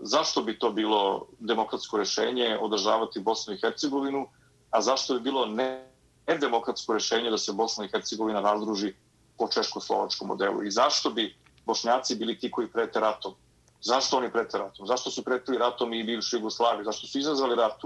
zašto 0.03 0.43
bi 0.43 0.59
to 0.59 0.73
bilo 0.73 1.27
demokratsko 1.39 1.99
rešenje 1.99 2.59
održavati 2.61 3.20
Bosnu 3.20 3.55
i 3.55 3.61
Hercegovinu, 3.61 4.27
a 4.70 4.81
zašto 4.83 5.14
bi 5.14 5.20
bilo 5.20 5.47
ne, 5.47 5.87
nedemokratsko 6.27 6.95
rešenje 6.95 7.31
da 7.31 7.39
se 7.39 7.53
Bosna 7.53 7.85
i 7.85 7.89
Hercegovina 7.89 8.41
razdruži 8.41 8.95
po 9.39 9.49
češko-slovačkom 9.49 10.28
modelu 10.28 10.62
i 10.62 10.70
zašto 10.70 11.11
bi 11.11 11.35
Bošnjaci 11.66 12.14
bili 12.14 12.39
ti 12.39 12.51
koji 12.51 12.68
prete 12.68 13.01
ratom? 13.01 13.35
Zašto 13.80 14.16
oni 14.16 14.33
prete 14.33 14.59
ratom? 14.59 14.87
Zašto 14.87 15.11
su 15.11 15.24
pretili 15.24 15.59
ratom 15.59 15.93
i 15.93 16.05
bivšoj 16.05 16.39
Jugoslaviji? 16.39 16.85
Zašto 16.85 17.07
su 17.07 17.18
izazvali 17.18 17.57
rat 17.57 17.85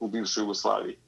u 0.00 0.08
bivšoj 0.08 0.42
Jugoslaviji? 0.42 0.94
E, 0.94 0.98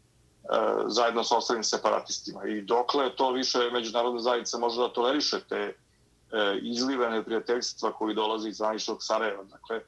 zajedno 0.87 1.25
sa 1.25 1.37
ostalim 1.37 1.65
separatistima. 1.65 2.45
I 2.45 2.63
dokle 2.63 3.17
to 3.17 3.33
više 3.33 3.59
međunarodna 3.73 4.21
zajednica 4.21 4.59
može 4.59 4.81
da 4.81 4.93
toleriše 4.93 5.41
te 5.49 5.57
e, 5.57 5.75
izlivene 6.63 7.25
prijateljstva 7.25 7.93
koji 7.93 8.15
dolaze 8.15 8.49
iz 8.49 8.57
zvaničnog 8.57 8.99
Sarajeva. 9.01 9.45
Dakle, 9.45 9.77
e, 9.77 9.83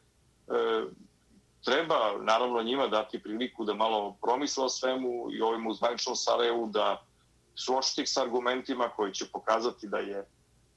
treba 1.64 2.12
naravno 2.20 2.62
njima 2.62 2.86
dati 2.88 3.22
priliku 3.22 3.64
da 3.64 3.74
malo 3.74 4.16
promisle 4.22 4.64
o 4.64 4.68
svemu 4.68 5.26
i 5.32 5.40
ovim 5.40 5.66
u 5.66 5.74
zvaničnom 5.74 6.16
Sarajevu 6.16 6.66
da 6.66 7.02
suočiti 7.58 8.06
s 8.06 8.16
argumentima 8.16 8.88
koji 8.88 9.12
će 9.12 9.24
pokazati 9.32 9.88
da 9.88 9.98
je 9.98 10.18
e, 10.18 10.24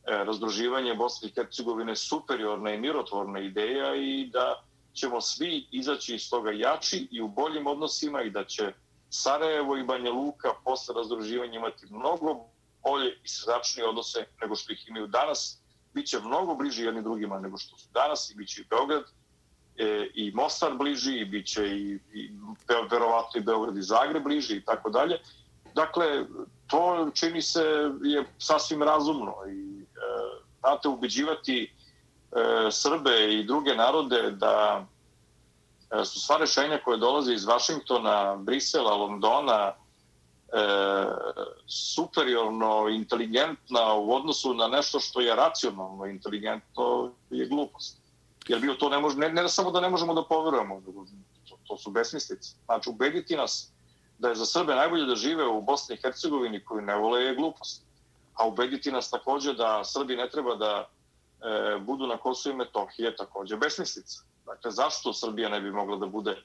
razdruživanje 0.06 0.96
Bosne 0.96 1.30
i 1.30 1.32
Hercegovine 1.32 1.96
superiorna 1.96 2.74
i 2.74 2.80
mirotvorna 2.80 3.40
ideja 3.40 3.96
i 3.96 4.30
da 4.34 4.64
ćemo 4.94 5.22
svi 5.22 5.68
izaći 5.72 6.16
iz 6.16 6.30
toga 6.30 6.52
jači 6.52 7.08
i 7.12 7.22
u 7.22 7.28
boljim 7.28 7.68
odnosima 7.68 8.22
i 8.22 8.30
da 8.30 8.46
će 8.46 8.74
Sarajevo 9.10 9.78
i 9.78 9.84
Banja 9.84 10.12
Luka 10.12 10.54
posle 10.64 10.96
razdruživanja 10.96 11.54
imati 11.54 11.86
mnogo 11.90 12.46
bolje 12.84 13.12
i 13.24 13.28
srdačnije 13.28 13.88
odnose 13.88 14.26
nego 14.42 14.56
što 14.56 14.74
ih 14.74 14.88
imaju 14.88 15.08
danas. 15.08 15.62
Biće 15.94 16.20
mnogo 16.20 16.56
bliži 16.56 16.84
jedni 16.84 17.02
drugima 17.02 17.40
nego 17.40 17.58
što 17.58 17.78
su 17.78 17.88
danas 17.94 18.30
i 18.30 18.36
biće 18.36 18.62
i 18.62 18.66
Beograd 18.70 19.04
e, 19.78 20.08
i 20.14 20.32
Mostar 20.32 20.74
bliži 20.74 21.18
i 21.20 21.26
biće 21.26 21.68
i, 21.68 22.00
i 22.14 22.32
verovatno 22.92 23.40
i 23.40 23.44
Beograd 23.44 23.78
i 23.78 23.82
Zagreb 23.82 24.24
bliži 24.24 24.56
i 24.56 24.66
tako 24.66 24.90
dalje. 24.90 25.20
Dakle, 25.76 26.26
to 26.72 27.10
čini 27.14 27.42
se 27.42 27.64
je 28.04 28.26
sasvim 28.40 28.84
razumno 28.84 29.36
i 29.50 29.82
e, 29.82 29.86
znate, 30.60 30.88
ubeđivati 30.88 31.64
e, 31.64 32.72
Srbe 32.72 33.34
i 33.34 33.44
druge 33.44 33.76
narode 33.76 34.32
da 34.32 34.86
E, 35.92 36.06
su 36.06 36.20
sva 36.20 36.38
rešenja 36.38 36.80
koje 36.84 36.98
dolaze 36.98 37.34
iz 37.34 37.46
Vašingtona, 37.46 38.36
Brisela, 38.36 38.96
Londona, 38.96 39.68
e, 39.68 39.74
superiorno 41.68 42.88
inteligentna 42.90 43.94
u 43.94 44.14
odnosu 44.14 44.54
na 44.54 44.68
nešto 44.68 45.00
što 45.00 45.22
je 45.22 45.36
racionalno 45.36 46.06
inteligentno 46.06 47.12
je 47.30 47.48
glupost. 47.48 47.98
Jer 48.48 48.60
bio 48.60 48.74
to 48.74 48.90
ne, 48.90 49.00
može, 49.00 49.18
ne, 49.18 49.30
ne 49.30 49.50
samo 49.50 49.72
da 49.72 49.82
ne 49.82 49.90
možemo 49.90 50.14
da 50.14 50.24
poverujemo, 50.24 50.82
to, 51.50 51.58
to 51.68 51.78
su 51.78 51.92
besmislice. 51.92 52.56
Znači, 52.66 52.90
ubediti 52.90 53.36
nas 53.36 53.72
da 54.22 54.30
je 54.30 54.36
za 54.36 54.46
Srbe 54.46 54.76
najbolje 54.76 55.06
da 55.06 55.16
žive 55.16 55.48
u 55.48 55.62
Bosni 55.62 55.96
i 55.96 56.02
Hercegovini 56.02 56.64
koju 56.66 56.82
ne 56.82 56.96
vole 56.96 57.24
je 57.24 57.36
glupost. 57.36 57.84
A 58.34 58.48
ubediti 58.48 58.92
nas 58.92 59.10
također 59.10 59.56
da 59.56 59.84
Srbi 59.84 60.16
ne 60.16 60.30
treba 60.30 60.56
da 60.56 60.86
e, 60.86 61.80
budu 61.80 62.08
na 62.08 62.18
Kosovo 62.18 62.54
i 62.54 62.58
Metohije 62.58 63.16
također 63.16 63.58
besmislica. 63.58 64.22
Dakle, 64.46 64.72
zašto 64.72 65.14
Srbija 65.14 65.50
ne 65.50 65.62
bi 65.62 65.72
mogla 65.72 65.98
da 65.98 66.06
bude 66.06 66.36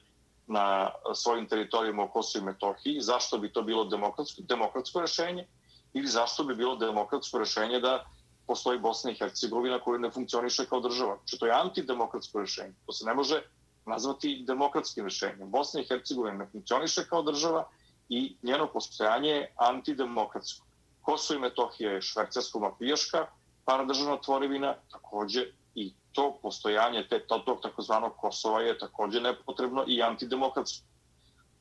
na 0.47 0.89
svojim 1.13 1.47
teritorijima 1.47 2.03
u 2.03 2.11
Kosovo 2.11 2.41
i 2.41 2.45
Metohiji? 2.45 3.01
Zašto 3.01 3.37
bi 3.37 3.53
to 3.53 3.61
bilo 3.61 3.85
demokratsko, 3.85 4.41
demokratsko 4.41 5.01
rešenje? 5.01 5.47
Ili 5.93 6.07
zašto 6.07 6.43
bi 6.43 6.55
bilo 6.55 6.75
demokratsko 6.75 7.39
rešenje 7.39 7.79
da 7.79 8.05
postoji 8.47 8.79
Bosna 8.79 9.11
i 9.11 9.15
Hercegovina 9.15 9.79
koja 9.79 9.99
ne 9.99 10.11
funkcioniše 10.11 10.65
kao 10.65 10.79
država? 10.79 11.17
Znači, 11.17 11.39
to 11.39 11.45
je 11.45 11.59
antidemokratsko 11.61 12.39
rešenje. 12.39 12.73
To 12.85 12.91
se 12.91 13.05
ne 13.05 13.13
može 13.13 13.41
nazvati 13.87 14.43
demokratskim 14.47 15.03
rešenjem. 15.03 15.51
Bosna 15.51 15.81
i 15.81 15.85
Hercegovina 15.85 16.37
ne 16.37 16.47
funkcioniše 16.51 17.07
kao 17.09 17.21
država 17.21 17.67
i 18.09 18.35
njeno 18.43 18.67
postojanje 18.67 19.29
je 19.29 19.53
antidemokratsko. 19.55 20.65
Kosovo 21.01 21.37
i 21.37 21.41
Metohija 21.41 21.91
je 21.91 22.01
švercarsko-mafijaška 22.01 23.25
paradržavna 23.65 24.21
tvorevina, 24.21 24.75
takođe 24.91 25.45
i 25.75 25.93
to 26.11 26.39
postojanje 26.41 27.07
te, 27.09 27.19
tog 27.27 27.61
takozvanog 27.61 28.15
Kosova 28.17 28.61
je 28.61 28.77
također 28.77 29.21
nepotrebno 29.21 29.83
i 29.87 30.01
antidemokratsko. 30.01 30.85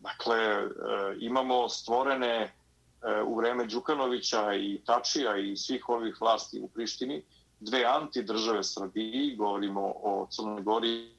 Dakle, 0.01 0.39
e, 0.39 0.69
imamo 1.21 1.69
stvorene 1.69 2.35
e, 2.37 2.51
u 3.27 3.37
vreme 3.37 3.67
Đukanovića 3.67 4.55
i 4.55 4.81
Tačija 4.87 5.37
i 5.37 5.57
svih 5.57 5.89
ovih 5.89 6.21
vlasti 6.21 6.61
u 6.61 6.69
Prištini 6.69 7.23
dve 7.61 7.85
antidržave 7.85 8.65
Srbiji, 8.65 9.37
govorimo 9.37 9.81
o 9.81 10.27
Crnoj 10.31 10.63
Gori. 10.63 11.16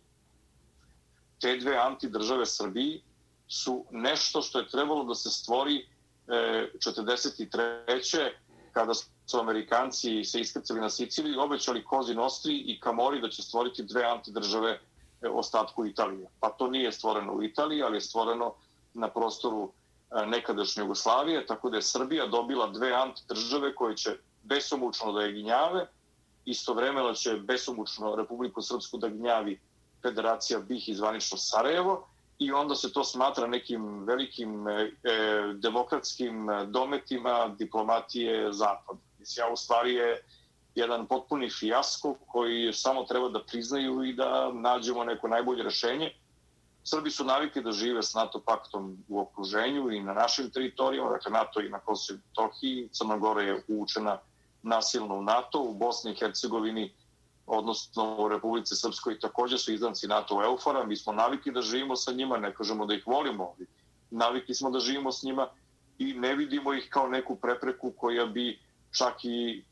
Te 1.39 1.57
dve 1.57 1.77
antidržave 1.77 2.45
Srbiji 2.45 3.01
su 3.47 3.85
nešto 3.91 4.41
što 4.41 4.59
je 4.59 4.67
trebalo 4.67 5.03
da 5.03 5.15
se 5.15 5.29
stvori 5.29 5.87
e, 6.27 6.69
43 6.75 8.29
kada 8.73 8.93
su 9.25 9.39
Amerikanci 9.39 10.23
se 10.23 10.39
iskrcali 10.39 10.81
na 10.81 10.89
Siciliji, 10.89 11.37
obećali 11.37 11.83
Kozi 11.83 12.15
Nostri 12.15 12.57
i 12.57 12.79
Kamori 12.79 13.21
da 13.21 13.29
će 13.29 13.41
stvoriti 13.41 13.83
dve 13.83 14.03
antidržave 14.03 14.71
e, 14.71 14.79
ostatku 15.29 15.85
Italije. 15.85 16.27
Pa 16.39 16.49
to 16.49 16.67
nije 16.67 16.91
stvoreno 16.91 17.33
u 17.33 17.43
Italiji, 17.43 17.83
ali 17.83 17.97
je 17.97 18.01
stvoreno 18.01 18.53
na 18.93 19.09
prostoru 19.09 19.71
e, 20.11 20.25
nekadašnje 20.25 20.81
Jugoslavije, 20.81 21.45
tako 21.45 21.69
da 21.69 21.77
je 21.77 21.81
Srbija 21.81 22.27
dobila 22.27 22.67
dve 22.67 22.93
antidržave 22.93 23.75
koje 23.75 23.97
će 23.97 24.17
besomučno 24.43 25.11
da 25.11 25.21
je 25.21 25.33
ginjave, 25.33 25.87
istovremeno 26.45 27.13
će 27.13 27.33
besomučno 27.33 28.15
Republiku 28.15 28.61
Srpsku 28.61 28.97
da 28.97 29.09
gnjavi 29.09 29.59
Federacija 30.07 30.59
BiH 30.59 30.89
i 30.89 30.95
zvanično 30.95 31.37
Sarajevo 31.37 32.07
i 32.39 32.51
onda 32.51 32.75
se 32.75 32.93
to 32.93 33.03
smatra 33.03 33.47
nekim 33.47 34.03
velikim 34.05 34.67
e, 34.67 34.91
e 35.03 35.53
demokratskim 35.53 36.49
e, 36.49 36.65
dometima 36.65 37.55
diplomatije 37.59 38.53
Zapada. 38.53 38.99
Mislim, 39.19 39.45
ja 39.47 39.53
u 39.53 39.55
stvari 39.55 39.93
je 39.93 40.23
jedan 40.75 41.07
potpuni 41.07 41.49
fijasko 41.49 42.15
koji 42.27 42.73
samo 42.73 43.03
treba 43.03 43.29
da 43.29 43.43
priznaju 43.43 44.03
i 44.03 44.13
da 44.13 44.51
nađemo 44.53 45.03
neko 45.03 45.27
najbolje 45.27 45.63
rešenje. 45.63 46.11
Srbi 46.83 47.11
su 47.11 47.25
navikli 47.25 47.63
da 47.63 47.71
žive 47.71 48.03
s 48.03 48.13
NATO 48.13 48.39
paktom 48.39 48.97
u 49.07 49.19
okruženju 49.19 49.91
i 49.91 49.99
na 49.99 50.13
našim 50.13 50.51
teritorijama, 50.51 51.09
dakle 51.09 51.31
NATO 51.31 51.61
i 51.61 51.69
na 51.69 51.79
Kosovo 51.79 52.19
i 52.19 52.35
Tohiji. 52.35 52.89
Crna 52.91 53.17
Gora 53.17 53.41
je 53.41 53.63
učena 53.67 54.17
nasilno 54.63 55.15
u 55.15 55.21
NATO, 55.21 55.61
u 55.61 55.73
Bosni 55.73 56.11
i 56.11 56.15
Hercegovini, 56.15 56.93
odnosno 57.47 58.15
u 58.19 58.27
Republici 58.27 58.75
Srpskoj 58.75 59.19
također 59.19 59.59
su 59.59 59.73
izdanci 59.73 60.07
NATO 60.07 60.43
Eufora. 60.43 60.85
Mi 60.85 60.95
smo 60.95 61.13
navikli 61.13 61.51
da 61.51 61.61
živimo 61.61 61.95
sa 61.95 62.11
njima, 62.11 62.37
ne 62.37 62.53
kažemo 62.53 62.85
da 62.85 62.93
ih 62.93 63.07
volimo, 63.07 63.53
ali 63.57 63.67
navikli 64.09 64.55
smo 64.55 64.69
da 64.69 64.79
živimo 64.79 65.11
s 65.11 65.23
njima 65.23 65.47
i 65.97 66.13
ne 66.13 66.35
vidimo 66.35 66.73
ih 66.73 66.87
kao 66.89 67.07
neku 67.07 67.35
prepreku 67.35 67.91
koja 67.97 68.25
bi 68.25 68.59
čak 68.97 69.25
i 69.25 69.65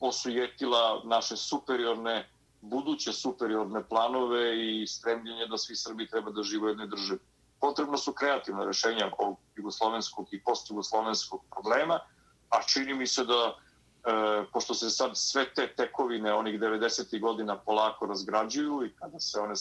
osujetila 0.00 1.02
naše 1.04 1.36
superiorne, 1.36 2.28
buduće 2.60 3.12
superiorne 3.12 3.82
planove 3.88 4.66
i 4.66 4.86
stremljenje 4.86 5.46
da 5.46 5.58
svi 5.58 5.76
Srbi 5.76 6.08
treba 6.08 6.30
da 6.30 6.42
žive 6.42 6.64
u 6.64 6.68
jednoj 6.68 6.86
državi. 6.86 7.20
Potrebno 7.60 7.98
su 7.98 8.12
kreativne 8.12 8.66
rešenja 8.66 9.10
ovog 9.18 9.38
jugoslovenskog 9.56 10.26
i 10.30 10.42
postjugoslovenskog 10.42 11.44
problema, 11.50 12.00
a 12.48 12.62
čini 12.62 12.94
mi 12.94 13.06
se 13.06 13.24
da, 13.24 13.56
e, 14.04 14.44
pošto 14.52 14.74
se 14.74 14.90
sad 14.90 15.10
sve 15.14 15.54
te 15.54 15.74
tekovine 15.76 16.34
onih 16.34 16.60
90. 16.60 17.20
godina 17.20 17.58
polako 17.58 18.06
razgrađuju 18.06 18.86
i 18.86 18.94
kada 18.96 19.20
se 19.20 19.40
one 19.40 19.54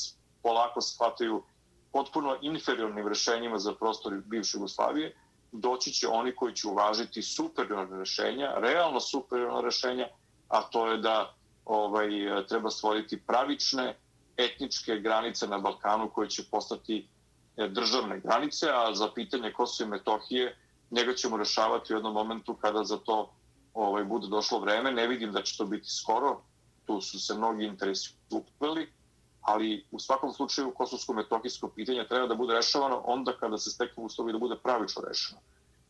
polako 0.43 0.81
shvataju 0.81 1.43
potpuno 1.91 2.37
inferiornim 2.41 3.07
rešenjima 3.07 3.59
za 3.59 3.73
prostor 3.73 4.13
bivše 4.25 4.57
Jugoslavije, 4.57 5.15
doći 5.51 5.91
će 5.91 6.07
oni 6.07 6.35
koji 6.35 6.55
će 6.55 6.67
uvažiti 6.67 7.21
superiorne 7.21 7.99
rešenja, 7.99 8.53
realno 8.57 8.99
superiorne 8.99 9.61
rešenja, 9.61 10.07
a 10.47 10.61
to 10.61 10.87
je 10.91 10.97
da 10.97 11.33
ovaj 11.65 12.09
treba 12.47 12.69
stvoriti 12.69 13.21
pravične 13.27 13.95
etničke 14.37 14.95
granice 14.95 15.47
na 15.47 15.57
Balkanu 15.57 16.09
koje 16.09 16.29
će 16.29 16.43
postati 16.51 17.07
e, 17.57 17.67
državne 17.67 18.19
granice, 18.19 18.69
a 18.69 18.93
za 18.93 19.11
pitanje 19.15 19.53
Kosova 19.53 19.87
i 19.87 19.91
Metohije 19.91 20.57
njega 20.91 21.13
ćemo 21.13 21.37
rešavati 21.37 21.93
u 21.93 21.97
jednom 21.97 22.13
momentu 22.13 22.53
kada 22.53 22.83
za 22.83 22.97
to 22.97 23.33
ovaj 23.73 24.03
bude 24.03 24.27
došlo 24.27 24.59
vreme. 24.59 24.91
Ne 24.91 25.07
vidim 25.07 25.31
da 25.31 25.41
će 25.41 25.57
to 25.57 25.65
biti 25.65 25.89
skoro, 25.89 26.41
tu 26.85 27.01
su 27.01 27.19
se 27.19 27.33
mnogi 27.33 27.65
interesi 27.65 28.13
upeli, 28.29 28.89
ali 29.41 29.85
u 29.91 29.99
svakom 29.99 30.33
slučaju 30.33 30.73
kosovsko-metohijsko 30.77 31.69
pitanje 31.75 32.07
treba 32.07 32.27
da 32.27 32.35
bude 32.35 32.53
rešavano 32.53 33.01
onda 33.05 33.33
kada 33.39 33.57
se 33.57 33.69
steknu 33.69 34.03
uslovi 34.03 34.33
da 34.33 34.39
bude 34.39 34.55
pravično 34.63 35.01
rešeno. 35.07 35.41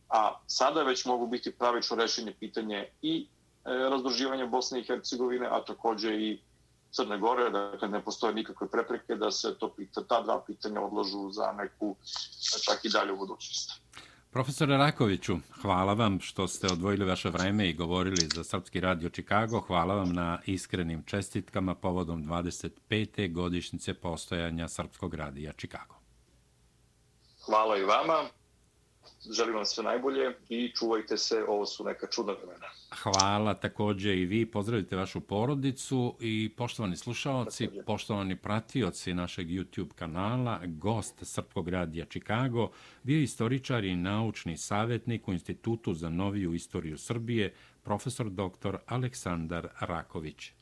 A 0.08 0.40
sada 0.46 0.82
već 0.82 1.04
mogu 1.04 1.26
biti 1.26 1.52
pravično 1.52 1.96
rešenje 1.96 2.34
pitanje 2.40 2.88
i 3.02 3.26
E, 3.64 3.90
razdruživanja 3.90 4.46
Bosne 4.46 4.80
i 4.80 4.84
Hercegovine, 4.84 5.46
a 5.46 5.64
takođe 5.64 6.14
i 6.14 6.40
Crne 6.90 7.18
Gore, 7.18 7.50
dakle 7.50 7.88
ne 7.88 8.04
postoje 8.04 8.34
nikakve 8.34 8.68
prepreke 8.68 9.14
da 9.14 9.30
se 9.30 9.54
to 9.58 9.68
pita, 9.76 10.02
ta 10.04 10.22
dva 10.22 10.42
pitanja 10.46 10.80
odložu 10.80 11.30
za 11.30 11.52
neku 11.52 11.96
čak 12.64 12.84
i 12.84 12.88
dalju 12.88 13.16
budućnost. 13.16 13.70
Profesore 14.32 14.76
Rakoviću, 14.76 15.36
hvala 15.62 15.92
vam 15.92 16.20
što 16.20 16.48
ste 16.48 16.66
odvojili 16.66 17.04
vaše 17.04 17.30
vreme 17.30 17.68
i 17.68 17.74
govorili 17.74 18.28
za 18.34 18.44
Srpski 18.44 18.80
radio 18.80 19.08
Čikago. 19.08 19.60
Hvala 19.60 19.94
vam 19.94 20.12
na 20.12 20.38
iskrenim 20.46 21.02
čestitkama 21.06 21.74
povodom 21.74 22.24
25. 22.24 23.32
godišnjice 23.32 23.94
postojanja 23.94 24.68
Srpskog 24.68 25.14
radija 25.14 25.52
Čikago. 25.52 25.94
Hvala 27.46 27.78
i 27.78 27.84
vama 27.84 28.24
želim 29.30 29.54
vam 29.54 29.64
sve 29.64 29.84
najbolje 29.84 30.36
i 30.48 30.72
čuvajte 30.74 31.16
se, 31.16 31.44
ovo 31.48 31.66
su 31.66 31.84
neka 31.84 32.06
čudna 32.06 32.32
vremena. 32.32 32.66
Hvala 33.02 33.54
takođe 33.54 34.16
i 34.16 34.24
vi, 34.24 34.46
pozdravite 34.46 34.96
vašu 34.96 35.20
porodicu 35.20 36.16
i 36.20 36.50
poštovani 36.56 36.96
slušalci, 36.96 37.64
takođe. 37.64 37.84
poštovani 37.84 38.36
pratioci 38.36 39.14
našeg 39.14 39.48
YouTube 39.48 39.92
kanala, 39.94 40.60
gost 40.66 41.14
Srpkog 41.22 41.68
radija 41.68 42.04
Čikago, 42.04 42.70
bio 43.02 43.20
istoričar 43.20 43.84
i 43.84 43.96
naučni 43.96 44.56
savjetnik 44.56 45.28
u 45.28 45.32
Institutu 45.32 45.94
za 45.94 46.10
noviju 46.10 46.54
istoriju 46.54 46.98
Srbije, 46.98 47.54
profesor 47.82 48.30
dr. 48.30 48.76
Aleksandar 48.86 49.68
Raković. 49.80 50.52